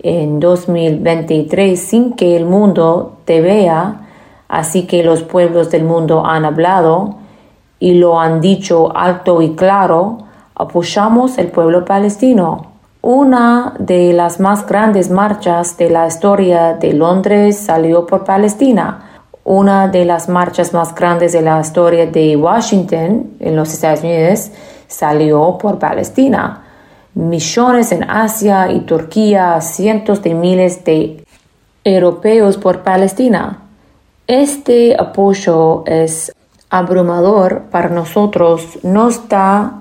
en 0.00 0.40
2023 0.40 1.80
sin 1.80 2.12
que 2.14 2.36
el 2.36 2.44
mundo 2.44 3.18
te 3.24 3.40
vea, 3.40 4.08
así 4.48 4.86
que 4.86 5.02
los 5.02 5.22
pueblos 5.22 5.70
del 5.70 5.84
mundo 5.84 6.24
han 6.24 6.44
hablado 6.44 7.16
y 7.80 7.94
lo 7.94 8.20
han 8.20 8.40
dicho 8.40 8.96
alto 8.96 9.42
y 9.42 9.54
claro, 9.54 10.18
apoyamos 10.54 11.38
el 11.38 11.48
pueblo 11.48 11.84
palestino. 11.84 12.67
Una 13.10 13.72
de 13.78 14.12
las 14.12 14.38
más 14.38 14.66
grandes 14.66 15.10
marchas 15.10 15.78
de 15.78 15.88
la 15.88 16.06
historia 16.06 16.74
de 16.74 16.92
Londres 16.92 17.56
salió 17.56 18.04
por 18.04 18.22
Palestina. 18.22 19.22
Una 19.44 19.88
de 19.88 20.04
las 20.04 20.28
marchas 20.28 20.74
más 20.74 20.94
grandes 20.94 21.32
de 21.32 21.40
la 21.40 21.58
historia 21.58 22.04
de 22.04 22.36
Washington 22.36 23.30
en 23.40 23.56
los 23.56 23.72
Estados 23.72 24.00
Unidos 24.00 24.50
salió 24.88 25.56
por 25.56 25.78
Palestina. 25.78 26.66
Millones 27.14 27.92
en 27.92 28.04
Asia 28.10 28.70
y 28.70 28.80
Turquía, 28.80 29.58
cientos 29.62 30.22
de 30.22 30.34
miles 30.34 30.84
de 30.84 31.24
europeos 31.84 32.58
por 32.58 32.82
Palestina. 32.82 33.62
Este 34.26 34.94
apoyo 35.00 35.82
es 35.86 36.30
abrumador 36.68 37.62
para 37.70 37.88
nosotros. 37.88 38.78
Nos 38.82 39.30
da 39.30 39.80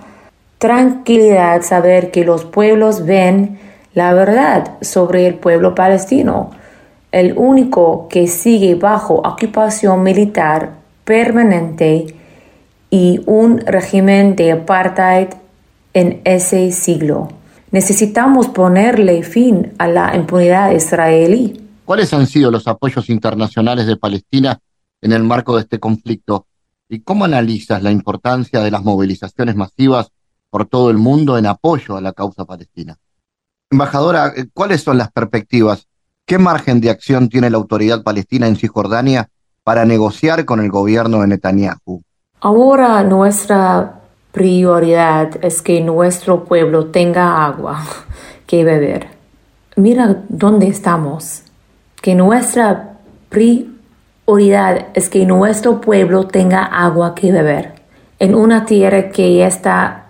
tranquilidad 0.57 1.61
saber 1.61 2.11
que 2.11 2.25
los 2.25 2.45
pueblos 2.45 3.05
ven 3.05 3.59
la 3.93 4.13
verdad 4.13 4.77
sobre 4.81 5.27
el 5.27 5.35
pueblo 5.35 5.75
palestino, 5.75 6.51
el 7.11 7.33
único 7.37 8.07
que 8.09 8.27
sigue 8.27 8.75
bajo 8.75 9.15
ocupación 9.15 10.03
militar 10.03 10.73
permanente 11.03 12.15
y 12.89 13.21
un 13.25 13.59
régimen 13.59 14.35
de 14.35 14.51
apartheid 14.51 15.29
en 15.93 16.21
ese 16.25 16.71
siglo. 16.71 17.29
Necesitamos 17.71 18.47
ponerle 18.47 19.23
fin 19.23 19.73
a 19.77 19.87
la 19.87 20.15
impunidad 20.15 20.71
israelí. 20.71 21.61
¿Cuáles 21.85 22.13
han 22.13 22.27
sido 22.27 22.51
los 22.51 22.67
apoyos 22.67 23.09
internacionales 23.09 23.87
de 23.87 23.97
Palestina 23.97 24.59
en 25.01 25.11
el 25.11 25.23
marco 25.23 25.55
de 25.55 25.63
este 25.63 25.79
conflicto? 25.79 26.45
¿Y 26.89 27.01
cómo 27.01 27.25
analizas 27.25 27.83
la 27.83 27.91
importancia 27.91 28.61
de 28.61 28.71
las 28.71 28.83
movilizaciones 28.83 29.55
masivas 29.55 30.11
por 30.49 30.65
todo 30.65 30.89
el 30.89 30.97
mundo 30.97 31.37
en 31.37 31.45
apoyo 31.45 31.97
a 31.97 32.01
la 32.01 32.13
causa 32.13 32.45
palestina? 32.45 32.97
Embajadora, 33.69 34.33
¿cuáles 34.53 34.81
son 34.81 34.97
las 34.97 35.11
perspectivas? 35.11 35.87
¿Qué 36.25 36.37
margen 36.37 36.81
de 36.81 36.89
acción 36.89 37.29
tiene 37.29 37.49
la 37.49 37.57
autoridad 37.57 38.03
palestina 38.03 38.47
en 38.47 38.55
Cisjordania 38.55 39.29
para 39.63 39.85
negociar 39.85 40.45
con 40.45 40.59
el 40.59 40.69
gobierno 40.69 41.21
de 41.21 41.27
Netanyahu? 41.27 42.01
Ahora 42.39 43.03
nuestra 43.03 44.01
prioridad 44.31 45.43
es 45.43 45.61
que 45.61 45.81
nuestro 45.81 46.45
pueblo 46.45 46.87
tenga 46.87 47.45
agua 47.45 47.83
que 48.45 48.63
beber. 48.63 49.07
Mira 49.75 50.23
dónde 50.29 50.67
estamos. 50.67 51.43
Que 52.01 52.13
nuestra 52.13 52.99
prioridad 53.29 54.87
es 54.93 55.09
que 55.09 55.25
nuestro 55.25 55.81
pueblo 55.81 56.27
tenga 56.27 56.63
agua 56.63 57.15
que 57.15 57.31
beber. 57.31 57.73
En 58.19 58.35
una 58.35 58.65
tierra 58.65 59.09
que 59.09 59.45
está 59.45 60.06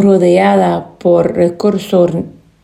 rodeada 0.00 0.90
por 0.98 1.34
recursos 1.34 2.12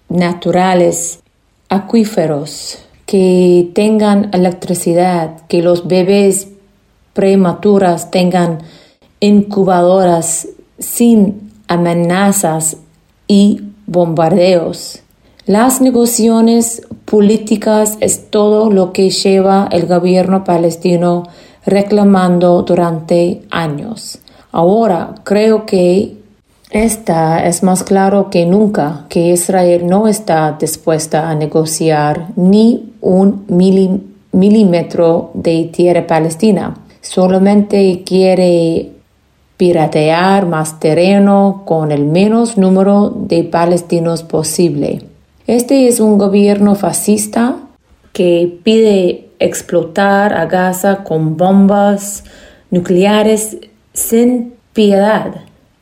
naturales 0.09 1.21
acuíferos, 1.69 2.79
que 3.07 3.71
tengan 3.75 4.31
electricidad, 4.33 5.47
que 5.49 5.63
los 5.63 5.87
bebés 5.87 6.49
prematuras 7.13 8.11
tengan 8.11 8.59
incubadoras 9.21 10.49
sin 10.79 11.51
amenazas 11.69 12.77
y 13.29 13.63
bombardeos. 13.87 15.01
Las 15.47 15.81
negociaciones 15.81 16.83
políticas 17.05 17.99
es 18.01 18.31
todo 18.31 18.71
lo 18.71 18.93
que 18.93 19.11
lleva 19.11 19.69
el 19.71 19.87
gobierno 19.87 20.43
palestino 20.45 21.25
reclamando 21.67 22.63
durante 22.63 23.43
años. 23.51 24.19
Ahora 24.53 25.15
creo 25.25 25.67
que 25.67 26.17
esta 26.75 27.47
es 27.47 27.63
más 27.63 27.85
claro 27.85 28.31
que 28.31 28.47
nunca 28.47 29.07
que 29.09 29.29
Israel 29.29 29.87
no 29.87 30.09
está 30.09 30.57
dispuesta 30.59 31.31
a 31.31 31.35
negociar 31.37 32.27
ni 32.35 32.93
un 33.01 33.45
milímetro 34.33 35.31
de 35.35 35.71
tierra 35.73 36.05
palestina. 36.05 36.75
Solamente 37.01 38.03
quiere 38.05 38.91
piratear 39.57 40.47
más 40.47 40.81
terreno 40.81 41.63
con 41.65 41.93
el 41.93 42.07
menos 42.07 42.59
número 42.59 43.09
de 43.09 43.45
palestinos 43.45 44.25
posible. 44.25 45.03
Este 45.47 45.87
es 45.87 46.01
un 46.01 46.19
gobierno 46.19 46.75
fascista 46.75 47.55
que 48.13 48.59
pide 48.65 49.29
explotar 49.39 50.33
a 50.33 50.47
Gaza 50.47 51.05
con 51.05 51.37
bombas 51.37 52.25
nucleares 52.73 53.59
sin 53.93 54.55
piedad. 54.73 55.37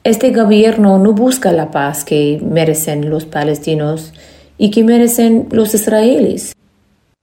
Este 0.05 0.33
gobierno 0.33 0.99
no 0.99 1.13
busca 1.13 1.53
la 1.53 1.71
paz 1.71 2.03
que 2.03 2.41
merecen 2.45 3.09
los 3.09 3.25
palestinos 3.25 4.13
y 4.59 4.73
que 4.73 4.83
merecen 4.83 5.47
los 5.53 5.75
israelíes. 5.75 6.55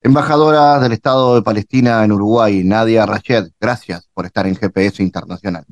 Embajadora 0.01 0.79
del 0.79 0.93
Estado 0.93 1.35
de 1.35 1.41
Palestina 1.41 2.05
en 2.05 2.13
Uruguay, 2.13 2.63
Nadia 2.63 3.05
Rached, 3.05 3.49
gracias 3.59 4.07
por 4.13 4.25
estar 4.25 4.47
en 4.47 4.55
GPS 4.55 5.03
Internacional. 5.03 5.65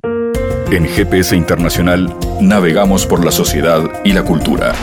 En 0.69 0.83
GPS 0.83 1.33
Internacional 1.33 2.13
navegamos 2.41 3.05
por 3.05 3.23
la 3.23 3.31
sociedad 3.31 3.83
y 4.03 4.11
la 4.11 4.23
cultura. 4.23 4.73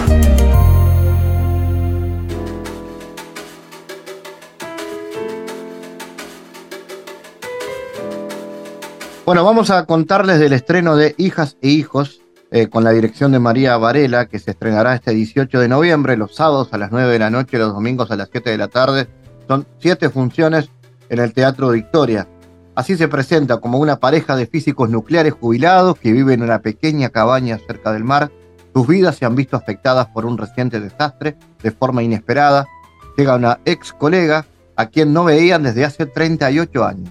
Bueno, 9.27 9.43
vamos 9.43 9.71
a 9.71 9.87
contarles 9.87 10.39
del 10.39 10.53
estreno 10.53 10.97
de 10.97 11.15
Hijas 11.17 11.57
e 11.63 11.69
Hijos 11.71 12.21
eh, 12.51 12.69
con 12.69 12.85
la 12.85 12.91
dirección 12.91 13.33
de 13.33 13.39
María 13.39 13.79
Varela, 13.79 14.27
que 14.27 14.39
se 14.39 14.51
estrenará 14.51 14.95
este 14.95 15.13
18 15.13 15.61
de 15.61 15.67
noviembre, 15.67 16.19
los 16.19 16.35
sábados 16.35 16.69
a 16.73 16.79
las 16.79 16.93
9 16.93 17.11
de 17.11 17.19
la 17.19 17.31
noche, 17.31 17.57
los 17.57 17.73
domingos 17.73 18.11
a 18.11 18.17
las 18.17 18.29
7 18.31 18.51
de 18.51 18.59
la 18.59 18.69
tarde. 18.69 19.09
Son 19.49 19.67
siete 19.79 20.11
funciones 20.11 20.69
en 21.09 21.21
el 21.21 21.33
Teatro 21.33 21.71
Victoria. 21.71 22.29
Así 22.75 22.99
se 22.99 23.09
presenta 23.09 23.63
como 23.63 23.79
una 23.79 23.99
pareja 23.99 24.37
de 24.37 24.47
físicos 24.47 24.91
nucleares 24.91 25.33
jubilados 25.33 25.99
que 25.99 26.13
viven 26.13 26.41
en 26.41 26.45
una 26.45 26.61
pequeña 26.61 27.09
cabaña 27.09 27.59
cerca 27.67 27.93
del 27.93 28.05
mar. 28.05 28.31
Sus 28.75 28.87
vidas 28.87 29.17
se 29.17 29.25
han 29.25 29.37
visto 29.37 29.57
afectadas 29.57 30.09
por 30.09 30.27
un 30.27 30.37
reciente 30.37 30.81
desastre 30.81 31.39
de 31.63 31.71
forma 31.71 32.03
inesperada. 32.03 32.67
Llega 33.17 33.37
una 33.37 33.59
ex 33.65 33.95
colega 33.95 34.45
a 34.77 34.87
quien 34.87 35.15
no 35.15 35.25
veían 35.25 35.63
desde 35.63 35.87
hace 35.87 36.05
38 36.05 36.85
años. 36.85 37.11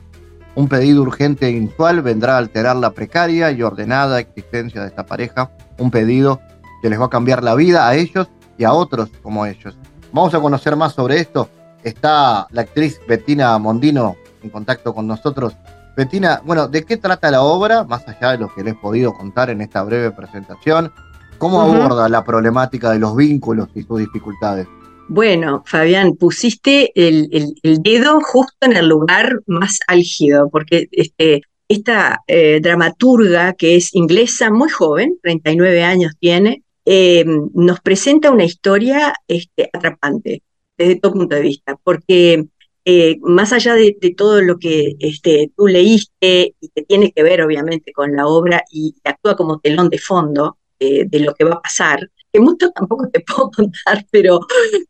Un 0.55 0.67
pedido 0.67 1.01
urgente 1.01 1.47
e 1.47 1.51
inusual 1.51 2.01
vendrá 2.01 2.35
a 2.35 2.37
alterar 2.37 2.75
la 2.75 2.91
precaria 2.91 3.51
y 3.51 3.63
ordenada 3.63 4.19
existencia 4.19 4.81
de 4.81 4.87
esta 4.87 5.05
pareja. 5.05 5.49
Un 5.79 5.89
pedido 5.89 6.39
que 6.81 6.89
les 6.89 6.99
va 6.99 7.05
a 7.05 7.09
cambiar 7.09 7.43
la 7.43 7.55
vida 7.55 7.87
a 7.87 7.95
ellos 7.95 8.29
y 8.57 8.63
a 8.63 8.73
otros 8.73 9.09
como 9.23 9.45
ellos. 9.45 9.75
Vamos 10.11 10.33
a 10.35 10.39
conocer 10.39 10.75
más 10.75 10.93
sobre 10.93 11.19
esto. 11.19 11.49
Está 11.83 12.47
la 12.51 12.61
actriz 12.61 12.99
Bettina 13.07 13.57
Mondino 13.57 14.15
en 14.43 14.51
contacto 14.51 14.93
con 14.93 15.07
nosotros. 15.07 15.55
Bettina, 15.97 16.41
bueno, 16.45 16.67
¿de 16.67 16.83
qué 16.83 16.97
trata 16.97 17.31
la 17.31 17.41
obra? 17.41 17.83
Más 17.83 18.07
allá 18.07 18.31
de 18.31 18.37
lo 18.37 18.53
que 18.53 18.63
les 18.63 18.73
he 18.73 18.77
podido 18.77 19.13
contar 19.13 19.49
en 19.49 19.61
esta 19.61 19.81
breve 19.83 20.11
presentación. 20.11 20.91
¿Cómo 21.39 21.61
aborda 21.61 22.07
la 22.09 22.23
problemática 22.23 22.91
de 22.91 22.99
los 22.99 23.15
vínculos 23.15 23.69
y 23.73 23.83
sus 23.83 23.99
dificultades? 23.99 24.67
Bueno, 25.09 25.63
Fabián, 25.65 26.15
pusiste 26.15 26.91
el, 26.95 27.53
dedo 27.61 28.19
justo 28.21 28.55
en 28.61 28.77
el 28.77 28.87
lugar 28.87 29.41
más 29.45 29.79
álgido, 29.87 30.49
porque 30.49 30.87
este, 30.91 31.41
esta 31.67 32.21
eh, 32.27 32.59
dramaturga 32.61 33.53
que 33.53 33.75
es 33.75 33.93
inglesa, 33.93 34.49
muy 34.49 34.69
joven, 34.69 35.19
39 35.21 35.83
años 35.83 36.13
tiene, 36.19 36.63
eh, 36.85 37.25
nos 37.53 37.81
presenta 37.81 38.31
una 38.31 38.45
historia 38.45 39.13
este, 39.27 39.69
atrapante 39.71 40.41
desde 40.77 40.95
todo 40.95 41.13
punto 41.13 41.35
de 41.35 41.41
vista, 41.41 41.77
porque 41.83 42.45
eh, 42.85 43.17
más 43.21 43.53
allá 43.53 43.75
de, 43.75 43.95
todo 44.17 44.41
lo 44.41 44.57
que 44.57 44.95
este, 44.99 45.51
tú 45.55 45.67
leíste 45.67 46.55
y 46.59 46.69
que 46.69 46.81
tiene 46.83 47.11
que 47.11 47.23
ver 47.23 47.41
obviamente 47.41 47.91
con 47.91 48.15
la 48.15 48.27
obra 48.27 48.63
y 48.71 48.95
actúa 49.03 49.35
como 49.35 49.59
telón 49.59 49.89
de 49.89 49.99
fondo 49.99 50.57
de 50.79 51.19
lo 51.21 51.33
que 51.33 51.45
va 51.45 51.53
a 51.53 51.61
pasar, 51.61 52.09
que 52.33 52.39
mucho 52.39 52.71
tampoco 52.71 53.07
te 53.09 53.19
puedo 53.27 53.51
contar, 53.51 54.05
pero, 54.11 54.39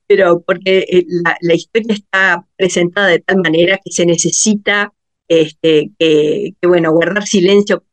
pero 0.08 0.42
porque 0.42 0.80
eh, 0.90 1.06
la, 1.42 1.54
historia 1.54 1.94
está 1.94 2.48
presentada 2.56 3.08
de 3.08 3.20
tal 3.20 3.38
manera 3.38 3.80
que 3.84 3.92
se 3.92 4.06
necesita 4.06 4.94
este, 5.28 5.92
que, 6.00 6.56
bueno, 6.64 6.92
guardar 6.92 7.28
silencio 7.28 7.84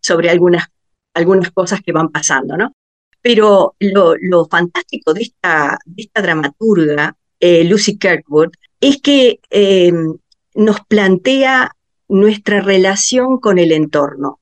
sobre 0.00 0.30
algunas, 0.30 0.66
algunas 1.14 1.50
cosas 1.50 1.80
que 1.82 1.92
van 1.92 2.10
pasando, 2.10 2.56
¿no? 2.56 2.72
Pero 3.20 3.74
lo, 3.80 4.46
fantástico 4.50 5.14
de 5.14 5.22
esta, 5.22 5.78
de 5.86 6.02
esta 6.02 6.22
dramaturga, 6.22 7.16
Lucy 7.40 7.98
Kirkwood, 7.98 8.50
es 8.80 9.00
que 9.00 9.40
em, 9.50 10.16
nos 10.54 10.80
plantea 10.86 11.74
nuestra 12.08 12.60
relación 12.60 13.38
con 13.38 13.58
el 13.58 13.72
entorno, 13.72 14.40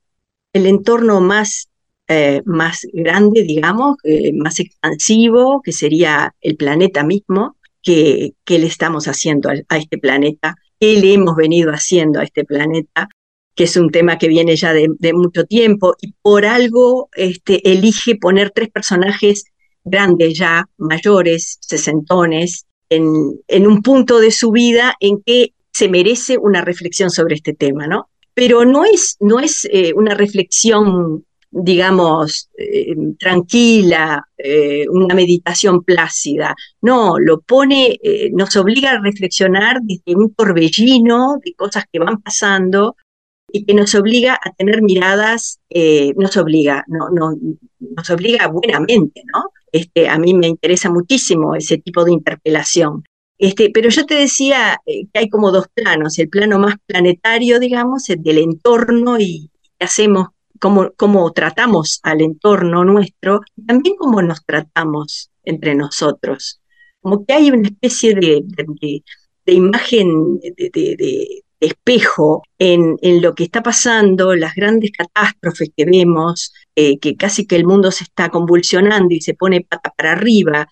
el 0.53 0.67
entorno 0.67 1.21
más, 1.21 1.69
eh, 2.09 2.43
más 2.45 2.87
grande, 2.93 3.43
digamos, 3.43 3.97
eh, 4.05 4.33
más 4.33 4.61
expansivo, 4.61 5.63
que 5.63 5.73
sería 5.73 6.35
el 6.41 6.57
planeta 6.57 7.05
mismo, 7.05 7.57
que, 7.83 8.35
le 8.47 8.67
estamos 8.67 9.09
haciendo 9.09 9.51
a, 9.51 9.77
este 9.77 9.99
planeta, 9.99 10.57
qué 10.79 11.01
le 11.01 11.15
hemos 11.15 11.37
venido 11.37 11.73
haciendo 11.73 12.21
a 12.21 12.25
este 12.25 12.45
planeta, 12.45 13.09
que 13.55 13.65
es 13.65 13.77
un 13.77 13.91
tema 13.91 14.19
que 14.19 14.29
viene 14.29 14.57
ya 14.57 14.73
de, 14.73 15.13
mucho 15.13 15.45
tiempo, 15.45 15.95
y 16.01 16.15
por 16.23 16.45
algo 16.45 17.09
este, 17.15 17.71
elige 17.71 18.17
poner 18.17 18.51
tres 18.51 18.71
personajes 18.71 19.45
grandes 19.85 20.39
ya, 20.39 20.69
mayores, 20.79 21.59
sesentones, 21.61 22.67
en, 22.89 23.67
un 23.67 23.83
punto 23.83 24.21
de 24.21 24.31
su 24.31 24.51
vida 24.51 24.95
en 25.01 25.23
que 25.23 25.55
se 25.73 25.89
merece 25.89 26.39
una 26.39 26.63
reflexión 26.63 27.11
sobre 27.11 27.35
este 27.35 27.55
tema, 27.55 27.87
¿no? 27.87 28.09
Pero 28.35 28.65
no 28.65 28.85
es, 28.85 29.17
no 29.21 29.41
es 29.41 29.67
eh, 29.71 29.93
una 29.95 30.15
reflexión, 30.15 31.25
digamos, 31.53 32.49
eh, 32.57 32.95
tranquila, 33.19 34.27
eh, 34.37 34.87
una 34.89 35.15
meditación 35.15 35.85
plácida. 35.85 36.55
No, 36.81 37.19
lo 37.19 37.41
pone, 37.41 37.99
nos 38.33 38.57
obliga 38.57 38.93
a 38.93 39.01
reflexionar 39.01 39.81
desde 39.83 40.17
un 40.17 40.35
torbellino 40.35 41.39
de 41.45 41.55
cosas 41.55 41.85
que 41.93 41.99
van 41.99 42.21
pasando 42.21 42.97
y 43.53 43.65
que 43.65 43.75
nos 43.75 43.95
obliga 43.95 44.35
a 44.43 44.51
tener 44.53 44.83
miradas, 44.83 45.61
nos 46.17 46.37
obliga, 46.39 46.85
no, 46.89 47.11
no, 47.11 47.37
nos 47.79 48.11
obliga 48.11 48.49
buenamente, 48.49 49.23
¿no? 49.33 49.45
Este, 49.71 50.09
a 50.09 50.19
mí 50.19 50.35
me 50.35 50.49
interesa 50.49 50.91
muchísimo 50.91 51.55
ese 51.55 51.79
tipo 51.79 52.05
de 52.05 52.13
interpelación. 52.13 53.05
Este, 53.43 53.71
pero 53.71 53.89
yo 53.89 54.07
te 54.07 54.15
decía 54.15 54.81
eh, 54.87 55.07
que 55.13 55.19
hay 55.19 55.29
como 55.29 55.51
dos 55.51 55.67
planos, 55.75 56.17
el 56.21 56.29
plano 56.29 56.61
más 56.61 56.77
planetario, 56.87 57.59
digamos, 57.59 58.09
el 58.09 58.23
del 58.23 58.39
entorno 58.39 59.19
y 59.19 59.51
qué 59.79 59.87
hacemos, 59.87 60.29
cómo, 60.63 61.33
tratamos 61.33 61.99
al 62.05 62.21
entorno 62.21 62.85
nuestro, 62.85 63.41
y 63.57 63.67
también 63.67 63.97
cómo 63.97 64.23
nos 64.23 64.45
tratamos 64.45 65.31
entre 65.43 65.75
nosotros. 65.75 66.61
Como 67.01 67.25
que 67.27 67.33
hay 67.33 67.51
una 67.51 67.69
especie 67.69 68.15
de, 68.15 68.45
de, 68.47 69.53
imagen 69.53 70.39
de, 70.39 71.43
espejo 71.59 72.43
en, 72.59 72.97
lo 73.21 73.35
que 73.35 73.45
está 73.45 73.63
pasando, 73.63 74.37
las 74.37 74.55
grandes 74.55 74.93
catástrofes 74.93 75.71
que 75.77 75.85
vemos, 75.85 76.53
eh, 76.77 76.99
que 76.99 77.17
casi 77.17 77.47
que 77.47 77.57
el 77.57 77.65
mundo 77.65 77.91
se 77.91 78.05
está 78.05 78.29
convulsionando 78.29 79.15
y 79.15 79.21
se 79.21 79.35
pone 79.35 79.63
pata 79.63 79.93
para 79.97 80.13
arriba. 80.13 80.69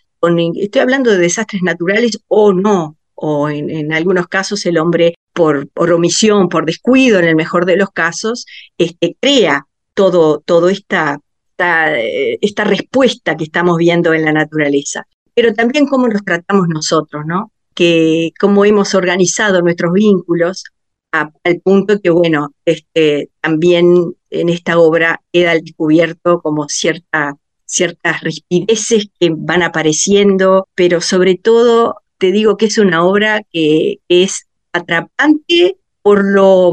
estoy 0.56 0.82
hablando 0.82 1.10
de 1.10 1.18
desastres 1.18 1.62
naturales 1.62 2.18
o 2.28 2.52
no, 2.52 2.96
o 3.14 3.48
en, 3.50 3.92
algunos 3.92 4.28
casos 4.28 4.64
el 4.66 4.78
hombre 4.78 5.14
por, 5.34 5.68
omisión, 5.76 6.48
por 6.48 6.64
descuido, 6.64 7.18
en 7.18 7.26
el 7.26 7.36
mejor 7.36 7.66
de 7.66 7.76
los 7.76 7.90
casos, 7.90 8.46
este, 8.78 9.16
crea 9.20 9.66
todo, 10.00 10.40
todo 10.40 10.70
esta, 10.70 11.20
eh, 11.58 12.38
esta 12.40 12.64
respuesta 12.64 13.36
que 13.36 13.44
estamos 13.44 13.76
viendo 13.76 14.14
en 14.14 14.24
la 14.24 14.32
naturaleza. 14.32 15.06
Pero 15.34 15.52
también 15.52 15.86
cómo 15.86 16.08
nos 16.08 16.24
tratamos 16.24 16.68
nosotros, 16.68 17.26
¿no? 17.26 17.52
que 17.74 18.32
cómo 18.40 18.64
hemos 18.64 18.94
organizado 18.94 19.60
nuestros 19.60 19.92
vínculos 19.92 20.64
al 21.12 21.60
punto 21.62 22.00
que, 22.00 22.08
bueno, 22.08 22.54
este, 22.64 23.28
también 23.42 24.14
en 24.30 24.48
esta 24.48 24.78
obra 24.78 25.20
queda 25.30 25.50
al 25.50 25.60
descubierto 25.60 26.40
como 26.40 26.66
cierta, 26.70 27.36
ciertas 27.66 28.22
rispideces 28.22 29.08
que 29.18 29.30
van 29.36 29.62
apareciendo, 29.62 30.66
pero 30.74 31.02
sobre 31.02 31.34
todo 31.34 31.96
te 32.16 32.32
digo 32.32 32.56
que 32.56 32.66
es 32.66 32.78
una 32.78 33.04
obra 33.04 33.42
que, 33.52 33.98
es 34.08 34.46
atrapante 34.72 35.76
por 36.00 36.24
lo, 36.24 36.72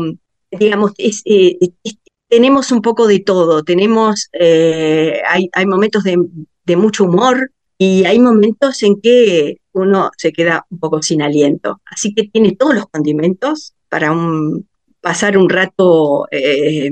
digamos, 0.52 0.94
eh, 0.98 1.58
tenemos 2.30 2.72
un 2.72 2.82
poco 2.82 3.08
de 3.08 3.20
todo, 3.20 3.64
tenemos, 3.64 4.30
eh, 4.34 5.22
hay, 5.28 5.50
hay, 5.54 5.66
momentos 5.66 6.04
de, 6.04 6.18
de 6.66 6.76
mucho 6.76 7.06
humor 7.06 7.52
y 7.78 8.06
hay 8.06 8.20
momentos 8.20 8.82
en 8.84 9.00
que 9.00 9.58
uno 9.74 10.12
se 10.18 10.34
queda 10.34 10.66
un 10.70 10.80
poco 10.80 11.02
sin 11.02 11.22
aliento. 11.22 11.82
Así 11.86 12.14
que 12.14 12.28
tiene 12.28 12.56
todos 12.56 12.76
los 12.76 12.88
condimentos 12.88 13.74
para 13.90 14.12
un, 14.12 14.68
pasar 15.02 15.38
un 15.38 15.50
rato 15.50 16.28
eh, 16.32 16.92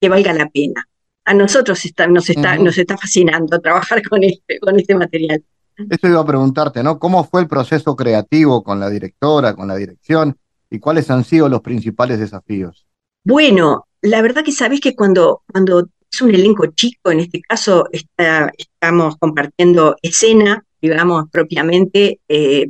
que 0.00 0.08
valga 0.08 0.32
la 0.32 0.48
pena. 0.48 0.88
A 1.24 1.34
nosotros 1.34 1.84
está, 1.84 2.06
nos, 2.06 2.30
está, 2.30 2.56
nos 2.56 2.78
está 2.78 2.96
fascinando 2.96 3.60
trabajar 3.60 4.02
con 4.08 4.22
este, 4.22 4.58
con 4.60 4.78
este 4.78 4.94
material. 4.94 5.44
Eso 5.76 6.08
iba 6.08 6.20
a 6.20 6.26
preguntarte, 6.26 6.82
¿no? 6.82 6.98
¿Cómo 6.98 7.24
fue 7.24 7.40
el 7.40 7.48
proceso 7.48 7.96
creativo 7.96 8.62
con 8.62 8.78
la 8.78 8.90
directora, 8.90 9.54
con 9.54 9.68
la 9.68 9.76
dirección 9.76 10.36
y 10.70 10.78
cuáles 10.78 11.10
han 11.10 11.24
sido 11.24 11.48
los 11.48 11.60
principales 11.60 12.18
desafíos? 12.18 12.86
Bueno, 13.24 13.86
la 14.02 14.20
verdad 14.20 14.44
que 14.44 14.52
sabés 14.52 14.80
que 14.80 14.94
cuando, 14.94 15.42
cuando 15.50 15.88
es 16.12 16.20
un 16.20 16.34
elenco 16.34 16.66
chico, 16.66 17.10
en 17.10 17.20
este 17.20 17.40
caso 17.40 17.88
estamos 17.90 19.16
compartiendo 19.16 19.96
escena, 20.02 20.64
digamos 20.80 21.26
propiamente, 21.30 22.20
eh, 22.28 22.68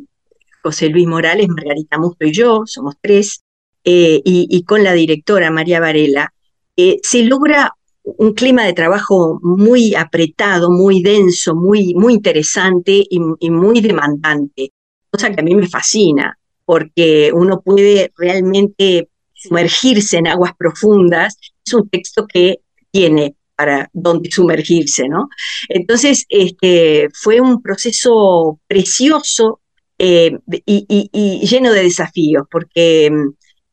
José 0.62 0.90
Luis 0.90 1.06
Morales, 1.06 1.48
Margarita 1.48 1.98
Musto 1.98 2.24
y 2.24 2.32
yo, 2.32 2.62
somos 2.66 2.94
tres, 3.00 3.42
eh, 3.84 4.20
y, 4.24 4.62
con 4.62 4.84
la 4.84 4.92
directora 4.92 5.50
María 5.50 5.80
Varela, 5.80 6.32
eh, 6.76 6.98
se 7.02 7.24
logra 7.24 7.74
un 8.04 8.32
clima 8.32 8.64
de 8.64 8.74
trabajo 8.74 9.40
muy 9.42 9.94
apretado, 9.96 10.70
muy 10.70 11.02
denso, 11.02 11.56
muy, 11.56 11.94
muy 11.94 12.14
interesante 12.14 13.04
y, 13.08 13.50
muy 13.50 13.80
demandante, 13.80 14.72
cosa 15.10 15.32
que 15.32 15.40
a 15.40 15.44
mí 15.44 15.54
me 15.54 15.68
fascina, 15.68 16.38
porque 16.64 17.32
uno 17.34 17.60
puede 17.60 18.12
realmente 18.16 19.08
sumergirse 19.42 20.18
en 20.18 20.26
aguas 20.26 20.52
profundas. 20.56 21.36
Es 21.64 21.74
un 21.74 21.88
texto 21.88 22.26
que 22.26 22.60
tiene 22.90 23.36
para 23.56 23.88
dónde 23.92 24.30
sumergirse, 24.30 25.08
¿no? 25.08 25.28
Entonces, 25.68 26.24
este, 26.28 27.08
fue 27.12 27.40
un 27.40 27.62
proceso 27.62 28.58
precioso 28.66 29.60
eh, 29.98 30.36
y, 30.66 31.46
lleno 31.46 31.72
de 31.72 31.84
desafíos, 31.84 32.46
porque 32.50 33.06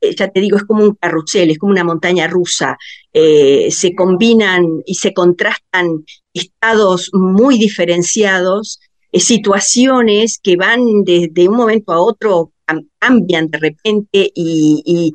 eh, 0.01 0.15
ya 0.15 0.28
te 0.28 0.41
digo, 0.41 0.57
es 0.57 0.63
como 0.63 0.84
un 0.84 0.95
carrusel, 0.95 1.49
es 1.49 1.57
como 1.57 1.72
una 1.72 1.84
montaña 1.84 2.28
rusa. 2.28 2.78
Eh, 3.13 3.70
se 3.72 3.95
combinan 3.95 4.84
y 4.86 4.95
se 4.95 5.13
contrastan 5.13 6.05
estados 6.34 7.09
muy 7.13 7.57
diferenciados, 7.57 8.80
situaciones 9.11 10.39
que 10.41 10.55
van 10.55 11.03
de, 11.03 11.32
un 11.49 11.55
momento 11.55 11.93
a 11.93 12.01
otro, 12.01 12.51
cambian 12.99 13.49
de 13.49 13.57
repente 13.57 14.32
y, 14.36 15.11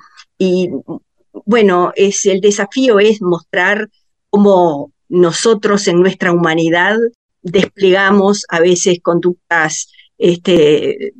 bueno, 1.44 1.92
es, 1.96 2.26
el 2.26 2.40
desafío 2.40 3.00
es 3.00 3.20
mostrar 3.22 3.88
cómo 4.30 4.92
nosotros 5.08 5.86
en 5.88 6.00
nuestra 6.00 6.32
humanidad 6.32 6.96
desplegamos 7.42 8.44
a 8.48 8.60
veces 8.60 8.98
conductas 9.02 9.88
este, 10.18 11.12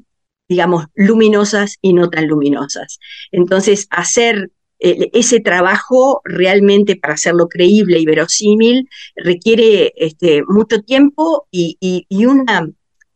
digamos, 0.49 0.87
luminosas 0.95 1.79
y 1.81 1.93
no 1.93 2.11
tan 2.11 2.27
luminosas. 2.27 2.99
Entonces, 3.33 3.87
hacer 3.91 4.51
eh, 4.79 5.11
ese 5.12 5.41
trabajo 5.41 6.21
realmente 6.25 6.97
para 6.97 7.15
hacerlo 7.15 7.49
creíble 7.49 7.99
y 7.99 8.07
verosímil 8.07 8.89
requiere 9.17 9.93
este, 9.97 10.43
mucho 10.47 10.83
tiempo 10.83 11.47
y, 11.51 11.79
una, 12.27 12.69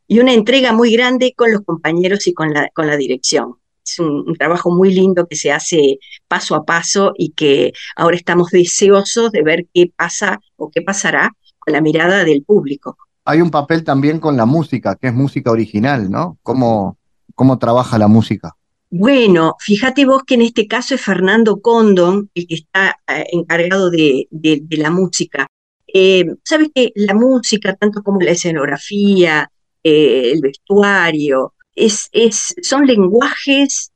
y 0.06 0.20
una 0.20 0.32
entrega 0.32 0.72
muy 0.72 0.92
grande 0.92 1.34
con 1.36 1.52
los 1.52 1.62
compañeros 1.62 2.26
y 2.26 2.34
con 2.34 2.52
la, 2.52 2.70
con 2.74 2.86
la 2.86 2.96
dirección. 2.96 3.56
Es 3.88 3.98
un, 3.98 4.34
trabajo 4.34 4.70
muy 4.70 4.92
lindo 4.92 5.26
que 5.26 5.36
se 5.36 5.50
hace 5.50 5.98
paso 6.26 6.54
a 6.54 6.64
paso 6.64 7.12
y 7.16 7.30
que 7.30 7.72
ahora 7.96 8.16
estamos 8.16 8.50
deseosos 8.50 9.32
de 9.32 9.42
ver 9.42 9.66
qué 9.72 9.90
pasa 9.94 10.40
o 10.56 10.70
qué 10.70 10.82
pasará 10.82 11.32
con 11.58 11.72
la 11.72 11.80
mirada 11.80 12.24
del 12.24 12.42
público. 12.42 12.96
Hay 13.24 13.40
un 13.40 13.50
papel 13.50 13.84
también 13.84 14.20
con 14.20 14.36
la 14.36 14.46
música, 14.46 14.96
que 14.96 15.08
es 15.08 15.14
música 15.14 15.50
original, 15.50 16.10
¿no? 16.10 16.38
¿Cómo, 16.42 16.98
cómo 17.34 17.58
trabaja 17.58 17.98
la 17.98 18.08
música? 18.08 18.54
Bueno, 18.90 19.54
fíjate 19.58 20.06
vos 20.06 20.22
que 20.26 20.34
en 20.34 20.42
este 20.42 20.66
caso 20.66 20.94
es 20.94 21.02
Fernando 21.02 21.60
Condon 21.60 22.30
el 22.34 22.46
que 22.46 22.54
está 22.54 22.98
eh, 23.06 23.26
encargado 23.32 23.90
de, 23.90 24.28
la 24.70 24.90
música. 24.90 25.46
Eh, 25.86 26.24
Sabes 26.42 26.68
que 26.74 26.92
la 26.94 27.14
música, 27.14 27.74
tanto 27.74 28.02
como 28.02 28.20
la 28.20 28.30
escenografía, 28.30 29.50
eh, 29.82 30.32
el 30.32 30.40
vestuario, 30.40 31.54
es, 31.78 32.08
es, 32.12 32.54
son 32.62 32.86
lenguajes, 32.86 33.92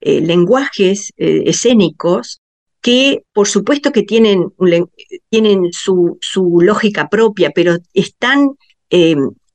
lenguajes 0.00 1.12
escénicos 1.16 2.40
que 2.80 3.22
por 3.34 3.46
supuesto 3.46 3.92
que 3.92 4.02
tienen, 4.02 4.52
tienen 5.28 5.72
su, 5.72 6.16
su, 6.20 6.60
lógica 6.62 7.08
propia, 7.10 7.50
pero 7.54 7.76
están 7.92 8.56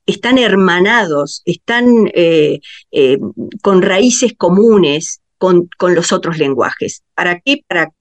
están 0.06 0.38
hermanados, 0.38 1.42
están 1.44 2.10
eh, 2.14 2.60
eh, 2.92 3.18
con 3.62 3.82
raíces 3.82 4.34
comunes 4.36 5.20
con, 5.36 5.68
los 5.80 6.12
otros 6.12 6.38
lenguajes. 6.38 7.02
¿Para 7.14 7.40
qué? 7.40 7.62
Para 7.68 7.92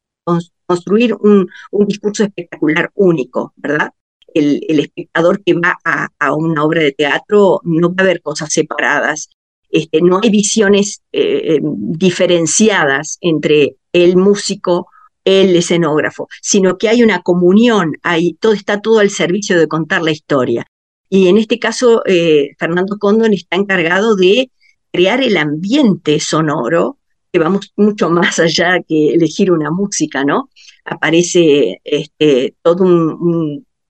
construir 0.66 1.16
un, 1.16 1.50
discurso 1.88 2.24
espectacular 2.24 2.92
único, 2.94 3.54
¿verdad? 3.56 3.92
El, 4.34 4.62
espectador 4.80 5.44
que 5.44 5.54
va 5.54 5.78
a, 5.84 6.34
una 6.34 6.64
obra 6.64 6.82
de 6.84 6.92
teatro 6.92 7.62
no 7.64 7.94
va 7.94 8.04
a 8.04 8.08
ver 8.08 8.22
cosas 8.22 8.54
separadas. 8.54 9.30
Este, 9.76 10.00
no 10.02 10.22
hay 10.24 10.30
visiones 10.30 11.02
eh, 11.12 11.60
diferenciadas 11.62 13.18
entre 13.20 13.76
el 13.92 14.16
músico, 14.16 14.88
el 15.26 15.54
escenógrafo, 15.54 16.30
sino 16.42 16.78
que 16.78 16.88
hay 16.88 17.04
una 17.04 17.22
comunión, 17.22 17.92
hay, 18.02 18.36
todo 18.36 18.54
está 18.54 18.80
todo 18.80 19.00
al 19.00 19.10
servicio 19.10 19.60
de 19.60 19.68
contar 19.68 20.02
la 20.02 20.12
historia. 20.12 20.66
Y 21.10 21.28
en 21.28 21.38
este 21.38 21.60
caso, 21.60 22.04
eh, 22.06 22.52
Fernando 22.58 22.98
Condon 22.98 23.34
está 23.34 23.58
encargado 23.58 24.16
de 24.16 24.50
crear 24.94 25.22
el 25.22 25.36
ambiente 25.36 26.22
sonoro, 26.22 27.00
que 27.34 27.40
vamos 27.40 27.74
mucho 27.76 28.10
más 28.10 28.40
allá 28.40 28.80
que 28.88 29.10
elegir 29.10 29.52
una 29.52 29.72
música, 29.72 30.24
¿no? 30.24 30.50
Aparece 30.86 31.82
este, 31.84 32.56
toda 32.62 32.86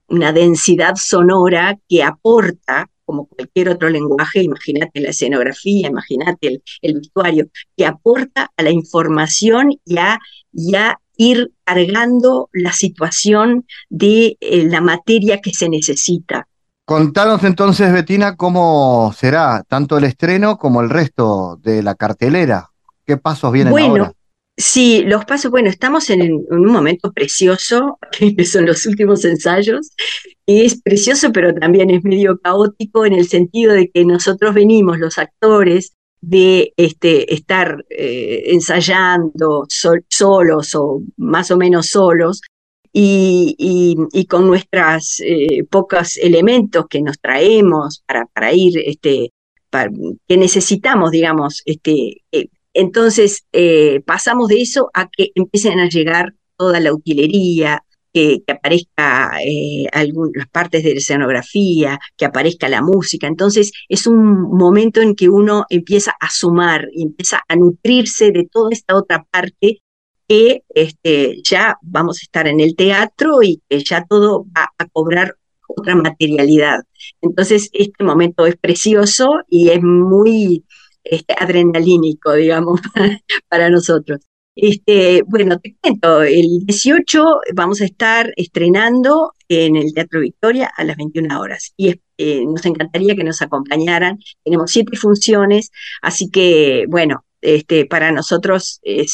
una 0.08 0.34
densidad 0.34 0.96
sonora 0.96 1.78
que 1.88 2.02
aporta, 2.02 2.90
como 3.06 3.28
cualquier 3.28 3.70
otro 3.70 3.90
lenguaje, 3.90 4.44
imagínate 4.44 5.00
la 5.00 5.10
escenografía, 5.10 5.88
imagínate 5.88 6.62
el, 6.82 6.94
vestuario, 6.96 7.48
que 7.78 7.86
aporta 7.86 8.52
a 8.56 8.64
la 8.64 8.72
información 8.72 9.70
y 9.86 9.98
a, 9.98 10.20
ir 11.18 11.54
cargando 11.64 12.50
la 12.52 12.74
situación 12.74 13.66
de 13.90 14.38
eh, 14.42 14.66
la 14.66 14.82
materia 14.82 15.40
que 15.40 15.52
se 15.54 15.70
necesita. 15.70 16.46
Contanos 16.84 17.44
entonces, 17.44 17.92
Betina, 17.94 18.36
cómo 18.36 19.14
será 19.16 19.64
tanto 19.68 19.98
el 19.98 20.04
estreno 20.04 20.58
como 20.58 20.82
el 20.82 20.90
resto 20.90 21.58
de 21.64 21.82
la 21.82 21.96
cartelera. 21.96 22.70
¿Qué 23.06 23.18
pasos 23.18 23.52
vienen 23.54 23.72
bueno, 23.72 24.12
Sí, 24.58 25.04
los 25.06 25.26
pasos, 25.26 25.52
bueno, 25.52 25.70
estamos 25.70 26.10
en, 26.10 26.46
un 26.50 26.66
momento 26.66 27.12
precioso, 27.12 28.00
que 28.38 28.46
son 28.46 28.66
los 28.66 28.86
últimos 28.86 29.26
ensayos, 29.26 29.92
y 30.46 30.62
es 30.62 30.82
precioso, 30.82 31.32
pero 31.34 31.54
también 31.54 31.90
es 31.90 32.04
medio 32.04 32.40
caótico 32.40 33.06
en 33.06 33.14
el 33.14 33.28
sentido 33.28 33.74
de 33.74 33.90
que 33.90 34.06
nosotros 34.06 34.54
venimos, 34.54 34.98
los 35.00 35.18
actores, 35.18 35.94
de 36.22 36.74
este, 36.78 37.34
estar 37.34 37.86
eh, 37.90 38.44
ensayando 38.48 39.66
solos 39.70 40.74
o 40.74 41.02
más 41.18 41.52
o 41.52 41.58
menos 41.58 41.88
solos, 41.88 42.42
y, 42.98 44.26
con 44.30 44.48
nuestros 44.48 45.20
eh, 45.20 45.66
pocos 45.70 46.18
elementos 46.18 46.86
que 46.90 47.02
nos 47.02 47.20
traemos 47.20 48.04
para, 48.34 48.54
ir, 48.54 48.78
este, 48.86 49.32
que 50.28 50.38
necesitamos, 50.38 51.12
digamos, 51.12 51.62
este, 51.66 52.22
eh, 52.32 52.48
entonces 52.76 53.46
eh, 53.54 54.02
pasamos 54.06 54.50
de 54.50 54.62
eso 54.62 54.92
a 54.94 55.10
que 55.10 55.32
empiecen 55.36 55.80
a 55.80 55.90
llegar 55.90 56.36
toda 56.58 56.80
la 56.80 56.94
utilería, 56.94 57.84
que, 58.14 58.44
aparezca 58.48 59.32
algunas 59.92 60.48
partes 60.48 60.84
de 60.84 60.92
la 60.92 61.00
escenografía, 61.00 62.00
que 62.16 62.26
aparezca 62.26 62.70
la 62.70 62.82
música. 62.82 63.28
Entonces 63.28 63.72
es 63.90 64.08
un 64.08 64.42
momento 64.58 65.02
en 65.02 65.16
que 65.16 65.30
uno 65.30 65.66
empieza 65.70 66.14
a 66.20 66.30
sumar 66.30 66.88
y 66.94 67.04
empieza 67.04 67.42
a 67.48 67.56
nutrirse 67.56 68.32
de 68.32 68.48
toda 68.50 68.70
esta 68.72 68.96
otra 68.96 69.26
parte 69.30 69.82
que 70.28 70.64
este, 70.70 71.42
ya 71.44 71.78
vamos 71.82 72.20
a 72.20 72.24
estar 72.24 72.48
en 72.48 72.60
el 72.60 72.76
teatro 72.76 73.44
y 73.44 73.62
que 73.70 73.84
ya 73.84 74.06
todo 74.06 74.46
va 74.58 74.70
a 74.78 74.86
cobrar 74.88 75.36
otra 75.68 75.96
materialidad. 75.96 76.80
Entonces, 77.22 77.70
este 77.74 78.04
momento 78.04 78.46
es 78.46 78.56
precioso 78.56 79.42
y 79.50 79.70
es 79.70 79.82
muy 79.82 80.64
este, 81.06 81.36
adrenalínico, 81.40 82.34
digamos, 82.34 82.82
para, 83.50 83.70
nosotros. 83.70 84.20
Este, 84.56 85.22
bueno, 85.28 85.60
te 85.60 85.76
cuento, 85.82 86.24
el 86.24 86.66
18 86.66 87.42
vamos 87.54 87.82
a 87.82 87.86
estar 87.86 88.32
estrenando 88.38 89.34
en 89.50 89.76
el 89.76 89.94
Teatro 89.94 90.22
Victoria 90.22 90.72
a 90.76 90.84
las 90.86 90.96
21 90.96 91.40
horas 91.40 91.74
y 91.76 92.00
eh, 92.18 92.46
nos 92.46 92.66
encantaría 92.66 93.16
que 93.16 93.24
nos 93.24 93.42
acompañaran. 93.42 94.18
Tenemos 94.44 94.72
siete 94.72 94.98
funciones, 94.98 95.72
así 96.02 96.30
que, 96.30 96.86
bueno, 96.88 97.26
este, 97.42 97.86
para 97.86 98.12
nosotros 98.12 98.80
eh, 98.84 99.06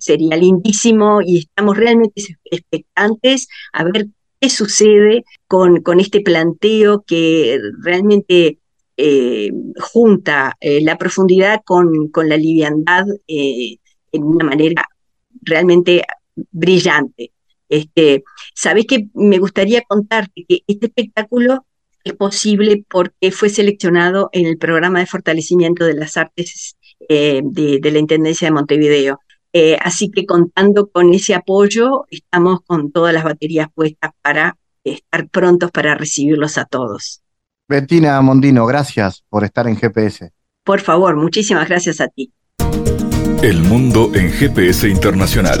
sería 0.00 0.36
lindísimo 0.36 1.20
y 1.24 1.40
estamos 1.40 1.76
realmente 1.76 2.22
expectantes 2.50 3.46
a 3.72 3.84
ver 3.84 4.08
qué 4.40 4.50
sucede 4.50 5.24
con, 5.46 5.82
con 5.82 6.00
este 6.00 6.20
planteo 6.20 7.04
que 7.06 7.60
realmente 7.82 8.58
eh, 8.98 9.50
junta 9.78 10.56
eh, 10.60 10.82
la 10.82 10.98
profundidad 10.98 11.62
con, 11.64 12.08
con 12.08 12.28
la 12.28 12.36
liviandad 12.36 13.06
en 13.26 14.22
una 14.22 14.44
manera 14.44 14.84
realmente 15.42 16.02
brillante. 16.50 17.32
Este, 17.68 18.24
Sabes 18.54 18.86
que 18.86 19.08
me 19.14 19.38
gustaría 19.38 19.82
contarte 19.82 20.44
que 20.48 20.62
este 20.66 20.86
espectáculo 20.86 21.64
es 22.04 22.14
posible 22.14 22.84
porque 22.88 23.30
fue 23.32 23.48
seleccionado 23.48 24.30
en 24.32 24.46
el 24.46 24.58
programa 24.58 25.00
de 25.00 25.06
fortalecimiento 25.06 25.84
de 25.84 25.94
las 25.94 26.16
artes 26.16 26.76
eh, 27.08 27.40
de, 27.44 27.80
la 27.90 27.98
Intendencia 27.98 28.48
de 28.48 28.52
Montevideo. 28.52 29.20
Eh, 29.52 29.78
así 29.80 30.10
que 30.10 30.26
contando 30.26 30.88
con 30.88 31.14
ese 31.14 31.34
apoyo, 31.34 32.04
estamos 32.10 32.60
con 32.66 32.92
todas 32.92 33.14
las 33.14 33.24
baterías 33.24 33.68
puestas 33.74 34.10
para 34.22 34.56
estar 34.84 35.28
prontos 35.28 35.70
para 35.70 35.94
recibirlos 35.94 36.58
a 36.58 36.64
todos. 36.64 37.22
Bettina 37.68 38.18
Mondino, 38.22 38.64
gracias 38.64 39.24
por 39.28 39.44
estar 39.44 39.68
en 39.68 39.76
GPS. 39.76 40.32
Por 40.64 40.80
favor, 40.80 41.16
muchísimas 41.16 41.68
gracias 41.68 42.00
a 42.00 42.08
ti. 42.08 42.32
El 43.42 43.62
mundo 43.62 44.10
en 44.14 44.30
GPS 44.30 44.88
Internacional. 44.88 45.60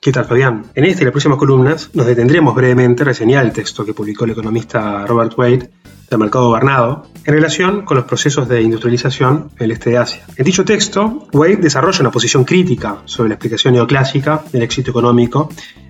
¿Qué 0.00 0.12
tal, 0.12 0.24
Fabián? 0.24 0.66
En 0.74 0.84
esta 0.84 1.02
y 1.02 1.04
las 1.04 1.12
próximas 1.12 1.38
columnas 1.38 1.90
nos 1.94 2.06
detendremos 2.06 2.54
brevemente 2.54 3.02
a 3.02 3.06
reseñar 3.06 3.44
el 3.44 3.52
texto 3.52 3.84
que 3.84 3.94
publicó 3.94 4.24
el 4.24 4.32
economista 4.32 5.06
Robert 5.06 5.36
Wade 5.36 5.70
del 6.08 6.18
mercado 6.18 6.48
gobernado 6.48 7.06
en 7.24 7.34
relación 7.34 7.84
con 7.84 7.96
los 7.96 8.06
procesos 8.06 8.48
de 8.48 8.62
industrialización 8.62 9.50
en 9.58 9.64
el 9.64 9.70
este 9.72 9.90
de 9.90 9.98
Asia. 9.98 10.24
En 10.36 10.44
dicho 10.44 10.64
texto, 10.64 11.26
Wade 11.32 11.56
desarrolla 11.56 12.00
una 12.00 12.10
posición 12.10 12.44
crítica 12.44 12.98
sobre 13.06 13.30
la 13.30 13.34
explicación 13.34 13.74
neoclásica 13.74 14.42
del 14.52 14.62
éxito 14.62 14.90
económico 14.90 15.48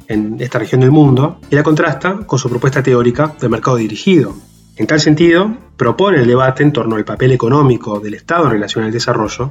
en 0.09 0.37
esta 0.41 0.59
región 0.59 0.81
del 0.81 0.91
mundo 0.91 1.41
y 1.51 1.57
la 1.57 1.63
contrasta 1.63 2.19
con 2.27 2.39
su 2.39 2.49
propuesta 2.49 2.83
teórica 2.83 3.35
del 3.41 3.51
mercado 3.51 3.77
dirigido. 3.77 4.35
En 4.77 4.87
tal 4.87 5.01
sentido, 5.01 5.55
propone 5.77 6.19
el 6.19 6.27
debate 6.27 6.63
en 6.63 6.73
torno 6.73 6.97
al 6.97 7.05
papel 7.05 7.33
económico 7.33 8.01
del 8.01 8.15
Estado 8.15 8.45
en 8.47 8.53
relación 8.53 8.85
al 8.85 8.93
desarrollo 8.93 9.51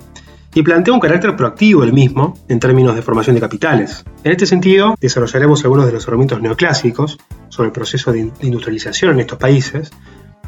y 0.54 0.64
plantea 0.64 0.93
un 0.93 0.99
carácter 0.99 1.36
proactivo 1.36 1.82
del 1.82 1.93
mismo 1.93 2.38
en 2.49 2.60
términos 2.60 2.95
de 2.95 3.02
formación 3.02 3.36
de 3.36 3.41
capitales. 3.41 4.04
En 4.24 4.32
este 4.32 4.45
sentido, 4.45 4.95
desarrollaremos 4.99 5.64
algunos 5.64 5.86
de 5.86 5.93
los 5.93 6.08
argumentos 6.08 6.41
neoclásicos 6.41 7.18
sobre 7.49 7.68
el 7.68 7.74
proceso 7.74 8.12
de 8.12 8.32
industrialización 8.41 9.14
en 9.14 9.22
estos 9.22 9.38
países, 9.38 9.91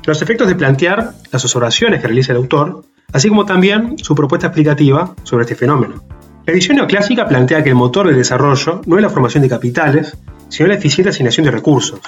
los 0.06 0.22
efectos 0.22 0.48
de 0.48 0.56
plantear 0.56 1.14
las 1.32 1.46
observaciones 1.46 2.02
que 2.02 2.08
realiza 2.08 2.34
el 2.34 2.40
autor, 2.40 2.84
así 3.14 3.30
como 3.30 3.46
también 3.46 3.98
su 3.98 4.16
propuesta 4.16 4.48
explicativa 4.48 5.16
sobre 5.24 5.44
este 5.44 5.56
fenómeno. 5.56 6.04
La 6.46 6.54
visión 6.54 6.76
neoclásica 6.76 7.26
plantea 7.26 7.64
que 7.64 7.70
el 7.70 7.76
motor 7.76 8.08
del 8.08 8.18
desarrollo 8.18 8.82
no 8.86 8.98
es 8.98 9.02
la 9.02 9.10
formación 9.10 9.44
de 9.44 9.50
capitales, 9.50 10.18
sino 10.50 10.68
la 10.68 10.76
eficiente 10.76 11.10
asignación 11.10 11.46
de 11.46 11.52
recursos. 11.52 12.02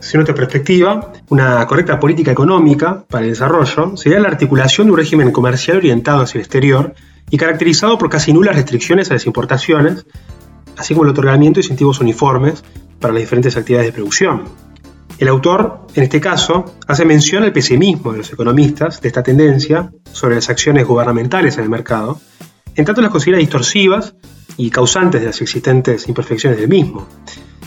Según 0.00 0.22
otra 0.22 0.34
perspectiva, 0.34 1.12
una 1.28 1.64
correcta 1.66 2.00
política 2.00 2.32
económica 2.32 3.04
para 3.08 3.24
el 3.24 3.30
desarrollo 3.30 3.96
sería 3.96 4.18
la 4.18 4.28
articulación 4.28 4.86
de 4.86 4.92
un 4.92 4.98
régimen 4.98 5.30
comercial 5.30 5.76
orientado 5.76 6.22
hacia 6.22 6.38
el 6.38 6.42
exterior 6.42 6.94
y 7.30 7.36
caracterizado 7.36 7.98
por 7.98 8.10
casi 8.10 8.32
nulas 8.32 8.56
restricciones 8.56 9.10
a 9.10 9.14
las 9.14 9.26
importaciones, 9.26 10.06
así 10.76 10.94
como 10.94 11.04
el 11.04 11.10
otorgamiento 11.10 11.58
de 11.58 11.64
incentivos 11.64 12.00
uniformes 12.00 12.62
para 13.00 13.14
las 13.14 13.22
diferentes 13.22 13.56
actividades 13.56 13.88
de 13.88 13.92
producción. 13.92 14.44
El 15.18 15.28
autor, 15.28 15.86
en 15.94 16.02
este 16.02 16.20
caso, 16.20 16.74
hace 16.86 17.04
mención 17.04 17.44
al 17.44 17.52
pesimismo 17.52 18.12
de 18.12 18.18
los 18.18 18.32
economistas 18.32 19.00
de 19.00 19.08
esta 19.08 19.22
tendencia 19.22 19.92
sobre 20.10 20.34
las 20.34 20.50
acciones 20.50 20.86
gubernamentales 20.86 21.56
en 21.58 21.64
el 21.64 21.70
mercado, 21.70 22.20
en 22.74 22.84
tanto 22.84 23.02
las 23.02 23.10
considera 23.10 23.38
distorsivas 23.38 24.14
y 24.56 24.70
causantes 24.70 25.20
de 25.20 25.28
las 25.28 25.40
existentes 25.40 26.08
imperfecciones 26.08 26.58
del 26.58 26.68
mismo. 26.68 27.06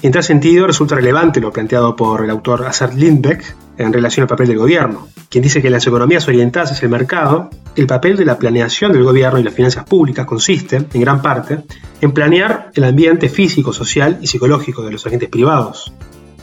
En 0.06 0.12
tal 0.12 0.24
sentido, 0.24 0.68
resulta 0.68 0.94
relevante 0.94 1.42
lo 1.42 1.52
planteado 1.52 1.96
por 1.96 2.24
el 2.24 2.30
autor 2.30 2.64
Assad 2.68 2.94
Lindbeck 2.94 3.56
en 3.80 3.92
relación 3.92 4.26
al 4.26 4.28
papel 4.28 4.50
del 4.50 4.60
gobierno, 4.60 5.08
quien 5.30 5.44
dice 5.44 5.64
que 5.64 5.68
en 5.70 5.74
las 5.74 5.88
economías 5.88 6.28
orientadas 6.28 6.74
hacia 6.74 6.86
el 6.86 6.92
mercado, 6.92 7.50
el 7.76 7.88
papel 7.88 8.16
de 8.16 8.24
la 8.24 8.38
planeación 8.38 8.94
del 8.94 9.04
gobierno 9.04 9.40
y 9.40 9.44
las 9.44 9.56
finanzas 9.56 9.86
públicas 9.86 10.28
consiste, 10.28 10.76
en 10.76 11.02
gran 11.02 11.24
parte, 11.24 11.64
en 12.02 12.12
planear 12.12 12.70
el 12.76 12.84
ambiente 12.84 13.30
físico, 13.30 13.74
social 13.74 14.20
y 14.22 14.28
psicológico 14.28 14.84
de 14.84 14.92
los 14.92 15.08
agentes 15.08 15.28
privados. 15.28 15.92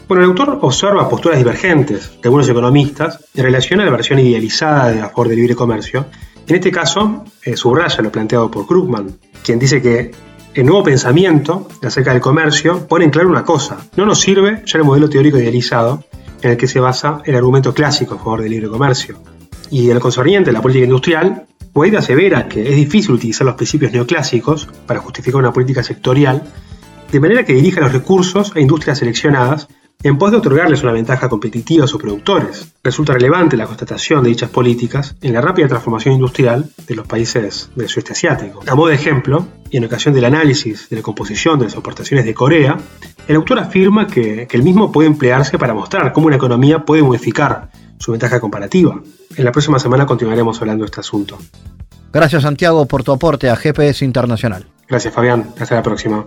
Bueno, 0.08 0.24
el 0.24 0.30
autor 0.30 0.58
observa 0.62 1.08
posturas 1.08 1.38
divergentes 1.38 2.20
de 2.20 2.24
algunos 2.24 2.48
economistas 2.48 3.24
en 3.32 3.44
relación 3.44 3.80
a 3.80 3.84
la 3.84 3.92
versión 3.92 4.18
idealizada 4.18 4.88
de 4.88 4.96
la 4.96 5.08
favor 5.10 5.28
del 5.28 5.38
libre 5.38 5.54
comercio. 5.54 6.06
En 6.48 6.56
este 6.56 6.72
caso, 6.72 7.24
eh, 7.44 7.56
subraya 7.56 8.02
lo 8.02 8.10
planteado 8.10 8.50
por 8.50 8.66
Krugman, 8.66 9.18
quien 9.44 9.60
dice 9.60 9.80
que 9.80 10.10
el 10.54 10.66
nuevo 10.66 10.82
pensamiento 10.82 11.68
acerca 11.82 12.12
del 12.12 12.20
comercio 12.20 12.86
pone 12.86 13.04
en 13.04 13.10
claro 13.10 13.28
una 13.28 13.44
cosa, 13.44 13.86
no 13.96 14.04
nos 14.04 14.20
sirve 14.20 14.62
ya 14.66 14.78
el 14.78 14.84
modelo 14.84 15.08
teórico 15.08 15.38
idealizado 15.38 16.04
en 16.42 16.50
el 16.50 16.56
que 16.56 16.68
se 16.68 16.80
basa 16.80 17.22
el 17.24 17.34
argumento 17.34 17.72
clásico 17.72 18.14
a 18.14 18.18
favor 18.18 18.42
del 18.42 18.50
libre 18.50 18.68
comercio. 18.68 19.18
Y 19.70 19.86
en 19.88 19.96
el 19.96 20.00
concerniente 20.00 20.50
de 20.50 20.52
la 20.52 20.60
política 20.60 20.84
industrial, 20.84 21.46
Wade 21.74 21.96
asevera 21.96 22.48
que 22.48 22.68
es 22.68 22.76
difícil 22.76 23.12
utilizar 23.12 23.46
los 23.46 23.56
principios 23.56 23.92
neoclásicos 23.92 24.68
para 24.86 25.00
justificar 25.00 25.40
una 25.40 25.52
política 25.52 25.82
sectorial, 25.82 26.42
de 27.10 27.20
manera 27.20 27.44
que 27.44 27.54
dirija 27.54 27.80
los 27.80 27.92
recursos 27.92 28.54
a 28.54 28.60
industrias 28.60 28.98
seleccionadas 28.98 29.68
en 30.02 30.18
pos 30.18 30.32
de 30.32 30.38
otorgarles 30.38 30.82
una 30.82 30.92
ventaja 30.92 31.28
competitiva 31.28 31.84
a 31.84 31.88
sus 31.88 32.02
productores. 32.02 32.72
Resulta 32.82 33.14
relevante 33.14 33.56
la 33.56 33.66
constatación 33.66 34.22
de 34.22 34.30
dichas 34.30 34.50
políticas 34.50 35.14
en 35.22 35.32
la 35.32 35.40
rápida 35.40 35.68
transformación 35.68 36.14
industrial 36.14 36.68
de 36.86 36.94
los 36.94 37.06
países 37.06 37.70
del 37.74 37.88
sudeste 37.88 38.12
asiático. 38.12 38.62
A 38.66 38.74
modo 38.74 38.88
de 38.88 38.96
ejemplo, 38.96 39.46
y 39.72 39.78
en 39.78 39.84
ocasión 39.86 40.12
del 40.14 40.26
análisis 40.26 40.90
de 40.90 40.96
la 40.96 41.02
composición 41.02 41.58
de 41.58 41.64
las 41.64 41.72
exportaciones 41.72 42.26
de 42.26 42.34
Corea, 42.34 42.76
el 43.26 43.36
autor 43.36 43.58
afirma 43.58 44.06
que, 44.06 44.46
que 44.46 44.56
el 44.58 44.62
mismo 44.62 44.92
puede 44.92 45.08
emplearse 45.08 45.58
para 45.58 45.72
mostrar 45.72 46.12
cómo 46.12 46.26
una 46.26 46.36
economía 46.36 46.84
puede 46.84 47.02
modificar 47.02 47.70
su 47.98 48.12
ventaja 48.12 48.38
comparativa. 48.38 49.00
En 49.34 49.44
la 49.44 49.50
próxima 49.50 49.78
semana 49.78 50.04
continuaremos 50.04 50.60
hablando 50.60 50.84
de 50.84 50.86
este 50.86 51.00
asunto. 51.00 51.38
Gracias 52.12 52.42
Santiago 52.42 52.84
por 52.84 53.02
tu 53.02 53.12
aporte 53.12 53.48
a 53.48 53.56
GPS 53.56 54.04
Internacional. 54.04 54.66
Gracias 54.86 55.14
Fabián, 55.14 55.54
hasta 55.58 55.74
la 55.74 55.82
próxima. 55.82 56.26